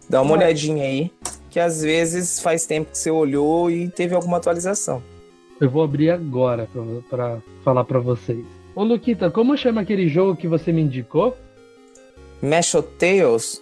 Dá 0.09 0.22
uma 0.22 0.32
Ué. 0.32 0.38
olhadinha 0.38 0.84
aí, 0.84 1.11
que 1.49 1.59
às 1.59 1.82
vezes 1.82 2.39
faz 2.39 2.66
tempo 2.66 2.91
que 2.91 2.97
você 2.97 3.09
olhou 3.09 3.72
e 3.72 3.88
teve 3.88 4.13
alguma 4.13 4.38
atualização. 4.38 5.01
Eu 5.59 5.70
vou 5.70 5.84
abrir 5.84 6.09
agora 6.09 6.68
pra 7.09 7.38
falar 7.63 7.86
pra 7.86 7.99
vocês. 7.99 8.45
Ô 8.76 8.84
Luquita, 8.84 9.32
como 9.32 9.56
chama 9.58 9.82
aquele 9.82 10.08
jogo 10.08 10.36
que 10.36 10.48
você 10.48 10.72
me 10.72 10.82
indicou? 10.82 11.36
Mesh 12.42 12.76
Tales 13.00 13.62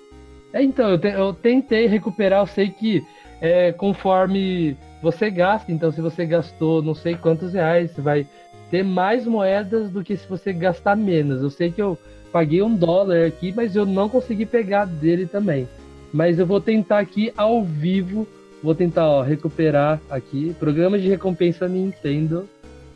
É, 0.51 0.61
então, 0.63 0.89
eu, 0.89 0.97
te- 0.99 1.07
eu 1.13 1.33
tentei 1.33 1.85
recuperar, 1.87 2.41
eu 2.41 2.47
sei 2.47 2.69
que 2.69 3.03
é, 3.39 3.71
conforme 3.71 4.75
você 5.01 5.29
gasta, 5.29 5.71
então 5.71 5.91
se 5.91 6.01
você 6.01 6.25
gastou 6.25 6.81
não 6.81 6.95
sei 6.95 7.15
quantos 7.15 7.53
reais, 7.53 7.91
você 7.91 8.01
vai 8.01 8.27
ter 8.71 8.83
mais 8.83 9.25
moedas 9.27 9.89
do 9.91 10.03
que 10.03 10.17
se 10.17 10.27
você 10.27 10.51
gastar 10.51 10.95
menos. 10.95 11.41
Eu 11.43 11.49
sei 11.49 11.69
que 11.71 11.81
eu 11.81 11.97
paguei 12.31 12.61
um 12.63 12.75
dólar 12.75 13.25
aqui, 13.27 13.53
mas 13.55 13.75
eu 13.75 13.85
não 13.85 14.09
consegui 14.09 14.45
pegar 14.45 14.85
dele 14.85 15.27
também. 15.27 15.67
Mas 16.11 16.39
eu 16.39 16.45
vou 16.45 16.59
tentar 16.59 16.99
aqui 16.99 17.31
ao 17.37 17.63
vivo, 17.63 18.27
vou 18.63 18.73
tentar 18.73 19.07
ó, 19.07 19.21
recuperar 19.21 20.01
aqui, 20.09 20.55
programa 20.59 20.97
de 20.97 21.07
recompensa 21.07 21.67
Nintendo. 21.67 22.47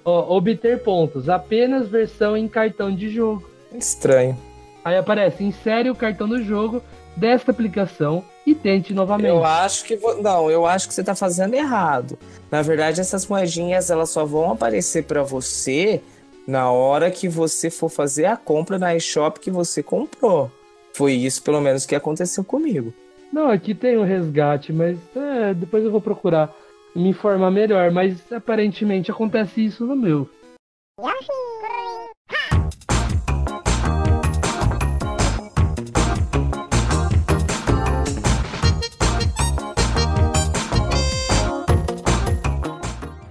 Ó, 0.09 0.37
obter 0.37 0.81
pontos, 0.83 1.27
apenas 1.27 1.89
versão 1.89 2.37
em 2.37 2.47
cartão 2.47 2.95
de 2.95 3.09
jogo. 3.09 3.43
Estranho. 3.73 4.37
Aí 4.85 4.95
aparece, 4.97 5.43
insere 5.43 5.89
o 5.89 5.95
cartão 5.95 6.29
do 6.29 6.41
jogo 6.41 6.81
desta 7.17 7.51
aplicação 7.51 8.23
e 8.45 8.55
tente 8.55 8.93
novamente. 8.93 9.27
Eu 9.27 9.43
acho 9.43 9.83
que 9.83 9.97
vo- 9.97 10.21
não, 10.21 10.49
eu 10.49 10.65
acho 10.65 10.87
que 10.87 10.93
você 10.93 11.03
tá 11.03 11.13
fazendo 11.13 11.55
errado. 11.55 12.17
Na 12.49 12.61
verdade, 12.61 13.01
essas 13.01 13.27
moedinhas 13.27 13.89
elas 13.89 14.09
só 14.09 14.23
vão 14.23 14.49
aparecer 14.53 15.03
para 15.03 15.23
você 15.23 16.01
na 16.47 16.71
hora 16.71 17.11
que 17.11 17.27
você 17.27 17.69
for 17.69 17.89
fazer 17.89 18.27
a 18.27 18.37
compra 18.37 18.79
na 18.79 18.95
eShop 18.95 19.41
que 19.41 19.51
você 19.51 19.83
comprou. 19.83 20.49
Foi 20.93 21.11
isso, 21.11 21.43
pelo 21.43 21.59
menos, 21.59 21.85
que 21.85 21.93
aconteceu 21.93 22.45
comigo. 22.45 22.93
Não, 23.33 23.49
aqui 23.51 23.75
tem 23.75 23.97
o 23.97 24.03
resgate, 24.05 24.71
mas 24.71 24.97
é, 25.13 25.53
depois 25.53 25.83
eu 25.83 25.91
vou 25.91 25.99
procurar 25.99 26.55
me 26.97 27.09
informar 27.09 27.51
melhor. 27.51 27.91
Mas 27.91 28.31
aparentemente 28.31 29.11
acontece 29.11 29.63
isso 29.63 29.85
no 29.85 29.95
meu. 29.95 30.29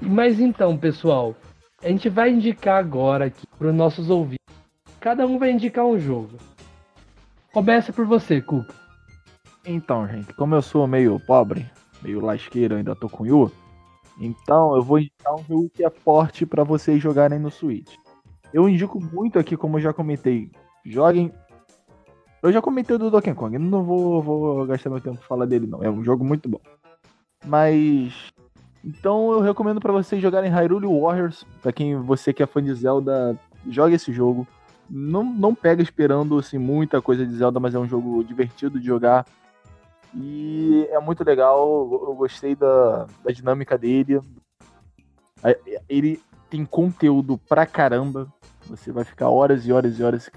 Mas 0.01 0.41
então, 0.41 0.79
pessoal, 0.79 1.35
a 1.83 1.89
gente 1.89 2.09
vai 2.09 2.31
indicar 2.31 2.79
agora 2.79 3.27
aqui 3.27 3.47
para 3.59 3.69
os 3.69 3.75
nossos 3.75 4.09
ouvintes. 4.09 4.39
Cada 4.99 5.27
um 5.27 5.39
vai 5.39 5.51
indicar 5.51 5.85
um 5.85 5.99
jogo. 5.99 6.39
Começa 7.53 7.93
por 7.93 8.07
você, 8.07 8.41
Cuca. 8.41 8.75
Então, 9.65 10.07
gente, 10.09 10.33
como 10.35 10.55
eu 10.55 10.63
sou 10.63 10.87
meio 10.87 11.21
pobre, 11.27 11.67
meio 12.03 12.21
lasqueiro, 12.21 12.77
ainda 12.77 12.95
tô 12.95 13.09
com 13.09 13.27
Yu, 13.27 13.51
então 14.19 14.75
eu 14.77 14.83
vou 14.83 14.99
indicar 14.99 15.35
um 15.35 15.45
jogo 15.45 15.71
que 15.75 15.85
é 15.85 15.91
forte 15.91 16.47
pra 16.47 16.65
vocês 16.65 17.03
jogarem 17.03 17.39
no 17.39 17.51
Switch. 17.51 17.95
Eu 18.53 18.69
indico 18.69 18.99
muito 19.01 19.39
aqui, 19.39 19.57
como 19.57 19.77
eu 19.77 19.83
já 19.83 19.93
comentei, 19.93 20.51
joguem. 20.85 21.31
Eu 22.43 22.53
já 22.53 22.63
comentei 22.63 22.97
do 22.97 23.11
Donkey 23.11 23.35
Kong, 23.35 23.59
não 23.59 23.83
vou, 23.83 24.23
vou 24.23 24.67
gastar 24.67 24.89
meu 24.89 25.01
tempo 25.01 25.23
falar 25.23 25.47
dele, 25.47 25.67
não. 25.67 25.83
É 25.83 25.91
um 25.91 26.03
jogo 26.03 26.25
muito 26.25 26.49
bom. 26.49 26.61
Mas. 27.45 28.15
Então 28.85 29.33
eu 29.33 29.41
recomendo 29.41 29.81
pra 29.81 29.93
vocês 29.93 30.23
jogarem 30.23 30.51
Hyrule 30.51 30.87
Warriors. 30.87 31.45
Pra 31.61 31.73
quem 31.73 31.97
você 31.97 32.33
que 32.33 32.43
é 32.43 32.47
fã 32.47 32.63
de 32.63 32.73
Zelda, 32.73 33.39
jogue 33.69 33.97
esse 33.97 34.13
jogo. 34.13 34.47
Não, 34.89 35.25
não 35.25 35.55
pega 35.55 35.83
esperando 35.83 36.39
assim, 36.39 36.57
muita 36.57 37.03
coisa 37.03 37.27
de 37.27 37.35
Zelda, 37.35 37.59
mas 37.59 37.75
é 37.75 37.79
um 37.79 37.89
jogo 37.89 38.23
divertido 38.23 38.79
de 38.79 38.87
jogar. 38.87 39.27
E 40.15 40.87
é 40.91 40.99
muito 41.01 41.23
legal, 41.25 41.59
eu 42.09 42.15
gostei 42.15 42.55
da, 42.55 43.07
da 43.25 43.33
dinâmica 43.33 43.77
dele. 43.77 44.21
Ele 45.89 46.21
tem 46.51 46.65
conteúdo 46.65 47.39
pra 47.49 47.67
caramba. 47.67 48.33
Você 48.69 48.91
vai 48.91 49.05
ficar 49.05 49.29
horas 49.29 49.67
e 49.67 49.73
horas 49.73 49.99
e 49.99 50.03
horas 50.03 50.25
se 50.25 50.31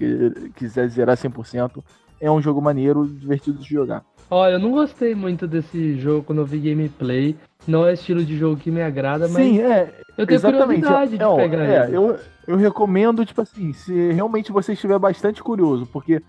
quiser 0.54 0.88
zerar 0.88 1.16
100%. 1.16 1.82
É 2.20 2.30
um 2.30 2.40
jogo 2.40 2.60
maneiro, 2.60 3.06
divertido 3.06 3.58
de 3.58 3.68
jogar. 3.68 4.04
Olha, 4.30 4.52
eu 4.52 4.58
não 4.58 4.70
gostei 4.70 5.14
muito 5.14 5.48
desse 5.48 5.98
jogo 5.98 6.22
quando 6.22 6.40
eu 6.40 6.46
vi 6.46 6.60
gameplay. 6.60 7.36
Não 7.66 7.84
é 7.86 7.94
estilo 7.94 8.24
de 8.24 8.36
jogo 8.38 8.56
que 8.60 8.70
me 8.70 8.82
agrada, 8.82 9.26
mas 9.26 9.42
Sim, 9.44 9.60
é, 9.60 9.92
eu 10.16 10.26
tenho 10.26 10.36
exatamente. 10.36 10.82
curiosidade 10.82 11.18
de 11.18 11.24
É, 11.24 11.36
pegar 11.36 11.64
é, 11.64 11.84
ele. 11.86 11.96
eu, 11.96 12.18
eu 12.46 12.56
recomendo, 12.56 13.24
tipo 13.26 13.40
assim, 13.40 13.72
se 13.72 14.12
realmente 14.12 14.52
você 14.52 14.74
estiver 14.74 14.98
bastante 14.98 15.42
curioso, 15.42 15.86
porque 15.86 16.22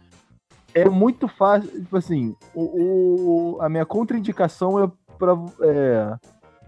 é 0.73 0.87
muito 0.89 1.27
fácil, 1.27 1.69
tipo 1.69 1.97
assim, 1.97 2.35
o, 2.53 3.55
o- 3.55 3.61
a 3.61 3.69
minha 3.69 3.85
contraindicação 3.85 4.83
é 4.83 4.89
pra. 5.17 5.33
É, 5.61 6.13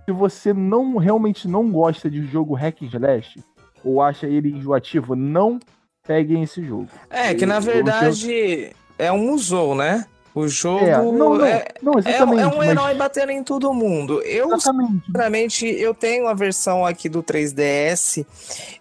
se 0.06 0.12
você 0.12 0.54
não 0.54 0.98
realmente 0.98 1.48
não 1.48 1.70
gosta 1.72 2.10
de 2.10 2.26
jogo 2.28 2.54
hack 2.54 2.82
and 2.82 2.88
slash, 2.88 3.42
ou 3.84 4.02
acha 4.02 4.28
ele 4.28 4.50
enjoativo, 4.52 5.16
não 5.16 5.60
peguem 6.06 6.44
esse 6.44 6.62
jogo. 6.66 6.88
É, 7.10 7.34
que 7.34 7.46
na 7.46 7.60
verdade 7.60 8.72
é 8.98 9.12
um 9.12 9.20
musou, 9.32 9.74
né? 9.76 10.06
O 10.36 10.48
jogo 10.48 10.84
É, 10.84 10.98
não, 10.98 11.12
não, 11.14 11.46
é, 11.46 11.66
não, 11.82 11.94
é- 11.94 12.18
é 12.18 12.24
um 12.48 12.58
mas- 12.58 12.70
herói 12.70 12.96
batendo 12.96 13.32
em 13.32 13.44
todo 13.44 13.72
mundo. 13.72 14.20
Eu, 14.24 14.48
Exatamente. 14.54 15.06
sinceramente, 15.06 15.66
eu 15.68 15.94
tenho 15.94 16.28
a 16.28 16.34
versão 16.34 16.84
aqui 16.86 17.08
do 17.08 17.22
3DS 17.22 18.26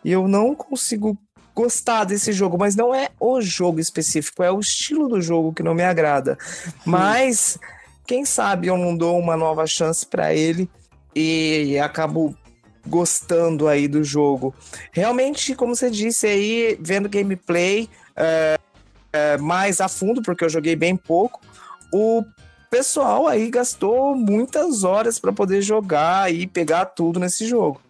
e 0.03 0.11
eu 0.11 0.27
não 0.27 0.55
consigo 0.55 1.17
gostar 1.55 2.05
desse 2.05 2.33
jogo, 2.33 2.57
mas 2.59 2.75
não 2.75 2.95
é 2.95 3.11
o 3.21 3.41
jogo 3.41 3.81
específico, 3.81 4.43
é 4.43 4.51
o 4.51 4.61
estilo 4.61 5.09
do 5.09 5.21
jogo 5.21 5.53
que 5.53 5.63
não 5.63 5.75
me 5.75 5.83
agrada. 5.83 6.39
Mas 6.85 7.59
quem 8.07 8.25
sabe 8.25 8.69
eu 8.69 8.77
não 8.77 8.97
dou 8.97 9.19
uma 9.19 9.37
nova 9.37 9.67
chance 9.67 10.07
pra 10.07 10.35
ele 10.35 10.69
e 11.15 11.79
acabo 11.79 12.35
gostando 12.87 13.69
aí 13.69 13.87
do 13.87 14.03
jogo. 14.03 14.55
Realmente, 14.91 15.55
como 15.55 15.77
você 15.77 15.91
disse 15.91 16.27
aí, 16.27 16.77
vendo 16.81 17.09
gameplay 17.09 17.89
é, 18.17 18.59
é, 19.13 19.39
mais 19.39 19.81
a 19.81 19.89
fundo, 19.89 20.23
porque 20.23 20.45
eu 20.45 20.49
joguei 20.49 20.75
bem 20.75 20.97
pouco, 20.97 21.41
o 21.93 22.25
pessoal 22.71 23.29
aí 23.29 23.51
gastou 23.51 24.17
muitas 24.17 24.83
horas 24.83 25.19
pra 25.19 25.33
poder 25.33 25.61
jogar 25.63 26.33
e 26.33 26.47
pegar 26.47 26.87
tudo 26.87 27.21
nesse 27.21 27.47
jogo. 27.47 27.81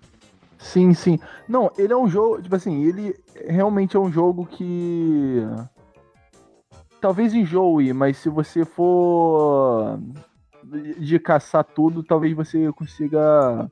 Sim, 0.59 0.95
sim. 0.95 1.19
Não, 1.49 1.71
ele 1.77 1.93
é 1.93 1.97
um 1.97 2.09
jogo, 2.09 2.41
tipo 2.41 2.55
assim, 2.55 2.85
ele 2.85 3.15
realmente 3.47 3.97
é 3.97 4.01
um 4.01 4.11
jogo 4.11 4.47
que 4.47 5.43
talvez 7.01 7.35
enjoe, 7.35 7.93
mas 7.93 8.17
se 8.19 8.29
você 8.29 8.65
for 8.65 9.99
de 10.99 11.19
caçar 11.19 11.65
tudo, 11.65 12.03
talvez 12.03 12.35
você 12.35 12.73
consiga 12.73 13.71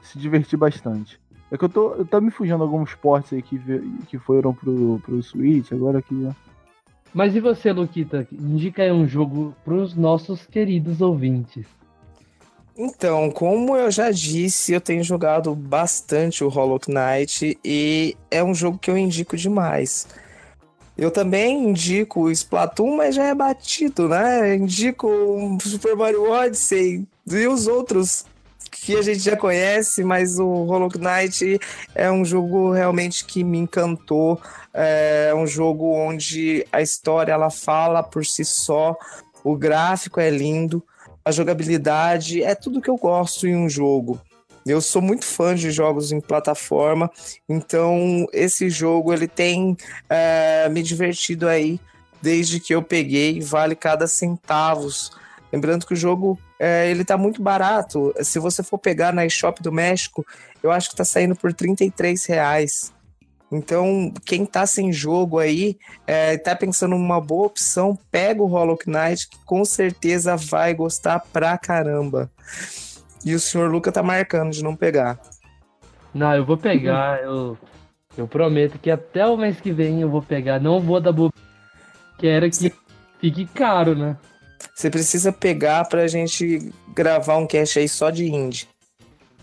se 0.00 0.18
divertir 0.18 0.56
bastante. 0.56 1.20
É 1.50 1.56
que 1.56 1.64
eu 1.64 1.68
tô, 1.68 1.94
eu 1.94 2.04
tô 2.04 2.20
me 2.20 2.30
fugindo 2.30 2.62
alguns 2.62 2.94
ports 2.94 3.32
aí 3.32 3.42
que, 3.42 3.58
que 4.08 4.18
foram 4.18 4.52
pro, 4.52 5.00
pro 5.00 5.22
Switch, 5.22 5.72
agora 5.72 6.02
que. 6.02 6.28
Mas 7.14 7.34
e 7.34 7.40
você, 7.40 7.72
Luquita? 7.72 8.26
Indica 8.32 8.82
aí 8.82 8.92
um 8.92 9.06
jogo 9.06 9.54
pros 9.64 9.94
nossos 9.94 10.44
queridos 10.46 11.00
ouvintes. 11.00 11.66
Então, 12.78 13.30
como 13.30 13.74
eu 13.74 13.90
já 13.90 14.10
disse, 14.10 14.74
eu 14.74 14.80
tenho 14.80 15.02
jogado 15.02 15.54
bastante 15.54 16.44
o 16.44 16.48
Hollow 16.48 16.78
Knight 16.86 17.58
e 17.64 18.14
é 18.30 18.44
um 18.44 18.54
jogo 18.54 18.78
que 18.78 18.90
eu 18.90 18.98
indico 18.98 19.34
demais. 19.34 20.06
Eu 20.96 21.10
também 21.10 21.68
indico 21.68 22.22
o 22.22 22.30
Splatoon, 22.30 22.96
mas 22.96 23.14
já 23.14 23.24
é 23.24 23.34
batido, 23.34 24.08
né? 24.08 24.54
Indico 24.54 25.08
o 25.08 25.58
Super 25.60 25.96
Mario 25.96 26.30
Odyssey 26.30 27.06
e 27.26 27.46
os 27.46 27.66
outros 27.66 28.26
que 28.70 28.94
a 28.96 29.02
gente 29.02 29.20
já 29.20 29.36
conhece, 29.36 30.04
mas 30.04 30.38
o 30.38 30.64
Hollow 30.64 30.90
Knight 30.96 31.58
é 31.94 32.10
um 32.10 32.24
jogo 32.24 32.72
realmente 32.72 33.24
que 33.24 33.42
me 33.42 33.58
encantou. 33.58 34.38
É 34.72 35.32
um 35.34 35.46
jogo 35.46 35.94
onde 35.94 36.66
a 36.70 36.82
história 36.82 37.32
ela 37.32 37.50
fala 37.50 38.02
por 38.02 38.24
si 38.26 38.44
só, 38.44 38.94
o 39.42 39.56
gráfico 39.56 40.20
é 40.20 40.28
lindo, 40.28 40.82
a 41.26 41.32
jogabilidade 41.32 42.40
é 42.40 42.54
tudo 42.54 42.80
que 42.80 42.88
eu 42.88 42.96
gosto 42.96 43.48
em 43.48 43.56
um 43.56 43.68
jogo. 43.68 44.22
Eu 44.64 44.80
sou 44.80 45.02
muito 45.02 45.24
fã 45.24 45.56
de 45.56 45.72
jogos 45.72 46.12
em 46.12 46.20
plataforma, 46.20 47.10
então 47.48 48.26
esse 48.32 48.70
jogo 48.70 49.12
ele 49.12 49.26
tem 49.26 49.76
é, 50.08 50.68
me 50.68 50.84
divertido 50.84 51.48
aí 51.48 51.80
desde 52.22 52.60
que 52.60 52.72
eu 52.72 52.80
peguei, 52.80 53.40
vale 53.40 53.74
cada 53.74 54.06
centavos. 54.06 55.10
Lembrando 55.52 55.84
que 55.84 55.94
o 55.94 55.96
jogo 55.96 56.38
é, 56.60 56.88
ele 56.88 57.04
tá 57.04 57.18
muito 57.18 57.42
barato. 57.42 58.14
Se 58.22 58.38
você 58.38 58.62
for 58.62 58.78
pegar 58.78 59.12
na 59.12 59.26
eShop 59.26 59.60
do 59.60 59.72
México, 59.72 60.24
eu 60.62 60.70
acho 60.70 60.90
que 60.90 60.96
tá 60.96 61.04
saindo 61.04 61.34
por 61.34 61.52
33 61.52 62.24
reais. 62.26 62.92
Então, 63.50 64.12
quem 64.24 64.44
tá 64.44 64.66
sem 64.66 64.92
jogo 64.92 65.38
aí, 65.38 65.78
é, 66.06 66.36
tá 66.36 66.54
pensando 66.56 66.96
numa 66.96 67.20
boa 67.20 67.46
opção, 67.46 67.96
pega 68.10 68.42
o 68.42 68.46
Hollow 68.46 68.78
Knight, 68.86 69.28
que 69.28 69.38
com 69.44 69.64
certeza 69.64 70.36
vai 70.36 70.74
gostar 70.74 71.20
pra 71.32 71.56
caramba. 71.56 72.30
E 73.24 73.34
o 73.34 73.40
senhor 73.40 73.70
Luca 73.70 73.92
tá 73.92 74.02
marcando 74.02 74.50
de 74.50 74.64
não 74.64 74.74
pegar. 74.74 75.18
Não, 76.12 76.34
eu 76.34 76.44
vou 76.44 76.56
pegar, 76.56 77.22
eu, 77.24 77.56
eu 78.16 78.26
prometo 78.26 78.78
que 78.78 78.90
até 78.90 79.24
o 79.26 79.36
mês 79.36 79.60
que 79.60 79.72
vem 79.72 80.00
eu 80.00 80.10
vou 80.10 80.22
pegar. 80.22 80.60
Não 80.60 80.80
vou 80.80 81.00
dar 81.00 81.12
bobeira. 81.12 81.46
Quero 82.18 82.50
que 82.50 82.72
fique 83.20 83.46
caro, 83.46 83.94
né? 83.94 84.16
Você 84.74 84.90
precisa 84.90 85.32
pegar 85.32 85.86
pra 85.88 86.06
gente 86.06 86.72
gravar 86.94 87.36
um 87.36 87.46
cast 87.46 87.78
aí 87.78 87.88
só 87.88 88.10
de 88.10 88.26
indie. 88.26 88.66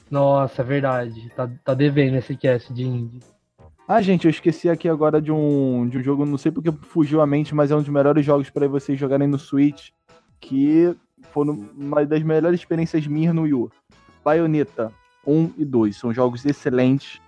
Nossa, 0.09 0.61
é 0.61 0.65
verdade. 0.65 1.29
Tá, 1.35 1.49
tá 1.63 1.73
devendo 1.73 2.17
esse 2.17 2.35
cast 2.35 2.73
de 2.73 2.83
indie. 2.83 3.19
Ah, 3.95 4.01
gente, 4.01 4.25
eu 4.25 4.31
esqueci 4.31 4.67
aqui 4.67 4.89
agora 4.89 5.21
de 5.21 5.31
um, 5.31 5.87
de 5.87 5.99
um 5.99 6.01
jogo, 6.01 6.25
não 6.25 6.35
sei 6.35 6.51
porque 6.51 6.71
fugiu 6.71 7.21
a 7.21 7.27
mente, 7.27 7.53
mas 7.53 7.69
é 7.69 7.75
um 7.75 7.79
dos 7.79 7.89
melhores 7.89 8.25
jogos 8.25 8.49
para 8.49 8.67
vocês 8.67 8.99
jogarem 8.99 9.27
no 9.27 9.37
Switch, 9.37 9.91
que 10.41 10.95
foi 11.29 11.47
uma 11.47 12.03
das 12.03 12.23
melhores 12.23 12.59
experiências 12.59 13.05
minhas 13.05 13.35
no 13.35 13.43
Wii 13.43 13.53
U. 13.53 13.71
Bayonetta 14.25 14.91
1 15.27 15.51
e 15.59 15.63
2 15.63 15.95
são 15.95 16.11
jogos 16.11 16.43
excelentes. 16.43 17.21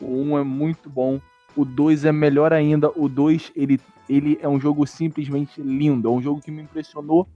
O 0.00 0.06
1 0.06 0.38
é 0.38 0.42
muito 0.42 0.88
bom, 0.88 1.20
o 1.54 1.66
2 1.66 2.06
é 2.06 2.12
melhor 2.12 2.50
ainda. 2.50 2.90
O 2.96 3.10
2 3.10 3.52
ele, 3.54 3.78
ele 4.08 4.38
é 4.40 4.48
um 4.48 4.58
jogo 4.58 4.86
simplesmente 4.86 5.60
lindo, 5.60 6.08
é 6.08 6.10
um 6.10 6.22
jogo 6.22 6.40
que 6.40 6.50
me 6.50 6.62
impressionou 6.62 7.28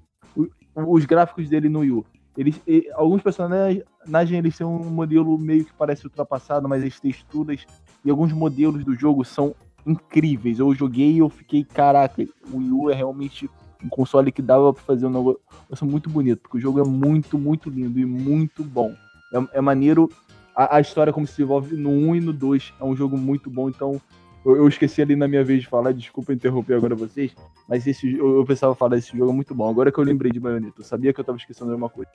os 0.74 1.04
gráficos 1.04 1.50
dele 1.50 1.68
no 1.68 1.80
Wii 1.80 1.90
U. 1.90 2.06
Eles, 2.34 2.58
alguns 2.94 3.20
personagens 3.20 3.84
eles 4.30 4.56
têm 4.56 4.66
um 4.66 4.88
modelo 4.88 5.36
meio 5.36 5.66
que 5.66 5.72
parece 5.74 6.06
ultrapassado, 6.06 6.66
mas 6.66 6.82
as 6.82 6.98
texturas 6.98 7.66
e 8.04 8.10
alguns 8.10 8.32
modelos 8.32 8.84
do 8.84 8.94
jogo 8.94 9.24
são 9.24 9.54
incríveis. 9.86 10.58
Eu 10.58 10.74
joguei 10.74 11.12
e 11.12 11.18
eu 11.18 11.28
fiquei, 11.28 11.64
caraca, 11.64 12.26
o 12.52 12.58
Wii 12.58 12.72
U 12.72 12.90
é 12.90 12.94
realmente 12.94 13.48
um 13.84 13.88
console 13.88 14.30
que 14.30 14.42
dava 14.42 14.72
para 14.72 14.82
fazer 14.82 15.06
um 15.06 15.10
negócio 15.10 15.86
muito 15.86 16.10
bonito, 16.10 16.40
porque 16.40 16.58
o 16.58 16.60
jogo 16.60 16.80
é 16.80 16.84
muito, 16.84 17.38
muito 17.38 17.70
lindo 17.70 17.98
e 17.98 18.04
muito 18.04 18.62
bom. 18.62 18.94
É, 19.32 19.58
é 19.58 19.60
maneiro 19.60 20.10
a, 20.54 20.76
a, 20.76 20.80
história 20.80 21.12
como 21.12 21.26
se 21.26 21.32
desenvolve 21.32 21.76
no 21.76 21.90
1 21.90 22.16
e 22.16 22.20
no 22.20 22.32
2. 22.32 22.74
É 22.80 22.84
um 22.84 22.94
jogo 22.94 23.16
muito 23.16 23.50
bom, 23.50 23.68
então 23.68 24.00
eu, 24.44 24.56
eu, 24.56 24.68
esqueci 24.68 25.00
ali 25.00 25.16
na 25.16 25.28
minha 25.28 25.44
vez 25.44 25.62
de 25.62 25.68
falar, 25.68 25.92
desculpa 25.92 26.32
interromper 26.32 26.74
agora 26.74 26.94
vocês, 26.94 27.34
mas 27.68 27.86
esse 27.86 28.16
eu, 28.16 28.36
eu 28.36 28.44
pensava 28.44 28.74
falar 28.74 28.96
desse 28.96 29.16
jogo 29.16 29.30
é 29.30 29.34
muito 29.34 29.54
bom. 29.54 29.68
Agora 29.68 29.90
que 29.90 29.98
eu 29.98 30.04
lembrei 30.04 30.30
de 30.30 30.40
Bayonetta, 30.40 30.80
eu 30.80 30.84
sabia 30.84 31.12
que 31.12 31.20
eu 31.20 31.24
tava 31.24 31.38
esquecendo 31.38 31.70
de 31.70 31.76
uma 31.76 31.88
coisa. 31.88 32.10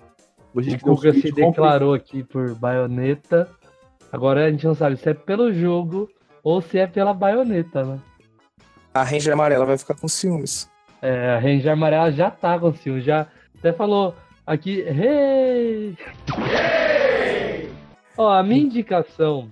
Vocês 0.54 0.82
o 0.82 0.86
Guga 0.86 1.14
se 1.14 1.32
declarou 1.32 1.94
aqui 1.94 2.24
por 2.24 2.56
Bayonetta. 2.56 3.50
Agora 4.16 4.46
a 4.46 4.50
gente 4.50 4.66
não 4.66 4.74
sabe 4.74 4.96
se 4.96 5.10
é 5.10 5.14
pelo 5.14 5.54
jogo 5.54 6.10
ou 6.42 6.62
se 6.62 6.78
é 6.78 6.88
pela 6.88 7.14
baioneta, 7.14 7.84
né? 7.84 8.00
A 8.94 9.04
Ranger 9.04 9.34
amarela 9.34 9.66
vai 9.66 9.78
ficar 9.78 9.94
com 9.94 10.08
ciúmes. 10.08 10.72
É, 11.02 11.32
a 11.32 11.38
Ranger 11.38 11.74
amarela 11.74 12.10
já 12.14 12.32
tá 12.32 12.58
com 12.58 12.72
ciúmes, 12.72 13.04
já 13.04 13.28
até 13.60 13.74
falou 13.74 14.16
aqui, 14.48 14.80
hey! 14.88 15.98
Ó, 18.18 18.32
a 18.32 18.42
minha 18.42 18.64
indicação, 18.64 19.50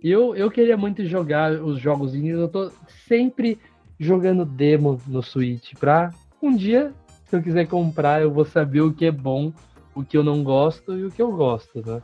eu, 0.00 0.36
eu 0.36 0.52
queria 0.52 0.76
muito 0.76 1.04
jogar 1.04 1.50
os 1.50 1.80
jogos 1.80 2.14
indies, 2.14 2.38
eu 2.38 2.48
tô 2.48 2.70
sempre 3.08 3.58
jogando 3.98 4.44
demo 4.44 5.00
no 5.04 5.20
Switch 5.20 5.74
pra 5.80 6.12
um 6.40 6.54
dia, 6.54 6.92
se 7.24 7.34
eu 7.34 7.42
quiser 7.42 7.66
comprar, 7.66 8.22
eu 8.22 8.30
vou 8.30 8.44
saber 8.44 8.82
o 8.82 8.94
que 8.94 9.06
é 9.06 9.10
bom, 9.10 9.52
o 9.96 10.04
que 10.04 10.16
eu 10.16 10.22
não 10.22 10.44
gosto 10.44 10.96
e 10.96 11.04
o 11.04 11.10
que 11.10 11.20
eu 11.20 11.32
gosto, 11.32 11.82
né? 11.84 12.00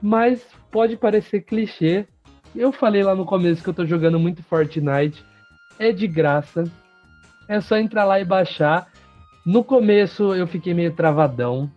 Mas 0.00 0.46
pode 0.70 0.96
parecer 0.96 1.42
clichê. 1.42 2.06
Eu 2.54 2.72
falei 2.72 3.02
lá 3.02 3.14
no 3.14 3.24
começo 3.24 3.62
que 3.62 3.68
eu 3.68 3.74
tô 3.74 3.84
jogando 3.84 4.18
muito 4.18 4.42
Fortnite. 4.42 5.24
É 5.78 5.92
de 5.92 6.06
graça. 6.06 6.64
É 7.48 7.60
só 7.60 7.76
entrar 7.76 8.04
lá 8.04 8.20
e 8.20 8.24
baixar. 8.24 8.88
No 9.44 9.64
começo 9.64 10.34
eu 10.34 10.46
fiquei 10.46 10.74
meio 10.74 10.94
travadão. 10.94 11.70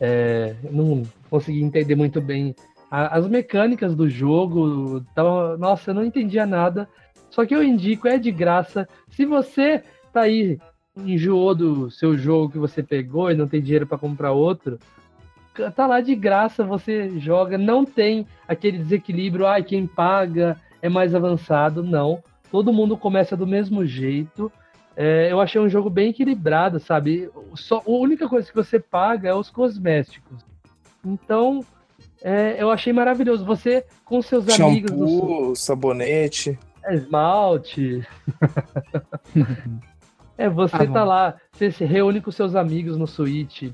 É, 0.00 0.56
não 0.70 1.02
consegui 1.28 1.62
entender 1.62 1.94
muito 1.94 2.20
bem 2.20 2.54
as 2.90 3.28
mecânicas 3.28 3.94
do 3.94 4.08
jogo. 4.08 5.04
Tava, 5.14 5.56
nossa, 5.56 5.90
eu 5.90 5.94
não 5.94 6.04
entendia 6.04 6.44
nada. 6.44 6.88
Só 7.30 7.46
que 7.46 7.54
eu 7.54 7.62
indico, 7.62 8.08
é 8.08 8.18
de 8.18 8.32
graça. 8.32 8.88
Se 9.10 9.24
você 9.24 9.84
tá 10.12 10.22
aí, 10.22 10.58
enjoou 10.96 11.54
do 11.54 11.90
seu 11.90 12.18
jogo 12.18 12.50
que 12.50 12.58
você 12.58 12.82
pegou 12.82 13.30
e 13.30 13.36
não 13.36 13.46
tem 13.46 13.62
dinheiro 13.62 13.86
para 13.86 13.98
comprar 13.98 14.32
outro, 14.32 14.78
tá 15.74 15.86
lá 15.86 16.00
de 16.00 16.14
graça, 16.14 16.64
você 16.64 17.18
joga, 17.18 17.58
não 17.58 17.84
tem 17.84 18.26
aquele 18.46 18.78
desequilíbrio, 18.78 19.46
ai, 19.46 19.60
ah, 19.60 19.64
quem 19.64 19.86
paga 19.86 20.56
é 20.80 20.88
mais 20.88 21.14
avançado, 21.14 21.82
não. 21.82 22.22
Todo 22.50 22.72
mundo 22.72 22.96
começa 22.96 23.36
do 23.36 23.46
mesmo 23.46 23.84
jeito. 23.84 24.50
É, 24.96 25.30
eu 25.30 25.40
achei 25.40 25.60
um 25.60 25.68
jogo 25.68 25.88
bem 25.88 26.10
equilibrado, 26.10 26.80
sabe? 26.80 27.30
Só, 27.54 27.78
a 27.78 27.90
única 27.90 28.28
coisa 28.28 28.48
que 28.48 28.54
você 28.54 28.78
paga 28.80 29.28
é 29.28 29.34
os 29.34 29.50
cosméticos. 29.50 30.44
Então, 31.04 31.64
é, 32.22 32.56
eu 32.58 32.70
achei 32.70 32.92
maravilhoso. 32.92 33.44
Você 33.44 33.84
com 34.04 34.20
seus 34.20 34.44
Shampoo, 34.46 34.66
amigos. 34.66 34.90
Shampoo, 34.90 35.56
sabonete. 35.56 36.58
É, 36.84 36.94
esmalte. 36.94 38.06
é, 40.36 40.48
você 40.48 40.76
ah, 40.76 40.86
tá 40.86 41.04
lá, 41.04 41.36
você 41.52 41.70
se 41.70 41.84
reúne 41.84 42.20
com 42.20 42.30
seus 42.30 42.54
amigos 42.54 42.96
no 42.96 43.06
Switch. 43.06 43.70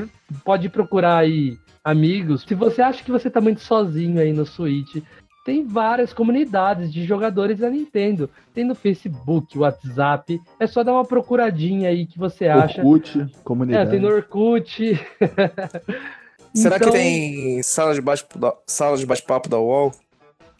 Você 0.00 0.08
pode 0.44 0.68
procurar 0.68 1.18
aí 1.18 1.58
amigos. 1.82 2.42
Se 2.42 2.54
você 2.54 2.82
acha 2.82 3.04
que 3.04 3.10
você 3.10 3.30
tá 3.30 3.40
muito 3.40 3.60
sozinho 3.60 4.20
aí 4.20 4.32
no 4.32 4.46
Switch, 4.46 5.02
tem 5.44 5.66
várias 5.66 6.12
comunidades 6.12 6.92
de 6.92 7.04
jogadores 7.04 7.58
da 7.58 7.68
Nintendo. 7.68 8.30
Tem 8.54 8.64
no 8.64 8.74
Facebook, 8.74 9.58
WhatsApp. 9.58 10.40
É 10.58 10.66
só 10.66 10.82
dar 10.82 10.94
uma 10.94 11.04
procuradinha 11.04 11.90
aí 11.90 12.06
que 12.06 12.18
você 12.18 12.48
acha. 12.48 12.82
Orkut, 12.82 13.26
comunidade. 13.44 13.88
É, 13.88 13.90
tem 13.90 14.00
no 14.00 14.08
Orkut. 14.08 14.98
Será 16.54 16.76
então... 16.76 16.90
que 16.90 16.96
tem 16.96 17.62
sala 17.62 17.94
de 17.94 18.00
bate-papo 18.00 18.38
da, 18.38 18.54
sala 18.66 18.96
de 18.96 19.04
bate-papo 19.04 19.48
da 19.48 19.58
UOL? 19.58 19.92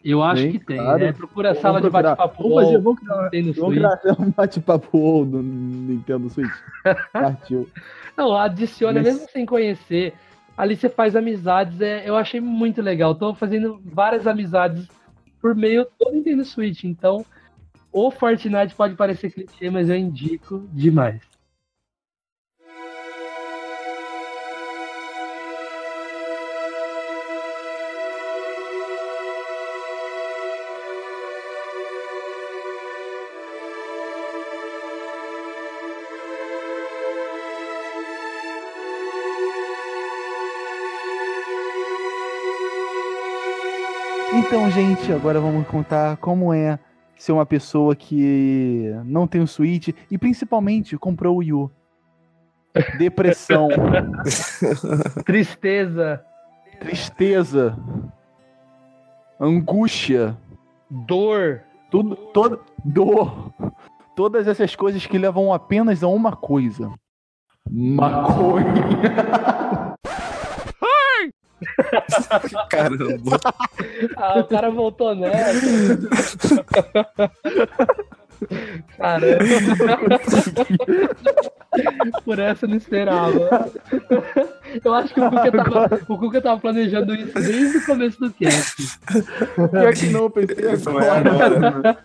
Eu 0.05 0.23
acho 0.23 0.43
tem, 0.43 0.53
que 0.53 0.59
tem. 0.59 0.77
Claro. 0.77 1.03
É, 1.03 1.13
procura 1.13 1.55
sala 1.55 1.81
de 1.81 1.89
bate-papo. 1.89 2.43
Vamos 2.43 3.01
criar, 3.01 3.31
tem 3.31 3.43
no 3.43 3.55
vamos 3.55 3.75
criar 3.75 3.99
um 4.19 4.31
bate-papo 4.31 4.99
UOL 4.99 5.25
no 5.25 5.43
Nintendo 5.43 6.29
Switch. 6.29 6.53
Partiu. 7.11 7.69
Não, 8.15 8.37
adiciona 8.37 9.01
Mas... 9.01 9.15
mesmo 9.15 9.29
sem 9.31 9.47
conhecer. 9.47 10.13
Ali 10.57 10.77
você 10.77 10.89
faz 10.89 11.17
amizades, 11.17 11.81
é, 11.81 12.09
eu 12.09 12.15
achei 12.15 12.39
muito 12.39 12.83
legal. 12.83 13.15
Tô 13.15 13.35
fazendo 13.35 13.81
várias 13.85 14.27
amizades 14.27 14.87
por 15.41 15.55
meio 15.55 15.87
do 15.99 16.13
Nintendo 16.13 16.45
Switch. 16.45 16.85
Então, 16.85 17.25
o 17.91 18.11
Fortnite 18.11 18.75
pode 18.75 18.95
parecer 18.95 19.33
clichê, 19.33 19.71
mas 19.71 19.89
eu 19.89 19.97
indico 19.97 20.69
demais. 20.73 21.23
Então, 44.37 44.71
gente, 44.71 45.13
agora 45.13 45.41
vamos 45.41 45.67
contar 45.69 46.17
como 46.17 46.53
é 46.53 46.79
ser 47.17 47.33
uma 47.33 47.47
pessoa 47.47 47.95
que 47.95 48.93
não 49.05 49.27
tem 49.27 49.41
o 49.41 49.47
Switch 49.47 49.91
e 50.11 50.19
principalmente 50.19 50.99
comprou 50.99 51.37
o 51.37 51.39
Wii 51.39 51.53
U. 51.53 51.71
Depressão, 52.99 53.69
Tristeza, 55.25 56.25
tristeza, 56.81 57.79
angústia, 59.39 60.37
dor. 60.91 61.61
tudo, 61.89 62.17
toda 62.17 62.59
dor, 62.85 63.53
todas 64.17 64.49
essas 64.49 64.75
coisas 64.75 65.07
que 65.07 65.17
levam 65.17 65.53
apenas 65.53 66.03
a 66.03 66.09
uma 66.09 66.35
coisa: 66.35 66.91
maconha. 67.71 68.75
Caramba. 72.71 73.41
Ah, 74.17 74.39
o 74.41 74.45
cara 74.45 74.71
voltou 74.71 75.15
nessa. 75.15 75.97
Caramba. 78.97 79.45
Por 82.25 82.39
essa 82.39 82.65
eu 82.65 82.69
não 82.69 82.77
esperava. 82.77 83.71
Eu 84.85 84.95
acho 84.95 85.15
que 85.15 85.21
o 85.21 85.31
Cuca 85.31 85.53
tava, 85.53 86.01
o 86.09 86.19
Cuca 86.19 86.43
tava 86.43 86.61
planejando 86.61 87.15
isso 87.15 87.35
desde 87.35 87.79
o 87.79 87.87
começo 87.87 88.21
do 88.21 88.33
cast. 88.33 88.99
Pior 89.71 89.93
que 89.95 90.07
não, 90.07 90.23
eu 90.25 90.31
pensei 90.31 90.67
é 90.67 90.73
agora. 90.73 91.99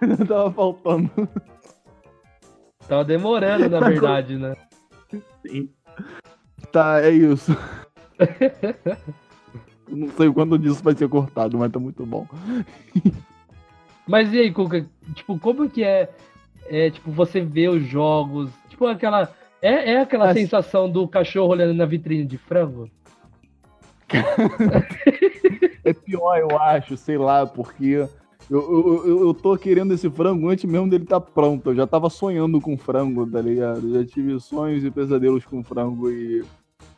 Não 0.00 0.26
tava 0.26 0.52
faltando. 0.52 1.10
Tava 2.88 3.04
demorando, 3.04 3.68
na 3.68 3.80
verdade, 3.80 4.36
né? 4.36 4.56
Tá, 6.72 7.00
é 7.02 7.10
isso. 7.10 7.56
Não 9.88 10.08
sei 10.10 10.30
quando 10.30 10.58
disso 10.58 10.82
vai 10.82 10.94
ser 10.94 11.08
cortado, 11.08 11.56
mas 11.56 11.72
tá 11.72 11.78
muito 11.78 12.04
bom. 12.04 12.26
Mas 14.06 14.32
e 14.32 14.38
aí, 14.38 14.50
Cuca? 14.50 14.86
Tipo, 15.14 15.38
como 15.38 15.68
que 15.68 15.84
é, 15.84 16.08
é 16.66 16.90
tipo, 16.90 17.10
você 17.10 17.42
vê 17.42 17.68
os 17.68 17.86
jogos? 17.86 18.50
Tipo, 18.70 18.86
aquela. 18.86 19.30
É, 19.60 19.92
é 19.92 20.00
aquela 20.00 20.32
sensação 20.32 20.90
do 20.90 21.06
cachorro 21.06 21.52
olhando 21.52 21.74
na 21.74 21.84
vitrine 21.84 22.24
de 22.24 22.38
frango? 22.38 22.90
É 25.84 25.92
pior, 25.94 26.36
eu 26.38 26.58
acho, 26.58 26.98
sei 26.98 27.16
lá, 27.16 27.46
porque 27.46 28.06
eu, 28.50 28.60
eu, 28.60 29.06
eu, 29.06 29.20
eu 29.26 29.34
tô 29.34 29.56
querendo 29.56 29.94
esse 29.94 30.10
frango 30.10 30.48
antes 30.48 30.64
mesmo 30.64 30.88
dele 30.88 31.04
tá 31.04 31.20
pronto. 31.20 31.70
Eu 31.70 31.74
já 31.74 31.86
tava 31.86 32.10
sonhando 32.10 32.60
com 32.60 32.76
frango, 32.76 33.26
tá 33.26 33.40
ligado? 33.40 33.88
Eu 33.88 34.02
já 34.02 34.06
tive 34.06 34.38
sonhos 34.38 34.84
e 34.84 34.90
pesadelos 34.90 35.46
com 35.46 35.62
frango 35.62 36.10
e. 36.10 36.44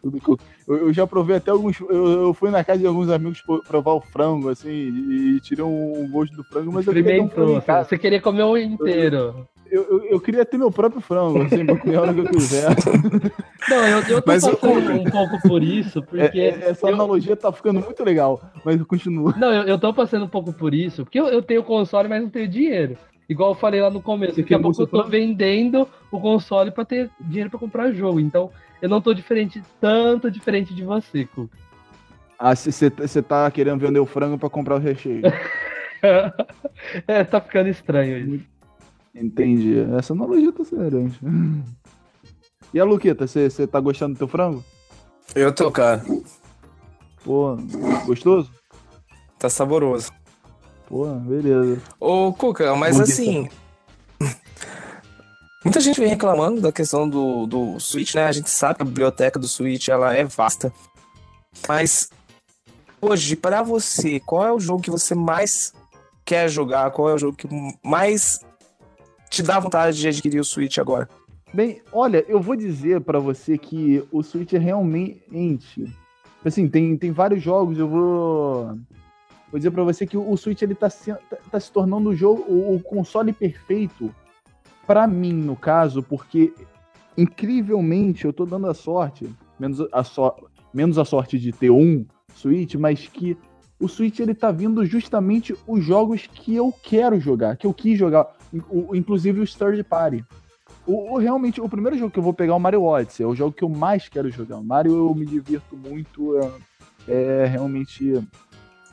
Tudo 0.02 0.18
que 0.20 0.30
eu, 0.30 0.38
eu, 0.68 0.76
eu 0.86 0.92
já 0.92 1.06
provei 1.06 1.36
até 1.36 1.50
alguns. 1.50 1.78
Eu, 1.80 2.06
eu 2.22 2.34
fui 2.34 2.50
na 2.50 2.64
casa 2.64 2.78
de 2.80 2.86
alguns 2.86 3.10
amigos 3.10 3.40
pro- 3.42 3.62
provar 3.62 3.92
o 3.92 4.00
frango, 4.00 4.48
assim, 4.48 4.70
e, 4.70 5.36
e 5.36 5.40
tirei 5.40 5.64
um, 5.64 6.02
um 6.04 6.08
gosto 6.08 6.34
do 6.34 6.42
frango, 6.44 6.72
mas 6.72 6.86
eu 6.86 6.92
queria 6.94 7.22
um 7.22 7.28
frango 7.28 7.50
Experimentou. 7.50 7.58
em 7.58 7.60
casa. 7.60 7.88
Você 7.88 7.98
queria 7.98 8.20
comer 8.20 8.44
o 8.44 8.56
inteiro. 8.56 9.46
Eu, 9.70 9.82
eu, 9.84 10.04
eu 10.06 10.20
queria 10.20 10.44
ter 10.44 10.58
meu 10.58 10.70
próprio 10.72 11.00
frango, 11.00 11.42
assim, 11.42 11.64
pra 11.64 11.76
comer 11.76 11.96
a 11.96 12.00
hora 12.00 12.14
que 12.14 12.20
eu 12.20 12.24
quiser. 12.28 12.68
Não, 13.68 13.86
eu, 13.86 13.98
eu 13.98 14.22
tô 14.22 14.22
Mas 14.26 14.42
passando 14.44 14.92
um 15.00 15.04
pouco 15.04 15.40
por 15.42 15.62
isso, 15.62 16.02
porque. 16.02 16.40
É- 16.40 16.48
é- 16.48 16.70
essa 16.70 16.88
eu- 16.88 16.94
analogia 16.94 17.36
tá 17.36 17.52
ficando 17.52 17.80
muito 17.80 18.02
legal, 18.02 18.40
mas 18.64 18.82
continua. 18.82 19.34
Não, 19.36 19.52
eu, 19.52 19.62
eu 19.64 19.78
tô 19.78 19.92
passando 19.94 20.24
um 20.24 20.28
pouco 20.28 20.52
por 20.52 20.74
isso, 20.74 21.04
porque 21.04 21.20
eu, 21.20 21.26
eu 21.26 21.42
tenho 21.42 21.62
console, 21.62 22.08
mas 22.08 22.22
não 22.22 22.30
tenho 22.30 22.48
dinheiro. 22.48 22.96
Igual 23.28 23.50
eu 23.50 23.54
falei 23.54 23.80
lá 23.80 23.90
no 23.90 24.02
começo, 24.02 24.34
Você 24.34 24.42
daqui 24.42 24.54
a 24.54 24.58
pouco 24.58 24.82
eu 24.82 24.86
tô 24.88 25.04
vendendo 25.04 25.86
o 26.10 26.18
console 26.18 26.72
pra 26.72 26.84
ter 26.84 27.08
dinheiro 27.20 27.48
pra 27.48 27.60
comprar 27.60 27.92
jogo. 27.92 28.18
Então, 28.18 28.50
eu 28.80 28.88
não 28.88 29.00
tô 29.00 29.12
diferente, 29.14 29.62
tanto 29.80 30.30
diferente 30.30 30.74
de 30.74 30.84
você, 30.84 31.24
Cuca. 31.24 31.56
Ah, 32.38 32.54
você 32.54 33.22
tá 33.22 33.50
querendo 33.50 33.80
vender 33.80 34.00
o 34.00 34.06
frango 34.06 34.38
pra 34.38 34.48
comprar 34.48 34.76
o 34.76 34.78
recheio. 34.78 35.22
é, 37.06 37.22
tá 37.22 37.40
ficando 37.40 37.68
estranho 37.68 38.36
isso. 38.36 38.46
Entendi. 39.14 39.78
Essa 39.98 40.14
analogia 40.14 40.50
tá 40.50 40.64
séria. 40.64 41.10
E 42.72 42.80
a 42.80 42.84
Luqueta, 42.84 43.26
você 43.26 43.66
tá 43.66 43.78
gostando 43.78 44.14
do 44.14 44.18
teu 44.18 44.28
frango? 44.28 44.64
Eu 45.34 45.52
tô, 45.54 45.70
cara. 45.70 46.02
Pô, 47.22 47.56
gostoso? 48.06 48.50
Tá 49.38 49.50
saboroso. 49.50 50.10
Pô, 50.88 51.06
beleza. 51.16 51.80
Ô, 52.00 52.32
Cuca, 52.32 52.74
mas 52.74 52.98
assim. 52.98 53.48
Muita 55.62 55.78
gente 55.78 56.00
vem 56.00 56.08
reclamando 56.08 56.58
da 56.58 56.72
questão 56.72 57.06
do, 57.06 57.46
do 57.46 57.78
Switch, 57.78 58.14
né? 58.14 58.24
A 58.24 58.32
gente 58.32 58.48
sabe 58.48 58.76
que 58.76 58.82
a 58.82 58.86
biblioteca 58.86 59.38
do 59.38 59.46
Switch 59.46 59.88
ela 59.88 60.14
é 60.14 60.24
vasta. 60.24 60.72
Mas 61.68 62.08
hoje, 62.98 63.36
para 63.36 63.62
você, 63.62 64.18
qual 64.20 64.46
é 64.46 64.52
o 64.52 64.58
jogo 64.58 64.82
que 64.82 64.90
você 64.90 65.14
mais 65.14 65.74
quer 66.24 66.48
jogar? 66.48 66.90
Qual 66.92 67.10
é 67.10 67.14
o 67.14 67.18
jogo 67.18 67.36
que 67.36 67.46
mais 67.84 68.40
te 69.28 69.42
dá 69.42 69.60
vontade 69.60 69.98
de 69.98 70.08
adquirir 70.08 70.40
o 70.40 70.44
Switch 70.44 70.78
agora? 70.78 71.06
Bem, 71.52 71.82
olha, 71.92 72.24
eu 72.26 72.40
vou 72.40 72.56
dizer 72.56 73.02
pra 73.02 73.18
você 73.18 73.58
que 73.58 74.02
o 74.10 74.22
Switch 74.22 74.54
é 74.54 74.58
realmente. 74.58 75.94
Assim, 76.42 76.68
tem, 76.68 76.96
tem 76.96 77.12
vários 77.12 77.42
jogos, 77.42 77.78
eu 77.78 77.86
vou. 77.86 78.78
Vou 79.50 79.58
dizer 79.58 79.72
pra 79.72 79.82
você 79.82 80.06
que 80.06 80.16
o 80.16 80.36
Switch 80.38 80.62
ele 80.62 80.74
tá, 80.74 80.88
se, 80.88 81.12
tá, 81.12 81.36
tá 81.50 81.60
se 81.60 81.70
tornando 81.70 82.08
o 82.08 82.16
jogo, 82.16 82.44
o, 82.48 82.76
o 82.76 82.80
console 82.80 83.30
perfeito 83.30 84.14
pra 84.90 85.06
mim, 85.06 85.32
no 85.32 85.54
caso, 85.54 86.02
porque 86.02 86.52
incrivelmente 87.16 88.24
eu 88.24 88.32
tô 88.32 88.44
dando 88.44 88.66
a 88.68 88.74
sorte, 88.74 89.30
menos 89.56 89.80
a, 89.92 90.02
so, 90.02 90.32
menos 90.74 90.98
a 90.98 91.04
sorte 91.04 91.38
de 91.38 91.52
ter 91.52 91.70
um 91.70 92.04
Switch, 92.34 92.74
mas 92.74 93.06
que 93.06 93.38
o 93.78 93.86
Switch 93.86 94.18
ele 94.18 94.34
tá 94.34 94.50
vindo 94.50 94.84
justamente 94.84 95.54
os 95.64 95.84
jogos 95.84 96.26
que 96.26 96.56
eu 96.56 96.72
quero 96.82 97.20
jogar, 97.20 97.56
que 97.56 97.68
eu 97.68 97.72
quis 97.72 97.96
jogar, 97.96 98.36
o- 98.68 98.96
inclusive 98.96 99.38
os 99.40 99.54
third 99.54 99.80
party. 99.84 100.24
O, 100.84 101.14
o- 101.14 101.18
realmente, 101.18 101.60
o 101.60 101.68
primeiro 101.68 101.96
jogo 101.96 102.10
que 102.10 102.18
eu 102.18 102.22
vou 102.24 102.34
pegar 102.34 102.54
é 102.54 102.56
o 102.56 102.60
Mario 102.60 102.82
Odyssey. 102.82 103.22
É 103.24 103.28
o 103.28 103.34
jogo 103.36 103.52
que 103.54 103.62
eu 103.62 103.68
mais 103.68 104.08
quero 104.08 104.28
jogar. 104.28 104.56
O 104.56 104.64
Mario 104.64 104.92
eu 104.92 105.14
me 105.14 105.24
divirto 105.24 105.76
muito. 105.76 106.36
É, 107.06 107.42
é 107.42 107.46
realmente 107.46 108.20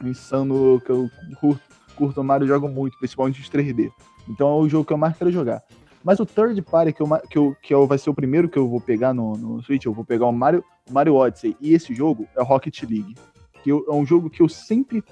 insano 0.04 0.80
que 0.86 0.92
eu 0.92 1.10
curto, 1.40 1.62
curto 1.96 2.22
o 2.22 2.24
Mario 2.24 2.46
jogo 2.48 2.68
muito, 2.70 2.98
principalmente 3.00 3.42
os 3.42 3.50
3D. 3.50 3.90
Então 4.30 4.48
é 4.50 4.62
o 4.62 4.68
jogo 4.70 4.86
que 4.86 4.92
eu 4.94 4.98
mais 4.98 5.18
quero 5.18 5.32
jogar. 5.32 5.62
Mas 6.08 6.22
o 6.22 6.26
third 6.26 6.62
party, 6.62 6.94
que, 6.94 7.02
eu, 7.02 7.08
que, 7.30 7.38
eu, 7.38 7.56
que 7.62 7.74
eu- 7.74 7.86
vai 7.86 7.98
ser 7.98 8.10
o 8.10 8.14
primeiro 8.14 8.48
que 8.48 8.58
eu 8.58 8.66
vou 8.66 8.80
pegar 8.80 9.14
no, 9.14 9.34
no 9.36 9.62
Switch, 9.62 9.84
eu 9.84 9.92
vou 9.92 10.06
pegar 10.06 10.26
o 10.26 10.32
Mario, 10.32 10.64
o 10.90 10.94
Mario 10.94 11.16
Odyssey. 11.16 11.58
E 11.60 11.74
esse 11.74 11.94
jogo 11.94 12.26
é 12.34 12.42
o 12.42 12.46
Rocket 12.46 12.82
League. 12.84 13.14
Que 13.62 13.70
eu- 13.74 13.86
é 13.90 13.94
um 13.94 14.06
jogo 14.06 14.30
que 14.30 14.42
eu 14.42 14.48
sempre 14.48 15.04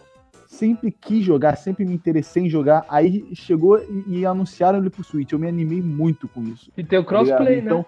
sempre 0.47 0.89
quis 0.89 1.21
jogar, 1.21 1.57
sempre 1.57 1.83
me 1.83 1.93
interessei 1.93 2.43
em 2.43 2.49
jogar. 2.49 2.85
Aí 2.87 3.27
chegou 3.33 3.77
e, 4.07 4.19
e 4.19 4.25
anunciaram 4.25 4.79
ele 4.79 4.89
pro 4.89 5.03
Switch. 5.03 5.33
Eu 5.33 5.37
me 5.39 5.49
animei 5.49 5.81
muito 5.81 6.29
com 6.29 6.41
isso. 6.43 6.71
E 6.77 6.81
tem 6.83 6.97
o 6.97 7.03
tá 7.03 7.09
crossplay, 7.09 7.55
ligado? 7.55 7.79
né? 7.79 7.85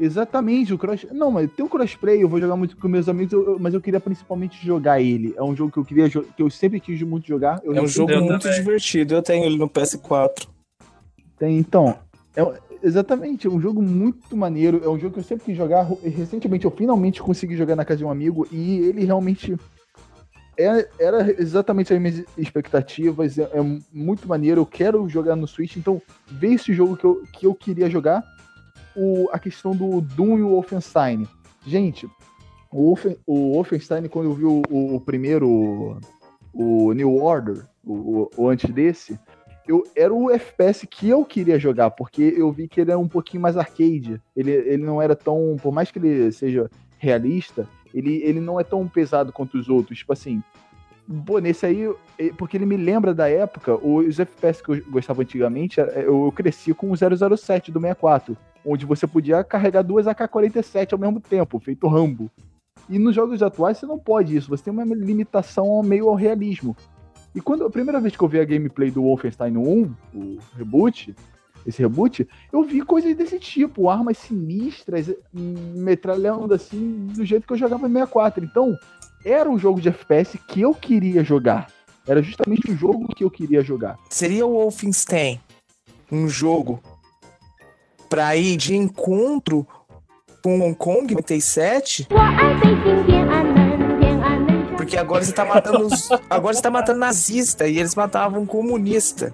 Exatamente, 0.00 0.72
o 0.72 0.78
cross. 0.78 1.06
Não, 1.12 1.30
mas 1.30 1.50
tem 1.52 1.64
o 1.64 1.68
crossplay, 1.68 2.22
eu 2.22 2.28
vou 2.30 2.40
jogar 2.40 2.56
muito 2.56 2.78
com 2.78 2.88
meus 2.88 3.10
amigos, 3.10 3.34
eu- 3.34 3.44
eu- 3.44 3.58
mas 3.58 3.74
eu 3.74 3.80
queria 3.80 4.00
principalmente 4.00 4.64
jogar 4.64 5.02
ele. 5.02 5.34
É 5.36 5.42
um 5.42 5.54
jogo 5.54 5.70
que 5.70 5.78
eu 5.78 5.84
queria 5.84 6.08
jo- 6.08 6.24
que 6.34 6.42
eu 6.42 6.48
sempre 6.48 6.80
quis 6.80 7.00
muito 7.02 7.26
jogar. 7.28 7.60
Eu 7.62 7.74
É 7.74 7.82
um 7.82 7.86
jogo 7.86 8.10
muito 8.20 8.42
também. 8.42 8.58
divertido. 8.58 9.14
Eu 9.14 9.22
tenho 9.22 9.44
ele 9.44 9.58
no 9.58 9.68
PS4. 9.68 10.48
Tem, 11.38 11.58
então, 11.58 11.98
é, 12.36 12.60
exatamente, 12.82 13.46
é 13.46 13.50
um 13.50 13.60
jogo 13.60 13.82
muito 13.82 14.36
maneiro, 14.36 14.80
é 14.84 14.88
um 14.88 14.98
jogo 14.98 15.14
que 15.14 15.20
eu 15.20 15.24
sempre 15.24 15.44
quis 15.46 15.56
jogar. 15.56 15.86
Recentemente 16.02 16.64
eu 16.64 16.70
finalmente 16.70 17.22
consegui 17.22 17.56
jogar 17.56 17.76
na 17.76 17.84
casa 17.84 17.98
de 17.98 18.04
um 18.04 18.10
amigo 18.10 18.46
e 18.50 18.78
ele 18.80 19.04
realmente 19.04 19.56
é- 20.56 20.88
era 20.98 21.30
exatamente 21.40 21.92
as 21.92 22.00
minhas 22.00 22.24
expectativas, 22.36 23.38
é, 23.38 23.42
é 23.52 23.60
muito 23.92 24.28
maneiro, 24.28 24.60
eu 24.60 24.66
quero 24.66 25.08
jogar 25.08 25.34
no 25.36 25.46
Switch, 25.46 25.76
então 25.76 26.00
ver 26.30 26.54
esse 26.54 26.72
jogo 26.72 26.96
que 26.96 27.04
eu, 27.04 27.22
que 27.32 27.46
eu 27.46 27.54
queria 27.54 27.88
jogar, 27.88 28.22
o, 28.94 29.28
a 29.32 29.38
questão 29.38 29.72
do 29.74 30.00
Doom 30.02 30.38
e 30.38 30.42
o 30.42 30.48
Wolfenstein. 30.50 31.26
Gente, 31.66 32.06
o, 32.70 32.82
Wolfen, 32.88 33.16
o 33.26 33.52
Wolfenstein, 33.54 34.06
quando 34.08 34.26
eu 34.30 34.34
vi 34.34 34.44
o, 34.44 34.62
o- 34.70 34.96
o 34.96 35.00
primeiro, 35.00 35.98
o 36.52 36.92
New 36.92 37.16
Order, 37.16 37.64
o- 37.84 38.28
o 38.36 38.48
antes 38.48 38.70
desse, 38.70 39.18
eu, 39.66 39.84
era 39.94 40.12
o 40.12 40.30
FPS 40.30 40.86
que 40.86 41.08
eu 41.08 41.24
queria 41.24 41.58
jogar, 41.58 41.90
porque 41.90 42.34
eu 42.36 42.50
vi 42.50 42.68
que 42.68 42.80
ele 42.80 42.90
era 42.90 42.98
um 42.98 43.08
pouquinho 43.08 43.42
mais 43.42 43.56
arcade. 43.56 44.20
Ele, 44.36 44.50
ele 44.50 44.84
não 44.84 45.00
era 45.00 45.14
tão. 45.14 45.56
Por 45.62 45.72
mais 45.72 45.90
que 45.90 45.98
ele 45.98 46.32
seja 46.32 46.70
realista, 46.98 47.66
ele, 47.94 48.22
ele 48.22 48.40
não 48.40 48.58
é 48.58 48.64
tão 48.64 48.86
pesado 48.88 49.32
quanto 49.32 49.58
os 49.58 49.68
outros. 49.68 49.98
Tipo 49.98 50.12
assim. 50.12 50.42
Pô, 51.26 51.40
nesse 51.40 51.66
aí, 51.66 51.92
eh, 52.16 52.32
porque 52.38 52.56
ele 52.56 52.64
me 52.64 52.76
lembra 52.76 53.12
da 53.12 53.28
época, 53.28 53.74
os 53.74 54.20
FPS 54.20 54.62
que 54.62 54.70
eu 54.70 54.82
gostava 54.88 55.22
antigamente, 55.22 55.80
eh, 55.80 56.04
eu, 56.06 56.32
cresci 56.34 56.72
com 56.72 56.92
o 56.92 56.96
007 56.96 57.72
do 57.72 57.80
64, 57.80 58.36
onde 58.64 58.86
você 58.86 59.04
podia 59.04 59.42
carregar 59.42 59.82
duas 59.82 60.06
AK-47 60.06 60.92
ao 60.92 60.98
mesmo 60.98 61.20
tempo, 61.20 61.58
feito 61.58 61.88
Rambo. 61.88 62.30
E 62.88 63.00
nos 63.00 63.14
jogos 63.14 63.42
atuais 63.42 63.78
você 63.78 63.86
não 63.86 63.98
pode 63.98 64.36
isso, 64.36 64.48
você 64.48 64.64
tem 64.64 64.72
uma 64.72 64.84
limitação 64.84 65.82
meio 65.82 66.08
ao 66.08 66.14
realismo. 66.14 66.76
E 67.34 67.40
quando 67.40 67.64
a 67.64 67.70
primeira 67.70 68.00
vez 68.00 68.14
que 68.16 68.22
eu 68.22 68.28
vi 68.28 68.40
a 68.40 68.44
gameplay 68.44 68.90
do 68.90 69.02
Wolfenstein 69.02 69.56
1, 69.56 69.94
o 70.14 70.38
reboot, 70.56 71.14
esse 71.66 71.80
reboot, 71.80 72.28
eu 72.52 72.62
vi 72.62 72.82
coisas 72.82 73.14
desse 73.16 73.38
tipo, 73.38 73.88
armas 73.88 74.18
sinistras, 74.18 75.14
metralhando 75.32 76.52
assim, 76.52 77.06
do 77.14 77.24
jeito 77.24 77.46
que 77.46 77.52
eu 77.52 77.58
jogava 77.58 77.88
em 77.88 77.92
64. 77.92 78.44
Então, 78.44 78.76
era 79.24 79.48
um 79.48 79.58
jogo 79.58 79.80
de 79.80 79.88
FPS 79.88 80.38
que 80.48 80.60
eu 80.60 80.74
queria 80.74 81.24
jogar. 81.24 81.68
Era 82.06 82.20
justamente 82.20 82.70
o 82.70 82.76
jogo 82.76 83.08
que 83.14 83.22
eu 83.24 83.30
queria 83.30 83.62
jogar. 83.62 83.98
Seria 84.10 84.44
o 84.44 84.52
Wolfenstein 84.54 85.40
um 86.10 86.28
jogo 86.28 86.82
pra 88.08 88.36
ir 88.36 88.56
de 88.56 88.76
encontro 88.76 89.66
com 90.42 90.60
Hong 90.60 90.74
Kong 90.74 91.14
97? 91.14 92.08
Porque 94.82 94.96
agora 94.96 95.24
você 95.24 95.32
tá 95.32 95.44
matando 95.44 95.86
os, 95.86 96.10
agora 96.28 96.54
você 96.54 96.60
tá 96.60 96.70
matando 96.70 96.98
nazista 96.98 97.68
e 97.68 97.78
eles 97.78 97.94
matavam 97.94 98.44
comunista. 98.44 99.32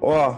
Ó, 0.00 0.36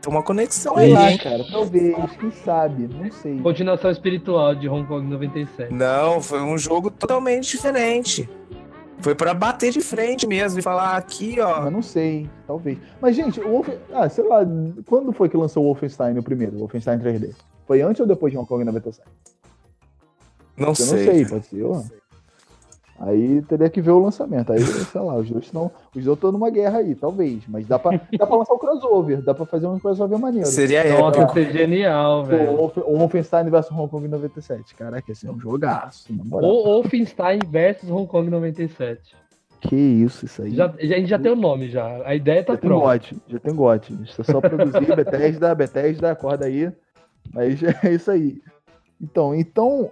tem 0.00 0.12
uma 0.12 0.22
conexão 0.22 0.76
Sei 0.76 0.84
aí, 0.84 0.92
lá, 0.92 1.10
hein? 1.10 1.18
cara, 1.18 1.44
talvez, 1.50 1.96
quem 2.20 2.30
sabe, 2.30 2.88
não 2.88 3.10
sei. 3.10 3.40
Continuação 3.40 3.90
espiritual 3.90 4.54
de 4.54 4.68
Hong 4.68 4.86
Kong 4.86 5.04
97. 5.08 5.72
Não, 5.74 6.20
foi 6.20 6.40
um 6.40 6.56
jogo 6.56 6.88
totalmente 6.88 7.50
diferente. 7.50 8.30
Foi 9.00 9.16
pra 9.16 9.34
bater 9.34 9.72
de 9.72 9.80
frente 9.80 10.24
mesmo 10.24 10.60
e 10.60 10.62
falar 10.62 10.96
aqui, 10.96 11.40
ó. 11.40 11.62
Mas 11.62 11.72
não 11.72 11.82
sei, 11.82 12.30
talvez. 12.46 12.78
Mas, 13.00 13.16
gente, 13.16 13.40
o 13.40 13.48
Wolfen... 13.48 13.74
Ah, 13.92 14.08
sei 14.08 14.22
lá, 14.24 14.46
quando 14.86 15.12
foi 15.12 15.28
que 15.28 15.36
lançou 15.36 15.64
o 15.64 15.66
Wolfenstein 15.66 16.16
o 16.16 16.22
primeiro, 16.22 16.54
o 16.54 16.58
Wolfenstein 16.60 17.00
3D? 17.00 17.34
Foi 17.66 17.82
antes 17.82 17.98
ou 18.00 18.06
depois 18.06 18.32
de 18.32 18.38
Hong 18.38 18.46
Kong 18.46 18.62
97? 18.64 19.04
Não 20.56 20.66
Eu 20.66 20.68
não 20.68 20.74
sei. 20.76 21.04
sei, 21.04 21.26
pode 21.26 21.46
ser. 21.46 21.64
ó. 21.64 21.82
Aí 22.98 23.42
teria 23.42 23.68
que 23.68 23.80
ver 23.80 23.90
o 23.90 23.98
lançamento. 23.98 24.52
Aí, 24.52 24.60
sei 24.60 25.00
lá, 25.00 25.16
os 25.16 25.28
dois 25.28 25.44
estão. 25.44 25.70
Os 25.94 26.04
dois 26.04 26.16
estão 26.16 26.30
numa 26.30 26.50
guerra 26.50 26.78
aí, 26.78 26.94
talvez. 26.94 27.42
Mas 27.48 27.66
dá 27.66 27.78
pra, 27.78 28.00
dá 28.16 28.26
pra 28.26 28.36
lançar 28.36 28.54
o 28.54 28.58
crossover. 28.58 29.20
Dá 29.22 29.34
pra 29.34 29.44
fazer 29.44 29.66
um 29.66 29.78
crossover 29.78 30.18
maneiro. 30.18 30.46
Seria 30.46 30.84
Nossa, 30.98 31.20
épico. 31.22 31.38
ia 31.38 31.46
ser 31.46 31.52
genial, 31.52 32.24
velho. 32.24 32.52
o 32.52 32.56
Wolf- 32.56 32.76
o 32.78 32.96
Wolfenstein 32.98 33.50
vs 33.50 33.70
Hong 33.72 33.88
Kong 33.90 34.06
97. 34.06 34.74
Caraca, 34.76 35.10
esse 35.10 35.26
é 35.26 35.30
um 35.32 35.40
jogaço. 35.40 36.06
Ou 36.30 36.64
Wolfenstein 36.64 37.40
versus 37.48 37.90
Hong 37.90 38.06
Kong 38.06 38.30
97. 38.30 39.16
Que 39.62 39.76
isso, 39.76 40.24
isso 40.26 40.42
aí. 40.42 40.54
Já, 40.54 40.68
já- 40.78 40.96
a 40.96 40.98
gente 40.98 41.08
já 41.08 41.18
tem 41.18 41.32
o 41.32 41.36
nome 41.36 41.68
já. 41.70 42.02
A 42.04 42.14
ideia 42.14 42.44
tá 42.44 42.54
Já 42.54 42.58
tem 42.60 42.68
pronta. 42.68 42.84
gote, 42.86 43.16
já 43.28 43.38
tem 43.38 43.54
gote. 43.54 43.98
Isso 44.02 44.20
é 44.20 44.24
só 44.24 44.40
produzir, 44.40 44.86
Bethesda, 44.94 45.54
Bethesda, 45.54 46.10
acorda 46.10 46.46
aí. 46.46 46.70
Mas 47.32 47.60
é 47.84 47.92
isso 47.94 48.10
aí. 48.10 48.40
Então, 49.00 49.34
então, 49.34 49.90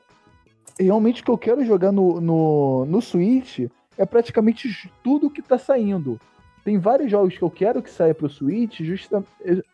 realmente 0.84 1.22
o 1.22 1.24
que 1.24 1.30
eu 1.30 1.38
quero 1.38 1.64
jogar 1.64 1.92
no, 1.92 2.20
no, 2.20 2.84
no 2.86 3.00
Switch 3.00 3.60
é 3.96 4.06
praticamente 4.06 4.90
tudo 5.02 5.30
que 5.30 5.42
tá 5.42 5.58
saindo. 5.58 6.18
Tem 6.64 6.78
vários 6.78 7.10
jogos 7.10 7.36
que 7.36 7.42
eu 7.42 7.50
quero 7.50 7.82
que 7.82 7.90
saia 7.90 8.14
pro 8.14 8.28
Switch 8.28 8.80
justa, 8.80 9.24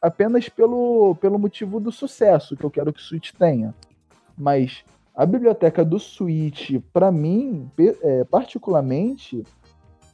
apenas 0.00 0.48
pelo, 0.48 1.16
pelo 1.16 1.38
motivo 1.38 1.80
do 1.80 1.90
sucesso 1.90 2.56
que 2.56 2.64
eu 2.64 2.70
quero 2.70 2.92
que 2.92 3.00
o 3.00 3.02
Switch 3.02 3.32
tenha. 3.32 3.74
Mas 4.36 4.84
a 5.14 5.24
biblioteca 5.24 5.84
do 5.84 5.98
Switch, 5.98 6.78
pra 6.92 7.10
mim, 7.10 7.70
eh, 7.78 8.24
particularmente, 8.24 9.42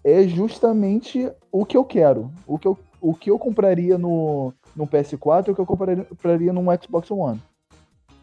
é 0.05 0.23
justamente 0.25 1.31
o 1.51 1.67
que 1.67 1.77
eu 1.77 1.85
quero. 1.85 2.31
O 2.47 2.59
que 2.59 2.67
eu, 2.67 2.79
o 3.01 3.15
que 3.15 3.31
eu 3.31 3.39
compraria 3.39 3.99
no, 3.99 4.55
no 4.75 4.87
PS4 4.87 5.49
é 5.49 5.51
o 5.51 5.55
que 5.55 5.61
eu 5.61 5.67
compraria, 5.67 6.05
compraria 6.05 6.53
num 6.53 6.67
Xbox 6.81 7.11
One. 7.11 7.41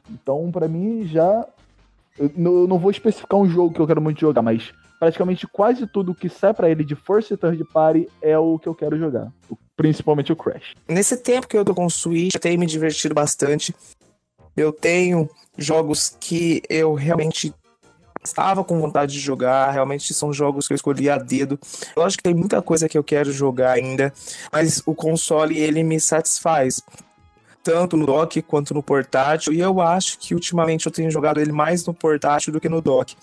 Então, 0.09 0.49
pra 0.51 0.67
mim, 0.67 1.03
já. 1.05 1.47
Eu 2.20 2.67
não, 2.67 2.78
vou 2.78 2.91
especificar 2.91 3.39
um 3.39 3.49
jogo 3.49 3.74
que 3.74 3.80
eu 3.80 3.88
quero 3.88 4.01
muito 4.01 4.20
jogar, 4.20 4.41
mas 4.41 4.74
praticamente 4.99 5.47
quase 5.47 5.88
tudo 5.88 6.13
que 6.13 6.28
sai 6.28 6.53
pra 6.53 6.70
ele 6.70 6.84
de 6.84 6.95
First 6.95 7.32
e 7.32 7.38
Third 7.38 7.63
Party 7.72 8.09
é 8.22 8.38
o 8.38 8.59
que 8.59 8.67
eu 8.67 8.76
quero 8.76 8.99
jogar. 8.99 9.32
Principalmente 9.78 10.34
o 10.34 10.36
Crash. 10.36 10.74
Nesse 10.88 11.15
tempo 11.15 11.47
que 11.47 11.57
eu 11.57 11.63
tô 11.63 11.74
com 11.74 11.86
o 11.86 11.89
Switch, 11.89 12.36
eu 12.36 12.41
tenho 12.41 12.59
me 12.59 12.65
divertido 12.65 13.15
bastante. 13.15 13.74
Eu 14.57 14.74
tenho 14.74 15.30
jogos 15.57 16.17
que 16.20 16.61
eu 16.70 16.93
realmente 16.93 17.53
estava 18.22 18.63
com 18.63 18.80
vontade 18.82 19.13
de 19.13 19.20
jogar, 19.20 19.72
realmente 19.72 20.13
são 20.13 20.34
jogos 20.34 20.67
que 20.67 20.74
eu 20.74 20.76
escolhi 20.76 21.09
a 21.09 21.17
dedo. 21.17 21.57
Lógico 21.95 22.22
que 22.22 22.30
tem 22.30 22.38
muita 22.38 22.61
coisa 22.61 22.89
que 22.89 22.97
eu 22.97 23.03
quero 23.03 23.32
jogar 23.32 23.72
ainda, 23.72 24.13
mas 24.51 24.84
o 24.86 24.93
console 24.93 25.57
ele 25.57 25.84
me 25.84 25.99
satisfaz. 25.99 26.82
Tanto 27.64 27.97
no 27.97 28.05
dock 28.05 28.41
quanto 28.41 28.74
no 28.74 28.82
portátil, 28.82 29.51
e 29.51 29.60
eu 29.60 29.82
acho 29.82 30.18
que 30.18 30.34
ultimamente 30.34 30.86
eu 30.86 30.91
tenho 30.91 31.12
jogado 31.12 31.39
ele 31.39 31.51
mais 31.51 31.86
no 31.86 31.93
portátil 31.93 32.53
do 32.53 32.60
que 32.60 32.70
no 32.70 32.82
dock. 32.82 33.16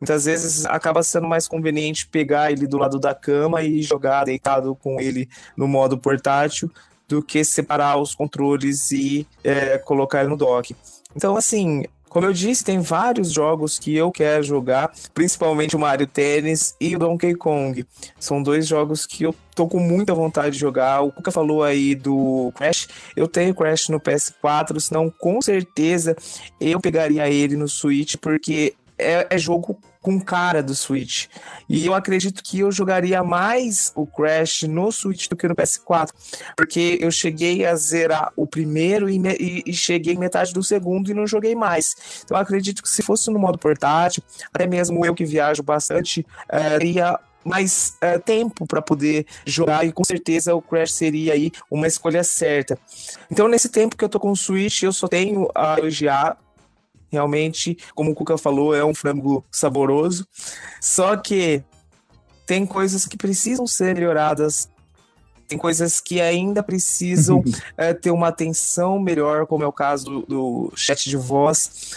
Muitas 0.00 0.24
vezes 0.26 0.66
acaba 0.66 1.02
sendo 1.02 1.26
mais 1.26 1.48
conveniente 1.48 2.06
pegar 2.06 2.52
ele 2.52 2.66
do 2.66 2.78
lado 2.78 2.98
da 2.98 3.14
cama 3.14 3.62
e 3.62 3.82
jogar 3.82 4.24
deitado 4.24 4.74
com 4.76 5.00
ele 5.00 5.28
no 5.56 5.66
modo 5.66 5.98
portátil 5.98 6.70
do 7.08 7.22
que 7.22 7.44
separar 7.44 7.96
os 7.96 8.14
controles 8.14 8.90
e 8.90 9.26
é, 9.42 9.78
colocar 9.78 10.20
ele 10.20 10.30
no 10.30 10.36
dock. 10.36 10.74
Então, 11.16 11.36
assim, 11.36 11.84
como 12.14 12.26
eu 12.26 12.32
disse, 12.32 12.62
tem 12.62 12.78
vários 12.78 13.32
jogos 13.32 13.76
que 13.76 13.92
eu 13.92 14.12
quero 14.12 14.44
jogar, 14.44 14.92
principalmente 15.12 15.74
o 15.74 15.80
Mario 15.80 16.06
Tennis 16.06 16.76
e 16.80 16.94
o 16.94 16.98
Donkey 17.00 17.34
Kong. 17.34 17.84
São 18.20 18.40
dois 18.40 18.68
jogos 18.68 19.04
que 19.04 19.24
eu 19.24 19.34
tô 19.52 19.66
com 19.66 19.80
muita 19.80 20.14
vontade 20.14 20.52
de 20.52 20.60
jogar. 20.60 21.00
O 21.00 21.10
Kuka 21.10 21.32
falou 21.32 21.64
aí 21.64 21.92
do 21.96 22.52
Crash, 22.54 22.86
eu 23.16 23.26
tenho 23.26 23.52
Crash 23.52 23.88
no 23.88 23.98
PS4, 23.98 24.78
senão 24.78 25.10
com 25.10 25.42
certeza 25.42 26.14
eu 26.60 26.80
pegaria 26.80 27.28
ele 27.28 27.56
no 27.56 27.66
Switch, 27.66 28.14
porque 28.18 28.74
é, 28.96 29.26
é 29.28 29.36
jogo 29.36 29.76
com 30.04 30.20
cara 30.20 30.62
do 30.62 30.74
Switch. 30.74 31.28
E 31.66 31.86
eu 31.86 31.94
acredito 31.94 32.42
que 32.42 32.58
eu 32.58 32.70
jogaria 32.70 33.24
mais 33.24 33.90
o 33.96 34.06
Crash 34.06 34.64
no 34.64 34.92
Switch 34.92 35.28
do 35.28 35.34
que 35.36 35.48
no 35.48 35.56
PS4. 35.56 36.10
Porque 36.54 36.98
eu 37.00 37.10
cheguei 37.10 37.64
a 37.64 37.74
zerar 37.74 38.30
o 38.36 38.46
primeiro 38.46 39.08
e, 39.08 39.18
me- 39.18 39.34
e- 39.66 39.72
cheguei 39.72 40.14
metade 40.14 40.52
do 40.52 40.62
segundo 40.62 41.10
e 41.10 41.14
não 41.14 41.26
joguei 41.26 41.54
mais. 41.54 41.96
Então 42.22 42.36
acredito 42.36 42.82
que 42.82 42.88
se 42.90 43.00
fosse 43.02 43.30
no 43.30 43.38
modo 43.38 43.56
portátil, 43.58 44.22
até 44.52 44.66
mesmo 44.66 45.06
eu 45.06 45.14
que 45.14 45.24
viajo 45.24 45.62
bastante, 45.62 46.24
eh, 46.50 46.78
teria 46.78 47.18
mais 47.42 47.96
eh, 48.02 48.18
tempo 48.18 48.66
para 48.66 48.82
poder 48.82 49.24
jogar 49.46 49.86
e 49.86 49.92
com 49.92 50.04
certeza 50.04 50.54
o 50.54 50.60
Crash 50.60 50.92
seria 50.92 51.32
aí 51.32 51.50
uma 51.70 51.86
escolha 51.86 52.22
certa. 52.22 52.78
Então 53.30 53.48
nesse 53.48 53.70
tempo 53.70 53.96
que 53.96 54.04
eu 54.04 54.08
tô 54.10 54.20
com 54.20 54.30
o 54.30 54.36
Switch, 54.36 54.82
eu 54.82 54.92
só 54.92 55.08
tenho 55.08 55.48
a 55.54 55.78
elogiar. 55.78 56.36
Realmente, 57.14 57.78
como 57.94 58.10
o 58.10 58.14
Cuca 58.14 58.36
falou, 58.36 58.74
é 58.74 58.84
um 58.84 58.92
frango 58.92 59.44
saboroso. 59.50 60.26
Só 60.80 61.16
que 61.16 61.62
tem 62.44 62.66
coisas 62.66 63.06
que 63.06 63.16
precisam 63.16 63.66
ser 63.66 63.94
melhoradas. 63.94 64.68
Tem 65.46 65.56
coisas 65.56 66.00
que 66.00 66.20
ainda 66.20 66.60
precisam 66.60 67.42
eh, 67.78 67.94
ter 67.94 68.10
uma 68.10 68.28
atenção 68.28 68.98
melhor, 68.98 69.46
como 69.46 69.62
é 69.62 69.66
o 69.66 69.72
caso 69.72 70.04
do, 70.04 70.22
do 70.22 70.72
chat 70.74 71.08
de 71.08 71.16
voz. 71.16 71.96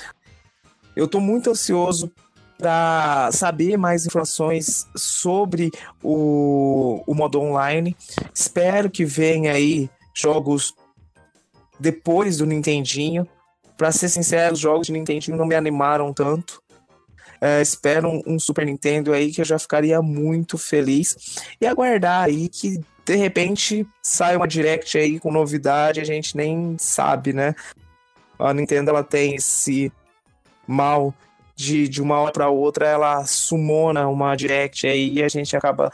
Eu 0.96 1.08
tô 1.08 1.20
muito 1.20 1.50
ansioso 1.50 2.12
para 2.60 3.32
saber 3.32 3.76
mais 3.76 4.06
informações 4.06 4.88
sobre 4.96 5.72
o, 6.04 7.04
o 7.08 7.16
modo 7.16 7.40
online. 7.42 7.96
Espero 8.34 8.90
que 8.90 9.04
venha 9.04 9.52
aí 9.54 9.90
jogos 10.14 10.76
depois 11.80 12.38
do 12.38 12.46
Nintendinho. 12.46 13.28
Para 13.78 13.92
ser 13.92 14.10
sincero, 14.10 14.54
os 14.54 14.60
jogos 14.60 14.88
de 14.88 14.94
Nintendinho 14.94 15.38
não 15.38 15.46
me 15.46 15.56
animaram 15.56 16.12
tanto. 16.12 16.62
É, 17.40 17.62
espero 17.62 18.10
um, 18.10 18.22
um 18.26 18.40
Super 18.40 18.66
Nintendo 18.66 19.14
aí 19.14 19.32
que 19.32 19.42
eu 19.42 19.46
já 19.46 19.60
ficaria 19.60 20.02
muito 20.02 20.58
feliz. 20.58 21.38
E 21.62 21.68
aguardar 21.68 22.24
aí 22.24 22.50
que 22.50 22.82
de 23.06 23.16
repente 23.16 23.88
sai 24.02 24.36
uma 24.36 24.48
direct 24.48 24.98
aí 24.98 25.20
com 25.20 25.32
novidade, 25.32 26.02
a 26.02 26.04
gente 26.04 26.36
nem 26.36 26.76
sabe, 26.80 27.34
né? 27.34 27.54
A 28.40 28.54
Nintendo 28.54 28.90
ela 28.90 29.04
tem 29.04 29.36
esse 29.36 29.92
mal 30.68 31.14
de, 31.56 31.88
de 31.88 32.02
uma 32.02 32.20
hora 32.20 32.32
para 32.32 32.50
outra, 32.50 32.88
ela 32.88 33.26
sumona 33.26 34.08
uma 34.08 34.36
direct 34.36 34.86
aí 34.88 35.14
e 35.14 35.24
a 35.24 35.28
gente 35.28 35.56
acaba 35.56 35.92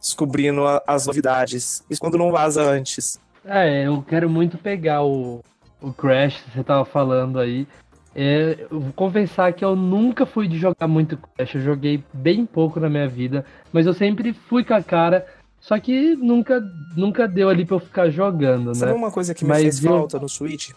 descobrindo 0.00 0.66
a- 0.66 0.82
as 0.86 1.06
novidades. 1.06 1.84
Isso 1.88 2.00
quando 2.00 2.18
não 2.18 2.30
vaza 2.30 2.62
antes. 2.62 3.18
É, 3.44 3.86
eu 3.86 4.02
quero 4.02 4.28
muito 4.28 4.58
pegar 4.58 5.02
o, 5.02 5.42
o 5.80 5.92
Crash 5.92 6.42
você 6.52 6.62
tava 6.64 6.84
falando 6.84 7.38
aí. 7.38 7.66
É, 8.14 8.66
eu 8.70 8.80
vou 8.80 8.92
confessar 8.92 9.52
que 9.52 9.64
eu 9.64 9.76
nunca 9.76 10.26
fui 10.26 10.48
de 10.48 10.58
jogar 10.58 10.88
muito 10.88 11.16
Crash, 11.16 11.54
eu 11.54 11.60
joguei 11.60 12.02
bem 12.12 12.44
pouco 12.44 12.80
na 12.80 12.88
minha 12.90 13.06
vida, 13.08 13.44
mas 13.72 13.86
eu 13.86 13.94
sempre 13.94 14.32
fui 14.32 14.64
com 14.64 14.74
a 14.74 14.82
cara, 14.82 15.24
só 15.60 15.78
que 15.78 16.16
nunca, 16.16 16.60
nunca 16.96 17.28
deu 17.28 17.48
ali 17.48 17.64
pra 17.64 17.76
eu 17.76 17.80
ficar 17.80 18.10
jogando, 18.10 18.74
Sabe 18.74 18.90
né? 18.92 18.98
uma 18.98 19.12
coisa 19.12 19.32
que 19.32 19.44
me 19.44 19.50
Mas 19.50 19.62
fez 19.62 19.84
eu- 19.84 19.92
falta 19.92 20.18
no 20.18 20.28
Switch? 20.28 20.70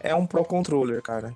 É 0.00 0.14
um 0.14 0.24
Pro 0.24 0.44
Controller, 0.44 1.02
cara. 1.02 1.34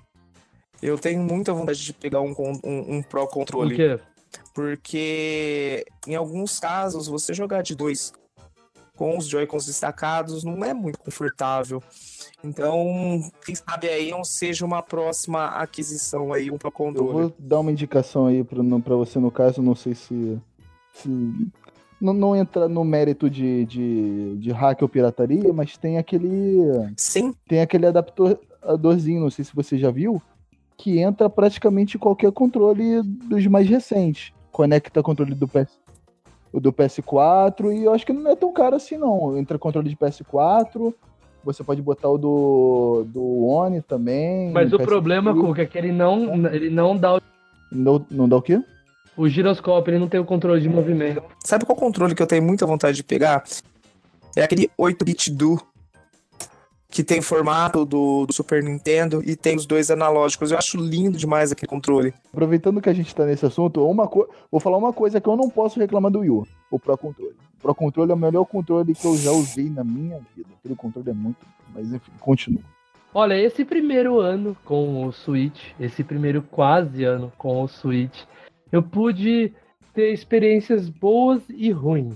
Eu 0.81 0.97
tenho 0.97 1.21
muita 1.21 1.53
vontade 1.53 1.83
de 1.83 1.91
pegar 1.91 2.21
um, 2.21 2.33
um, 2.63 2.95
um 2.97 3.03
Pro 3.03 3.27
Controller. 3.27 3.75
quê? 3.75 3.99
Porque 4.53 5.85
em 6.07 6.15
alguns 6.15 6.59
casos, 6.59 7.07
você 7.07 7.33
jogar 7.33 7.61
de 7.63 7.75
dois 7.75 8.13
com 8.95 9.17
os 9.17 9.27
Joy-Cons 9.27 9.65
destacados 9.65 10.43
não 10.43 10.63
é 10.63 10.73
muito 10.73 10.99
confortável. 10.99 11.81
Então, 12.43 13.19
quem 13.45 13.55
sabe 13.55 13.87
aí 13.87 14.11
não 14.11 14.23
seja 14.23 14.65
uma 14.65 14.81
próxima 14.83 15.45
aquisição 15.47 16.31
aí, 16.33 16.51
um 16.51 16.57
Pro 16.57 16.67
Eu 16.67 16.71
Controller. 16.71 17.13
vou 17.13 17.33
dar 17.39 17.59
uma 17.59 17.71
indicação 17.71 18.27
aí 18.27 18.43
pra 18.43 18.95
você, 18.95 19.19
no 19.19 19.31
caso, 19.31 19.61
não 19.61 19.75
sei 19.75 19.95
se. 19.95 20.39
se- 20.93 21.47
não, 22.01 22.11
não 22.13 22.35
entra 22.35 22.67
no 22.67 22.83
mérito 22.83 23.29
de, 23.29 23.63
de, 23.65 24.35
de 24.37 24.51
hack 24.51 24.81
ou 24.81 24.89
pirataria, 24.89 25.53
mas 25.53 25.77
tem 25.77 25.97
aquele. 25.97 26.57
Sim, 26.97 27.33
Tem 27.47 27.61
aquele 27.61 27.85
adaptadorzinho, 27.85 29.21
não 29.21 29.29
sei 29.29 29.45
se 29.45 29.55
você 29.55 29.77
já 29.77 29.89
viu, 29.89 30.21
que 30.77 30.99
entra 30.99 31.29
praticamente 31.29 31.95
em 31.95 31.99
qualquer 31.99 32.31
controle 32.33 33.01
dos 33.03 33.45
mais 33.47 33.69
recentes. 33.69 34.33
Conecta 34.51 35.01
controle 35.01 35.33
do 35.33 35.47
PS. 35.47 35.79
O 36.53 36.59
do 36.59 36.71
PS4, 36.71 37.75
e 37.75 37.83
eu 37.83 37.93
acho 37.93 38.05
que 38.05 38.13
não 38.13 38.31
é 38.31 38.35
tão 38.35 38.53
caro 38.53 38.75
assim, 38.75 38.95
não. 38.95 39.35
Entra 39.37 39.57
controle 39.57 39.89
de 39.89 39.95
PS4, 39.95 40.93
você 41.43 41.63
pode 41.63 41.81
botar 41.81 42.09
o 42.09 42.17
do, 42.17 43.05
do 43.07 43.45
One 43.45 43.81
também. 43.81 44.51
Mas 44.51 44.71
o 44.71 44.77
PS3. 44.77 44.85
problema, 44.85 45.33
Cuca, 45.33 45.63
é 45.63 45.65
que 45.65 45.77
ele 45.77 45.91
não, 45.91 46.47
ele 46.47 46.69
não 46.69 46.95
dá 46.95 47.15
o, 47.15 47.21
Não, 47.71 48.05
não 48.09 48.29
dá 48.29 48.37
o 48.37 48.41
quê? 48.41 48.61
o 49.15 49.27
giroscópio, 49.27 49.91
ele 49.91 49.99
não 49.99 50.07
tem 50.07 50.19
o 50.19 50.25
controle 50.25 50.61
de 50.61 50.69
movimento. 50.69 51.23
Sabe 51.43 51.65
qual 51.65 51.75
controle 51.75 52.15
que 52.15 52.21
eu 52.21 52.27
tenho 52.27 52.43
muita 52.43 52.65
vontade 52.65 52.97
de 52.97 53.03
pegar? 53.03 53.43
É 54.35 54.43
aquele 54.43 54.69
8-bit 54.79 55.31
do 55.31 55.59
que 56.93 57.03
tem 57.03 57.23
formato 57.23 57.83
do, 57.85 58.27
do 58.27 58.31
Super 58.31 58.61
Nintendo 58.61 59.23
e 59.25 59.35
tem 59.35 59.55
os 59.55 59.65
dois 59.65 59.89
analógicos. 59.89 60.51
Eu 60.51 60.59
acho 60.59 60.77
lindo 60.77 61.17
demais 61.17 61.51
aquele 61.51 61.67
controle. 61.67 62.13
Aproveitando 62.31 62.79
que 62.79 62.87
a 62.87 62.93
gente 62.93 63.15
tá 63.15 63.25
nesse 63.25 63.43
assunto, 63.43 63.83
uma 63.83 64.07
co... 64.07 64.29
vou 64.51 64.61
falar 64.61 64.77
uma 64.77 64.93
coisa 64.93 65.19
que 65.19 65.27
eu 65.27 65.35
não 65.35 65.49
posso 65.49 65.79
reclamar 65.79 66.11
do 66.11 66.19
Wii 66.19 66.29
U, 66.29 66.47
o 66.69 66.77
Pro 66.77 66.95
Controle. 66.95 67.33
O 67.57 67.61
Pro 67.63 67.73
Controle 67.73 68.11
é 68.11 68.13
o 68.13 68.17
melhor 68.17 68.45
controle 68.45 68.93
que 68.93 69.07
eu 69.07 69.17
já 69.17 69.31
usei 69.31 69.71
na 69.71 69.83
minha 69.83 70.19
vida. 70.35 70.49
Aquele 70.59 70.75
controle 70.75 71.09
é 71.09 71.13
muito. 71.13 71.43
Mas 71.73 71.91
enfim, 71.91 72.11
continua. 72.19 72.61
Olha, 73.11 73.33
esse 73.33 73.65
primeiro 73.65 74.19
ano 74.19 74.55
com 74.63 75.07
o 75.07 75.11
Switch, 75.11 75.71
esse 75.79 76.03
primeiro 76.03 76.43
quase 76.43 77.03
ano 77.03 77.33
com 77.39 77.63
o 77.63 77.67
Switch, 77.67 78.21
eu 78.71 78.83
pude 78.83 79.51
ter 79.95 80.13
experiências 80.13 80.89
boas 80.89 81.41
e 81.49 81.71
ruins. 81.71 82.15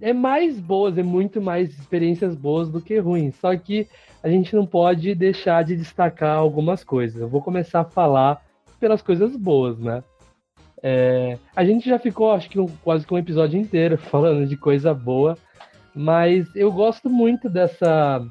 É 0.00 0.12
mais 0.12 0.58
boas, 0.60 0.98
é 0.98 1.02
muito 1.02 1.40
mais 1.40 1.70
experiências 1.70 2.34
boas 2.34 2.68
do 2.68 2.80
que 2.80 2.98
ruins. 2.98 3.34
Só 3.36 3.56
que 3.56 3.86
a 4.22 4.28
gente 4.28 4.54
não 4.54 4.66
pode 4.66 5.14
deixar 5.14 5.64
de 5.64 5.76
destacar 5.76 6.36
algumas 6.36 6.84
coisas. 6.84 7.20
Eu 7.20 7.28
vou 7.28 7.40
começar 7.40 7.80
a 7.80 7.84
falar 7.84 8.42
pelas 8.78 9.00
coisas 9.00 9.34
boas, 9.36 9.78
né? 9.78 10.02
É, 10.82 11.38
a 11.54 11.64
gente 11.64 11.88
já 11.88 11.98
ficou, 11.98 12.32
acho 12.32 12.48
que 12.50 12.60
um- 12.60 12.68
quase 12.84 13.06
que 13.06 13.14
um 13.14 13.18
episódio 13.18 13.58
inteiro 13.58 13.96
falando 13.98 14.46
de 14.46 14.56
coisa 14.56 14.92
boa, 14.92 15.36
mas 15.94 16.46
eu 16.54 16.70
gosto 16.70 17.08
muito 17.08 17.48
dessa 17.48 18.22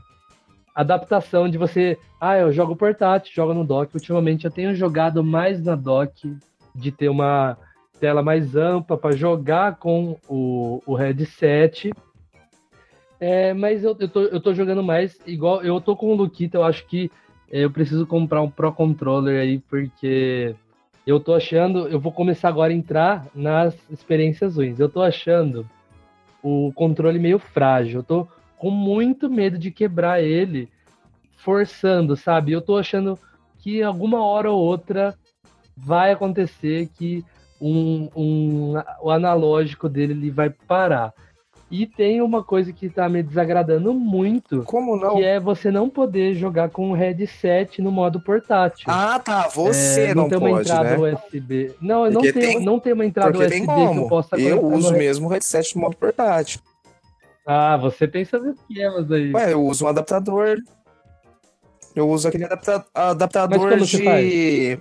adaptação 0.76 1.50
de 1.50 1.58
você. 1.58 1.98
Ah, 2.22 2.38
eu 2.38 2.52
jogo 2.52 2.76
portátil, 2.76 3.34
jogo 3.34 3.54
no 3.54 3.64
dock. 3.66 3.94
Ultimamente 3.96 4.46
eu 4.46 4.52
tenho 4.52 4.76
jogado 4.76 5.24
mais 5.24 5.64
na 5.64 5.76
dock, 5.76 6.38
de 6.76 6.92
ter 6.92 7.10
uma 7.10 7.58
tela 8.00 8.22
mais 8.22 8.56
ampla 8.56 8.98
para 8.98 9.16
jogar 9.16 9.76
com 9.78 10.18
o, 10.28 10.82
o 10.86 10.96
headset. 10.96 11.92
É, 13.20 13.54
mas 13.54 13.84
eu, 13.84 13.96
eu, 14.00 14.10
tô, 14.10 14.22
eu 14.24 14.40
tô 14.40 14.54
jogando 14.54 14.84
mais 14.84 15.20
igual. 15.26 15.64
Eu 15.64 15.80
tô 15.80 15.96
com 15.96 16.12
o 16.12 16.16
Luquita, 16.16 16.58
eu 16.58 16.64
acho 16.64 16.86
que 16.86 17.10
é, 17.52 17.64
eu 17.64 17.72
preciso 17.72 18.06
comprar 18.06 18.42
um 18.42 18.50
Pro 18.50 18.72
Controller 18.72 19.40
aí, 19.40 19.60
porque 19.60 20.56
eu 21.06 21.20
tô 21.20 21.34
achando. 21.34 21.88
Eu 21.88 22.00
vou 22.00 22.12
começar 22.12 22.50
agora 22.50 22.74
a 22.74 22.76
entrar 22.76 23.26
nas 23.34 23.76
experiências 23.90 24.58
ruins. 24.58 24.80
Eu 24.80 24.90
tô 24.90 25.02
achando 25.02 25.68
o 26.44 26.72
controle 26.74 27.18
meio 27.18 27.40
frágil. 27.40 28.00
Eu 28.00 28.04
tô 28.04 28.28
com 28.58 28.70
muito 28.70 29.30
medo 29.30 29.58
de 29.58 29.72
quebrar 29.72 30.22
ele 30.22 30.70
forçando, 31.38 32.16
sabe? 32.16 32.52
Eu 32.52 32.62
tô 32.62 32.78
achando 32.78 33.18
que 33.60 33.82
alguma 33.82 34.24
hora 34.24 34.52
ou 34.52 34.60
outra 34.60 35.16
vai 35.76 36.12
acontecer 36.12 36.90
que 36.98 37.24
um, 37.62 38.10
um, 38.16 38.74
o 39.02 39.10
analógico 39.10 39.88
dele 39.90 40.14
ele 40.14 40.32
vai 40.32 40.50
parar. 40.50 41.14
E 41.72 41.88
tem 41.88 42.22
uma 42.22 42.44
coisa 42.44 42.72
que 42.72 42.88
tá 42.90 43.10
me 43.10 43.24
desagradando 43.24 43.92
muito, 43.92 44.64
Como 44.66 44.96
não? 44.96 45.16
que 45.16 45.24
é 45.24 45.40
você 45.40 45.72
não 45.72 45.90
poder 45.90 46.36
jogar 46.36 46.70
com 46.70 46.92
o 46.92 46.94
headset 46.94 47.82
no 47.82 47.92
modo 47.92 48.22
portátil. 48.22 48.86
Ah, 48.88 49.20
tá. 49.20 49.48
Você 49.50 50.02
É, 50.10 50.16
não, 50.16 50.30
tem 50.30 50.38
uma 50.38 50.50
pode, 50.50 50.62
entrada 50.70 50.96
né? 50.96 51.14
USB. 51.14 51.74
Não, 51.82 52.06
eu 52.06 52.12
não 52.12 52.22
tenho, 52.22 52.34
tem- 52.34 52.60
não 52.64 52.80
tem 52.80 52.94
uma 52.94 53.04
entrada 53.06 53.32
Porque 53.32 53.46
USB 53.46 53.66
tem 53.66 53.66
que 53.66 54.00
eu 54.00 54.08
possa 54.08 54.38
Eu 54.40 54.62
no 54.62 54.76
uso 54.76 54.94
he- 54.94 54.98
mesmo 54.98 55.28
o 55.28 55.30
headset 55.32 55.76
no 55.76 55.82
modo 55.82 55.98
portátil. 55.98 56.60
Ah, 57.48 57.78
você 57.78 58.08
tem 58.08 58.24
seus 58.26 58.46
esquemas 58.46 59.12
aí. 59.12 59.34
Ué, 59.34 59.54
eu 59.54 59.64
uso 59.66 59.86
um 59.86 59.88
adaptador. 59.88 60.58
Eu 61.96 62.08
uso 62.10 62.28
aquele 62.28 62.44
adapta- 62.46 62.86
adaptador 62.94 63.76
de. 63.78 64.78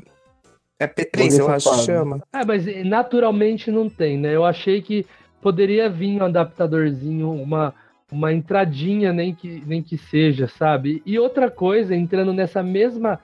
É 0.79 0.87
P3, 0.87 1.27
Orelha 1.27 1.39
eu 1.39 1.49
acho 1.51 1.71
que 1.71 1.77
chama. 1.85 2.23
Ah, 2.33 2.45
mas 2.45 2.67
eh, 2.67 2.83
naturalmente 2.83 3.71
não 3.71 3.89
tem, 3.89 4.19
né? 4.19 4.35
Eu 4.35 4.45
achei 4.45 4.83
que 4.83 5.07
poderia 5.41 5.89
vir 5.89 6.21
um 6.21 6.25
adaptadorzinho, 6.25 7.31
uma, 7.31 7.73
uma 8.11 8.33
entradinha, 8.33 9.13
nem 9.13 9.35
que, 9.35 9.63
nem 9.67 9.83
que 9.83 9.97
seja, 9.97 10.49
sabe? 10.49 11.03
E 11.07 11.19
outra 11.19 11.51
coisa, 11.51 11.95
entrando 11.95 12.33
nessa 12.33 12.63
mesma 12.63 13.21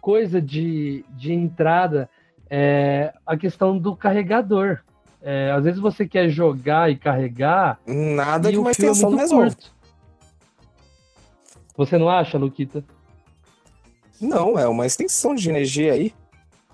coisa 0.00 0.40
de, 0.40 1.04
de 1.10 1.32
entrada, 1.32 2.08
é 2.48 3.12
a 3.26 3.36
questão 3.36 3.78
do 3.78 3.96
carregador. 3.96 4.80
É, 5.20 5.50
às 5.52 5.64
vezes 5.64 5.80
você 5.80 6.06
quer 6.06 6.28
jogar 6.28 6.90
e 6.90 6.96
carregar, 6.96 7.78
Nada 7.86 8.48
e 8.48 8.52
que 8.52 8.58
o 8.58 8.62
uma 8.62 8.74
fio 8.74 8.86
é 8.86 8.90
extensão 8.90 9.10
muito 9.10 9.20
resolve. 9.20 9.50
curto. 9.50 9.72
Você 11.76 11.96
não 11.96 12.08
acha, 12.08 12.36
Luquita? 12.38 12.84
Não, 14.20 14.58
é 14.58 14.68
uma 14.68 14.84
extensão 14.86 15.34
de 15.34 15.48
energia 15.48 15.92
aí. 15.94 16.12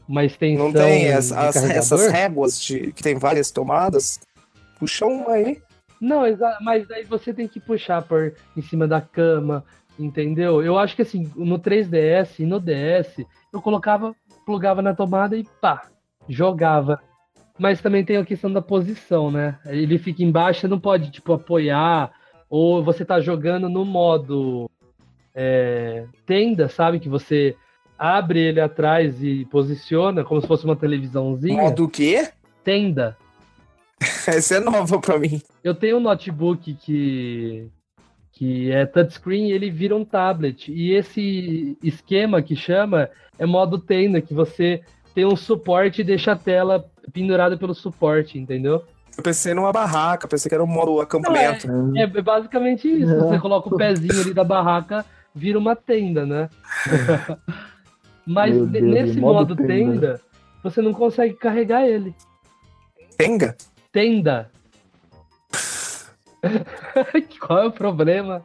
Uma 0.09 0.25
extensão 0.25 0.67
Não 0.67 0.73
tem 0.73 1.13
as- 1.13 1.31
as- 1.33 1.57
essas 1.57 2.07
réguas 2.11 2.61
de, 2.61 2.93
que 2.93 3.03
tem 3.03 3.17
várias 3.17 3.51
tomadas. 3.51 4.19
Puxa 4.79 5.05
uma 5.07 5.33
aí. 5.33 5.61
Não, 6.01 6.23
mas 6.63 6.91
aí 6.91 7.05
você 7.05 7.35
tem 7.35 7.47
que 7.49 7.61
puxar 7.61 8.03
por 8.03 8.33
em 8.57 8.63
cima 8.63 8.87
da 8.89 9.01
cama, 9.01 9.65
entendeu? 9.99 10.63
Eu 10.63 10.79
acho 10.79 10.95
que 10.97 11.03
assim, 11.03 11.31
no 11.37 11.59
3DS 11.59 12.39
e 12.39 12.47
no 12.47 12.59
DS, 12.61 13.27
eu 13.53 13.61
colocava, 13.61 14.15
plugava 14.47 14.81
na 14.81 14.95
tomada 14.95 15.37
e 15.37 15.45
pá, 15.61 15.83
jogava. 16.29 17.01
Mas 17.59 17.81
também 17.83 18.05
tem 18.05 18.17
a 18.17 18.25
questão 18.25 18.53
da 18.53 18.63
posição, 18.63 19.31
né? 19.33 19.59
Ele 19.67 19.99
fica 19.99 20.23
embaixo, 20.23 20.61
você 20.61 20.69
não 20.69 20.79
pode, 20.79 21.11
tipo, 21.11 21.33
apoiar, 21.33 22.13
ou 22.49 22.83
você 22.85 23.05
tá 23.05 23.21
jogando 23.21 23.69
no 23.69 23.85
modo 23.85 24.71
é, 25.35 26.05
tenda, 26.25 26.69
sabe? 26.69 27.01
Que 27.01 27.09
você 27.09 27.57
abre 27.99 28.41
ele 28.41 28.61
atrás 28.61 29.23
e 29.23 29.45
posiciona 29.47 30.25
como 30.25 30.41
se 30.41 30.47
fosse 30.47 30.65
uma 30.65 30.77
televisãozinha. 30.77 31.61
Modo 31.61 31.85
o 31.85 31.89
quê? 31.89 32.29
Tenda. 32.63 33.17
Essa 34.27 34.57
é 34.57 34.61
nova 34.61 35.01
pra 35.01 35.19
mim. 35.19 35.43
Eu 35.65 35.75
tenho 35.75 35.97
um 35.97 36.01
notebook 36.01 36.75
que, 36.75 37.69
que 38.33 38.71
é 38.71 38.87
touchscreen 38.87 39.49
e 39.49 39.53
ele 39.53 39.71
vira 39.71 39.97
um 39.97 40.05
tablet. 40.05 40.71
E 40.73 40.95
esse 40.95 41.77
esquema 41.83 42.41
que 42.41 42.55
chama 42.55 43.11
é 43.39 43.45
modo 43.45 43.79
tenda, 43.79 44.21
que 44.21 44.33
você 44.33 44.83
tem 45.15 45.27
um 45.27 45.35
suporte 45.35 46.01
e 46.03 46.05
deixa 46.05 46.33
a 46.33 46.37
tela 46.37 46.89
pendurada 47.13 47.57
pelo 47.57 47.75
suporte, 47.75 48.39
entendeu? 48.39 48.85
Eu 49.17 49.23
pensei 49.23 49.53
numa 49.53 49.73
barraca, 49.73 50.29
pensei 50.29 50.49
que 50.49 50.55
era 50.55 50.63
um 50.63 50.69
modo 50.69 51.01
acampamento. 51.01 51.67
É 51.97 52.07
basicamente 52.07 52.89
isso. 52.89 53.19
Você 53.19 53.39
coloca 53.41 53.69
o 53.69 53.75
pezinho 53.77 54.21
ali 54.21 54.33
da 54.33 54.45
barraca, 54.45 55.05
vira 55.35 55.59
uma 55.59 55.75
tenda, 55.75 56.25
né? 56.25 56.49
Mas 58.29 58.55
Deus, 58.55 58.85
nesse 58.85 59.19
modo 59.19 59.55
modo 59.55 59.57
tenda. 59.57 59.67
tenda, 59.67 60.21
você 60.63 60.83
não 60.83 60.93
consegue 60.93 61.35
carregar 61.35 61.87
ele. 61.89 62.15
Tenga? 63.17 63.57
Tenda. 63.91 64.51
Qual 67.41 67.59
é 67.59 67.67
o 67.67 67.73
problema? 67.73 68.45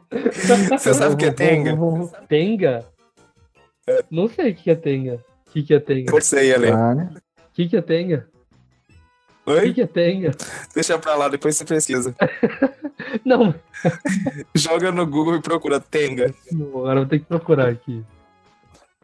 Você 0.70 0.94
sabe 0.94 1.14
o 1.14 1.16
que 1.18 1.26
é 1.26 1.30
tenga? 1.32 1.76
Tenga? 2.28 2.86
Não 4.10 4.26
sei 4.26 4.52
o 4.52 4.54
que 4.54 4.70
é 4.70 4.74
tenga. 4.74 5.22
O 5.46 5.50
que, 5.50 5.62
que 5.62 5.74
é 5.74 5.78
tenga? 5.78 6.08
O 6.08 6.10
Força 6.12 6.38
aí, 6.38 6.52
Ale. 6.52 6.70
Né? 6.72 7.14
que, 7.52 7.68
que 7.68 7.76
é 7.76 7.82
tenga? 7.82 8.26
O 9.46 9.52
que, 9.52 9.60
Oi? 9.60 9.74
que 9.74 9.82
é 9.82 9.86
tenga? 9.86 10.32
Deixa 10.74 10.98
pra 10.98 11.14
lá, 11.14 11.28
depois 11.28 11.56
você 11.56 11.64
pesquisa. 11.64 12.16
Não, 13.24 13.54
Joga 14.54 14.90
no 14.90 15.06
Google 15.06 15.36
e 15.36 15.42
procura 15.42 15.78
Tenga. 15.78 16.34
agora 16.50 17.00
eu 17.00 17.02
vou 17.02 17.06
ter 17.06 17.18
que 17.18 17.26
procurar 17.26 17.68
aqui. 17.68 18.02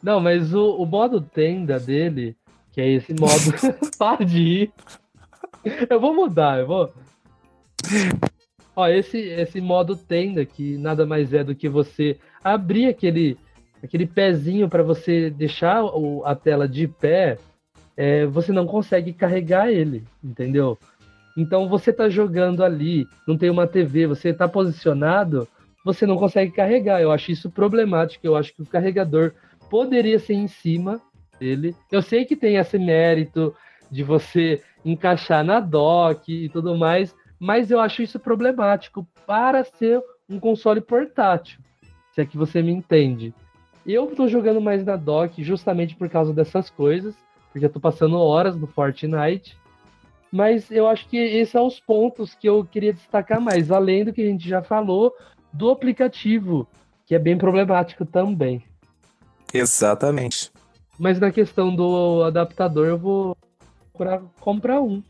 Não, 0.01 0.19
mas 0.19 0.53
o, 0.53 0.75
o 0.77 0.85
modo 0.85 1.21
tenda 1.21 1.79
dele, 1.79 2.35
que 2.71 2.81
é 2.81 2.89
esse 2.89 3.13
modo. 3.13 3.53
Para 3.97 4.25
de 4.25 4.39
ir. 4.41 4.73
Eu 5.89 5.99
vou 5.99 6.13
mudar, 6.13 6.59
eu 6.59 6.67
vou. 6.67 6.93
Ó, 8.75 8.87
esse, 8.87 9.17
esse 9.19 9.59
modo 9.61 9.95
tenda, 9.95 10.45
que 10.45 10.77
nada 10.77 11.05
mais 11.05 11.33
é 11.33 11.43
do 11.43 11.53
que 11.53 11.67
você 11.69 12.17
abrir 12.43 12.87
aquele, 12.87 13.37
aquele 13.83 14.07
pezinho 14.07 14.69
para 14.69 14.81
você 14.81 15.29
deixar 15.29 15.83
o- 15.83 16.23
a 16.25 16.33
tela 16.33 16.67
de 16.67 16.87
pé, 16.87 17.37
é, 17.95 18.25
você 18.25 18.51
não 18.51 18.65
consegue 18.65 19.13
carregar 19.13 19.71
ele, 19.71 20.03
entendeu? 20.23 20.77
Então 21.37 21.67
você 21.69 21.93
tá 21.93 22.09
jogando 22.09 22.63
ali, 22.63 23.05
não 23.27 23.37
tem 23.37 23.49
uma 23.49 23.67
TV, 23.67 24.07
você 24.07 24.33
tá 24.33 24.47
posicionado, 24.47 25.47
você 25.85 26.05
não 26.05 26.17
consegue 26.17 26.51
carregar. 26.51 27.01
Eu 27.01 27.11
acho 27.11 27.31
isso 27.31 27.49
problemático. 27.49 28.25
Eu 28.25 28.35
acho 28.35 28.53
que 28.53 28.61
o 28.61 28.65
carregador 28.65 29.33
poderia 29.71 30.19
ser 30.19 30.33
em 30.33 30.49
cima 30.49 31.01
dele. 31.39 31.73
Eu 31.89 32.01
sei 32.01 32.25
que 32.25 32.35
tem 32.35 32.57
esse 32.57 32.77
mérito 32.77 33.55
de 33.89 34.03
você 34.03 34.61
encaixar 34.83 35.45
na 35.45 35.61
dock 35.61 36.29
e 36.29 36.49
tudo 36.49 36.77
mais, 36.77 37.15
mas 37.39 37.71
eu 37.71 37.79
acho 37.79 38.03
isso 38.03 38.19
problemático 38.19 39.07
para 39.25 39.63
ser 39.63 40.03
um 40.29 40.41
console 40.41 40.81
portátil, 40.81 41.61
se 42.11 42.19
é 42.19 42.25
que 42.25 42.37
você 42.37 42.61
me 42.61 42.73
entende. 42.73 43.33
Eu 43.85 44.07
tô 44.07 44.27
jogando 44.27 44.59
mais 44.59 44.83
na 44.83 44.97
dock 44.97 45.41
justamente 45.41 45.95
por 45.95 46.09
causa 46.09 46.33
dessas 46.33 46.69
coisas, 46.69 47.15
porque 47.51 47.65
eu 47.65 47.69
tô 47.69 47.79
passando 47.79 48.19
horas 48.19 48.57
no 48.57 48.67
Fortnite. 48.67 49.57
Mas 50.29 50.69
eu 50.69 50.87
acho 50.87 51.07
que 51.07 51.17
esses 51.17 51.49
são 51.49 51.65
os 51.65 51.79
pontos 51.79 52.35
que 52.35 52.47
eu 52.47 52.65
queria 52.65 52.93
destacar 52.93 53.39
mais, 53.39 53.71
além 53.71 54.03
do 54.03 54.13
que 54.13 54.21
a 54.21 54.27
gente 54.27 54.47
já 54.47 54.61
falou 54.61 55.13
do 55.51 55.69
aplicativo, 55.69 56.67
que 57.05 57.15
é 57.15 57.19
bem 57.19 57.37
problemático 57.37 58.05
também. 58.05 58.63
Exatamente. 59.53 60.51
Mas 60.99 61.19
na 61.19 61.31
questão 61.31 61.75
do 61.75 62.23
adaptador, 62.23 62.87
eu 62.87 62.97
vou 62.97 63.37
procurar 63.91 64.21
comprar 64.39 64.81
um. 64.81 65.01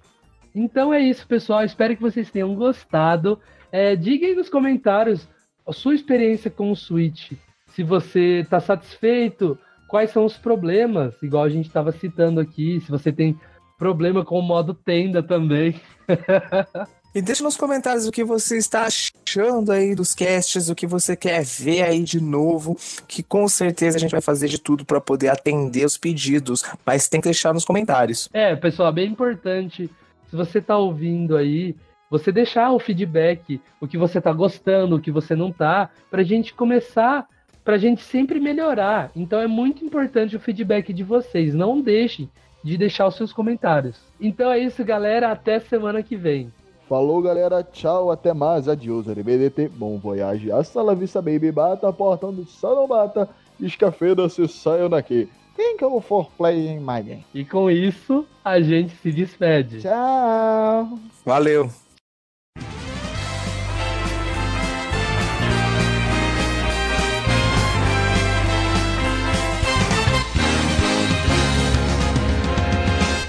Então 0.54 0.94
é 0.94 1.00
isso, 1.00 1.26
pessoal. 1.28 1.64
Espero 1.64 1.96
que 1.96 2.02
vocês 2.02 2.30
tenham 2.30 2.54
gostado. 2.56 3.40
É, 3.72 3.96
diga 3.96 4.26
aí 4.26 4.36
nos 4.36 4.50
comentários 4.50 5.28
a 5.66 5.72
sua 5.72 5.96
experiência 5.96 6.50
com 6.52 6.72
o 6.72 6.76
Switch. 6.76 7.32
Se 7.68 7.84
você 7.84 8.40
está 8.40 8.60
satisfeito, 8.60 9.58
quais 9.88 10.12
são 10.12 10.26
os 10.26 10.38
problemas, 10.38 11.22
igual 11.24 11.44
a 11.44 11.50
gente 11.50 11.68
estava 11.68 11.92
citando 11.92 12.40
aqui. 12.40 12.82
Se 12.82 12.92
você 12.92 13.12
tem 13.12 13.40
problema 13.78 14.24
com 14.24 14.38
o 14.38 14.42
modo 14.42 14.74
tenda 14.74 15.24
também. 15.24 15.80
E 17.14 17.22
deixa 17.22 17.44
nos 17.44 17.58
comentários 17.58 18.08
o 18.08 18.12
que 18.12 18.24
você 18.24 18.58
está 18.58 18.86
achando 18.86 19.70
aí 19.70 19.94
dos 19.94 20.16
casts, 20.16 20.70
o 20.70 20.76
que 20.76 20.88
você 20.88 21.14
quer 21.14 21.44
ver 21.44 21.84
aí 21.84 22.04
de 22.04 22.22
novo, 22.22 22.78
que 23.06 23.22
com 23.22 23.50
certeza 23.50 23.98
a 23.98 24.00
gente 24.00 24.12
vai 24.12 24.22
fazer 24.22 24.48
de 24.48 24.58
tudo 24.58 24.86
para 24.86 25.02
poder 25.02 25.28
atender 25.28 25.86
os 25.86 25.98
pedidos, 25.98 26.64
mas 26.86 27.10
tem 27.10 27.20
que 27.20 27.28
deixar 27.28 27.54
nos 27.54 27.66
comentários. 27.66 28.30
É, 28.32 28.56
pessoal, 28.56 28.94
bem 28.94 29.12
importante. 29.12 29.90
Se 30.30 30.36
você 30.38 30.60
está 30.60 30.78
ouvindo 30.78 31.36
aí, 31.36 31.76
você 32.10 32.32
deixar 32.32 32.72
o 32.72 32.80
feedback, 32.80 33.60
o 33.82 33.88
que 33.90 33.98
você 33.98 34.20
está 34.20 34.32
gostando, 34.32 34.96
o 34.96 35.02
que 35.02 35.12
você 35.12 35.36
não 35.36 35.52
tá, 35.52 35.90
para 36.10 36.22
a 36.22 36.26
gente 36.26 36.54
começar, 36.54 37.28
para 37.62 37.76
a 37.76 37.78
gente 37.78 38.02
sempre 38.04 38.40
melhorar. 38.40 39.12
Então 39.14 39.42
é 39.42 39.48
muito 39.48 39.84
importante 39.84 40.38
o 40.38 40.40
feedback 40.40 40.94
de 40.94 41.04
vocês. 41.04 41.54
Não 41.54 41.82
deixem 41.82 42.30
de 42.64 42.78
deixar 42.78 43.06
os 43.06 43.16
seus 43.16 43.34
comentários. 43.34 44.00
Então 44.18 44.50
é 44.50 44.60
isso, 44.60 44.82
galera. 44.86 45.30
Até 45.30 45.60
semana 45.60 46.02
que 46.02 46.16
vem. 46.16 46.50
Falou, 46.92 47.22
galera. 47.22 47.64
Tchau, 47.64 48.12
até 48.12 48.34
mais. 48.34 48.68
Adiós, 48.68 49.08
arrivederci. 49.08 49.70
Bom 49.70 49.98
voyage. 49.98 50.52
Hasta 50.52 50.82
la 50.82 50.94
vista, 50.94 51.22
baby. 51.22 51.50
Bata, 51.50 51.94
portão 51.94 52.34
do 52.34 52.46
salão 52.46 52.86
bata. 52.86 53.30
Escafeda, 53.62 54.28
se 54.28 54.46
saiam 54.50 54.90
daqui. 54.90 55.30
Thank 55.56 55.82
you 55.82 56.02
for 56.02 56.30
playing 56.38 56.82
my 56.82 57.02
game. 57.02 57.26
E 57.34 57.46
com 57.46 57.72
isso, 57.72 58.26
a 58.44 58.60
gente 58.60 58.94
se 58.98 59.10
despede. 59.10 59.80
Tchau. 59.80 61.00
Valeu! 61.26 61.72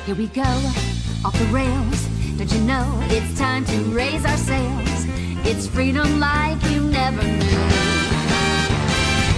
Here 0.04 0.16
we 0.16 0.26
go, 0.26 0.42
off 1.24 1.38
the 1.38 1.44
rails. 1.52 2.11
Don't 2.42 2.58
you 2.58 2.66
know 2.66 2.98
it's 3.02 3.38
time 3.38 3.64
to 3.66 3.76
raise 3.94 4.24
our 4.24 4.36
sails? 4.36 5.06
It's 5.46 5.68
freedom 5.68 6.18
like 6.18 6.60
you 6.72 6.80
never 6.80 7.22
knew. 7.22 7.62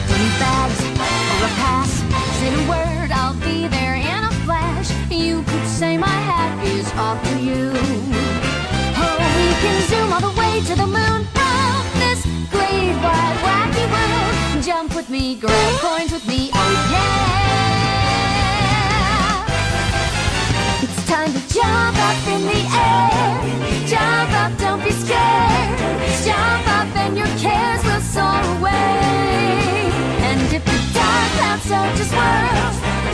Need 0.09 0.35
bags 0.41 0.81
or 0.81 1.45
a 1.45 1.53
pass. 1.61 1.91
Say 2.41 2.49
the 2.49 2.67
word, 2.67 3.13
I'll 3.13 3.39
be 3.41 3.69
there 3.69 3.97
in 3.97 4.25
a 4.25 4.33
flash. 4.47 4.91
You 5.11 5.43
could 5.43 5.67
say 5.67 5.99
my 5.99 6.07
hat 6.07 6.67
is 6.67 6.91
off 6.95 7.23
to 7.29 7.39
you. 7.39 7.73
Oh, 8.97 9.19
we 9.37 9.53
can 9.61 9.83
zoom 9.91 10.11
all 10.11 10.23
the 10.23 10.41
way 10.41 10.63
to 10.65 10.75
the 10.75 10.87
moon. 10.87 11.29
Round 11.37 11.87
this 12.01 12.25
great 12.49 12.97
wide 13.05 13.37
wacky 13.45 13.85
world. 13.93 14.65
Jump 14.65 14.97
with 14.97 15.11
me, 15.11 15.35
grab 15.35 15.81
coins 15.81 16.11
with 16.11 16.27
me. 16.27 16.49
Oh 16.55 16.89
yeah. 16.91 17.54
Up 22.05 22.27
in 22.35 22.43
the 22.53 22.63
air. 22.87 23.33
Jump 23.93 24.31
up, 24.43 24.53
don't 24.59 24.83
be 24.85 24.91
scared. 24.91 25.71
Jump 26.27 26.67
up 26.79 26.91
and 27.03 27.17
your 27.17 27.33
cares 27.45 27.83
will 27.89 28.05
soar 28.15 28.43
away. 28.57 29.89
And 30.29 30.41
if 30.57 30.63
the 30.73 30.79
dark 30.97 31.29
clouds 31.37 31.65
start 31.65 31.91
to 31.99 32.05
swirl, 32.13 33.14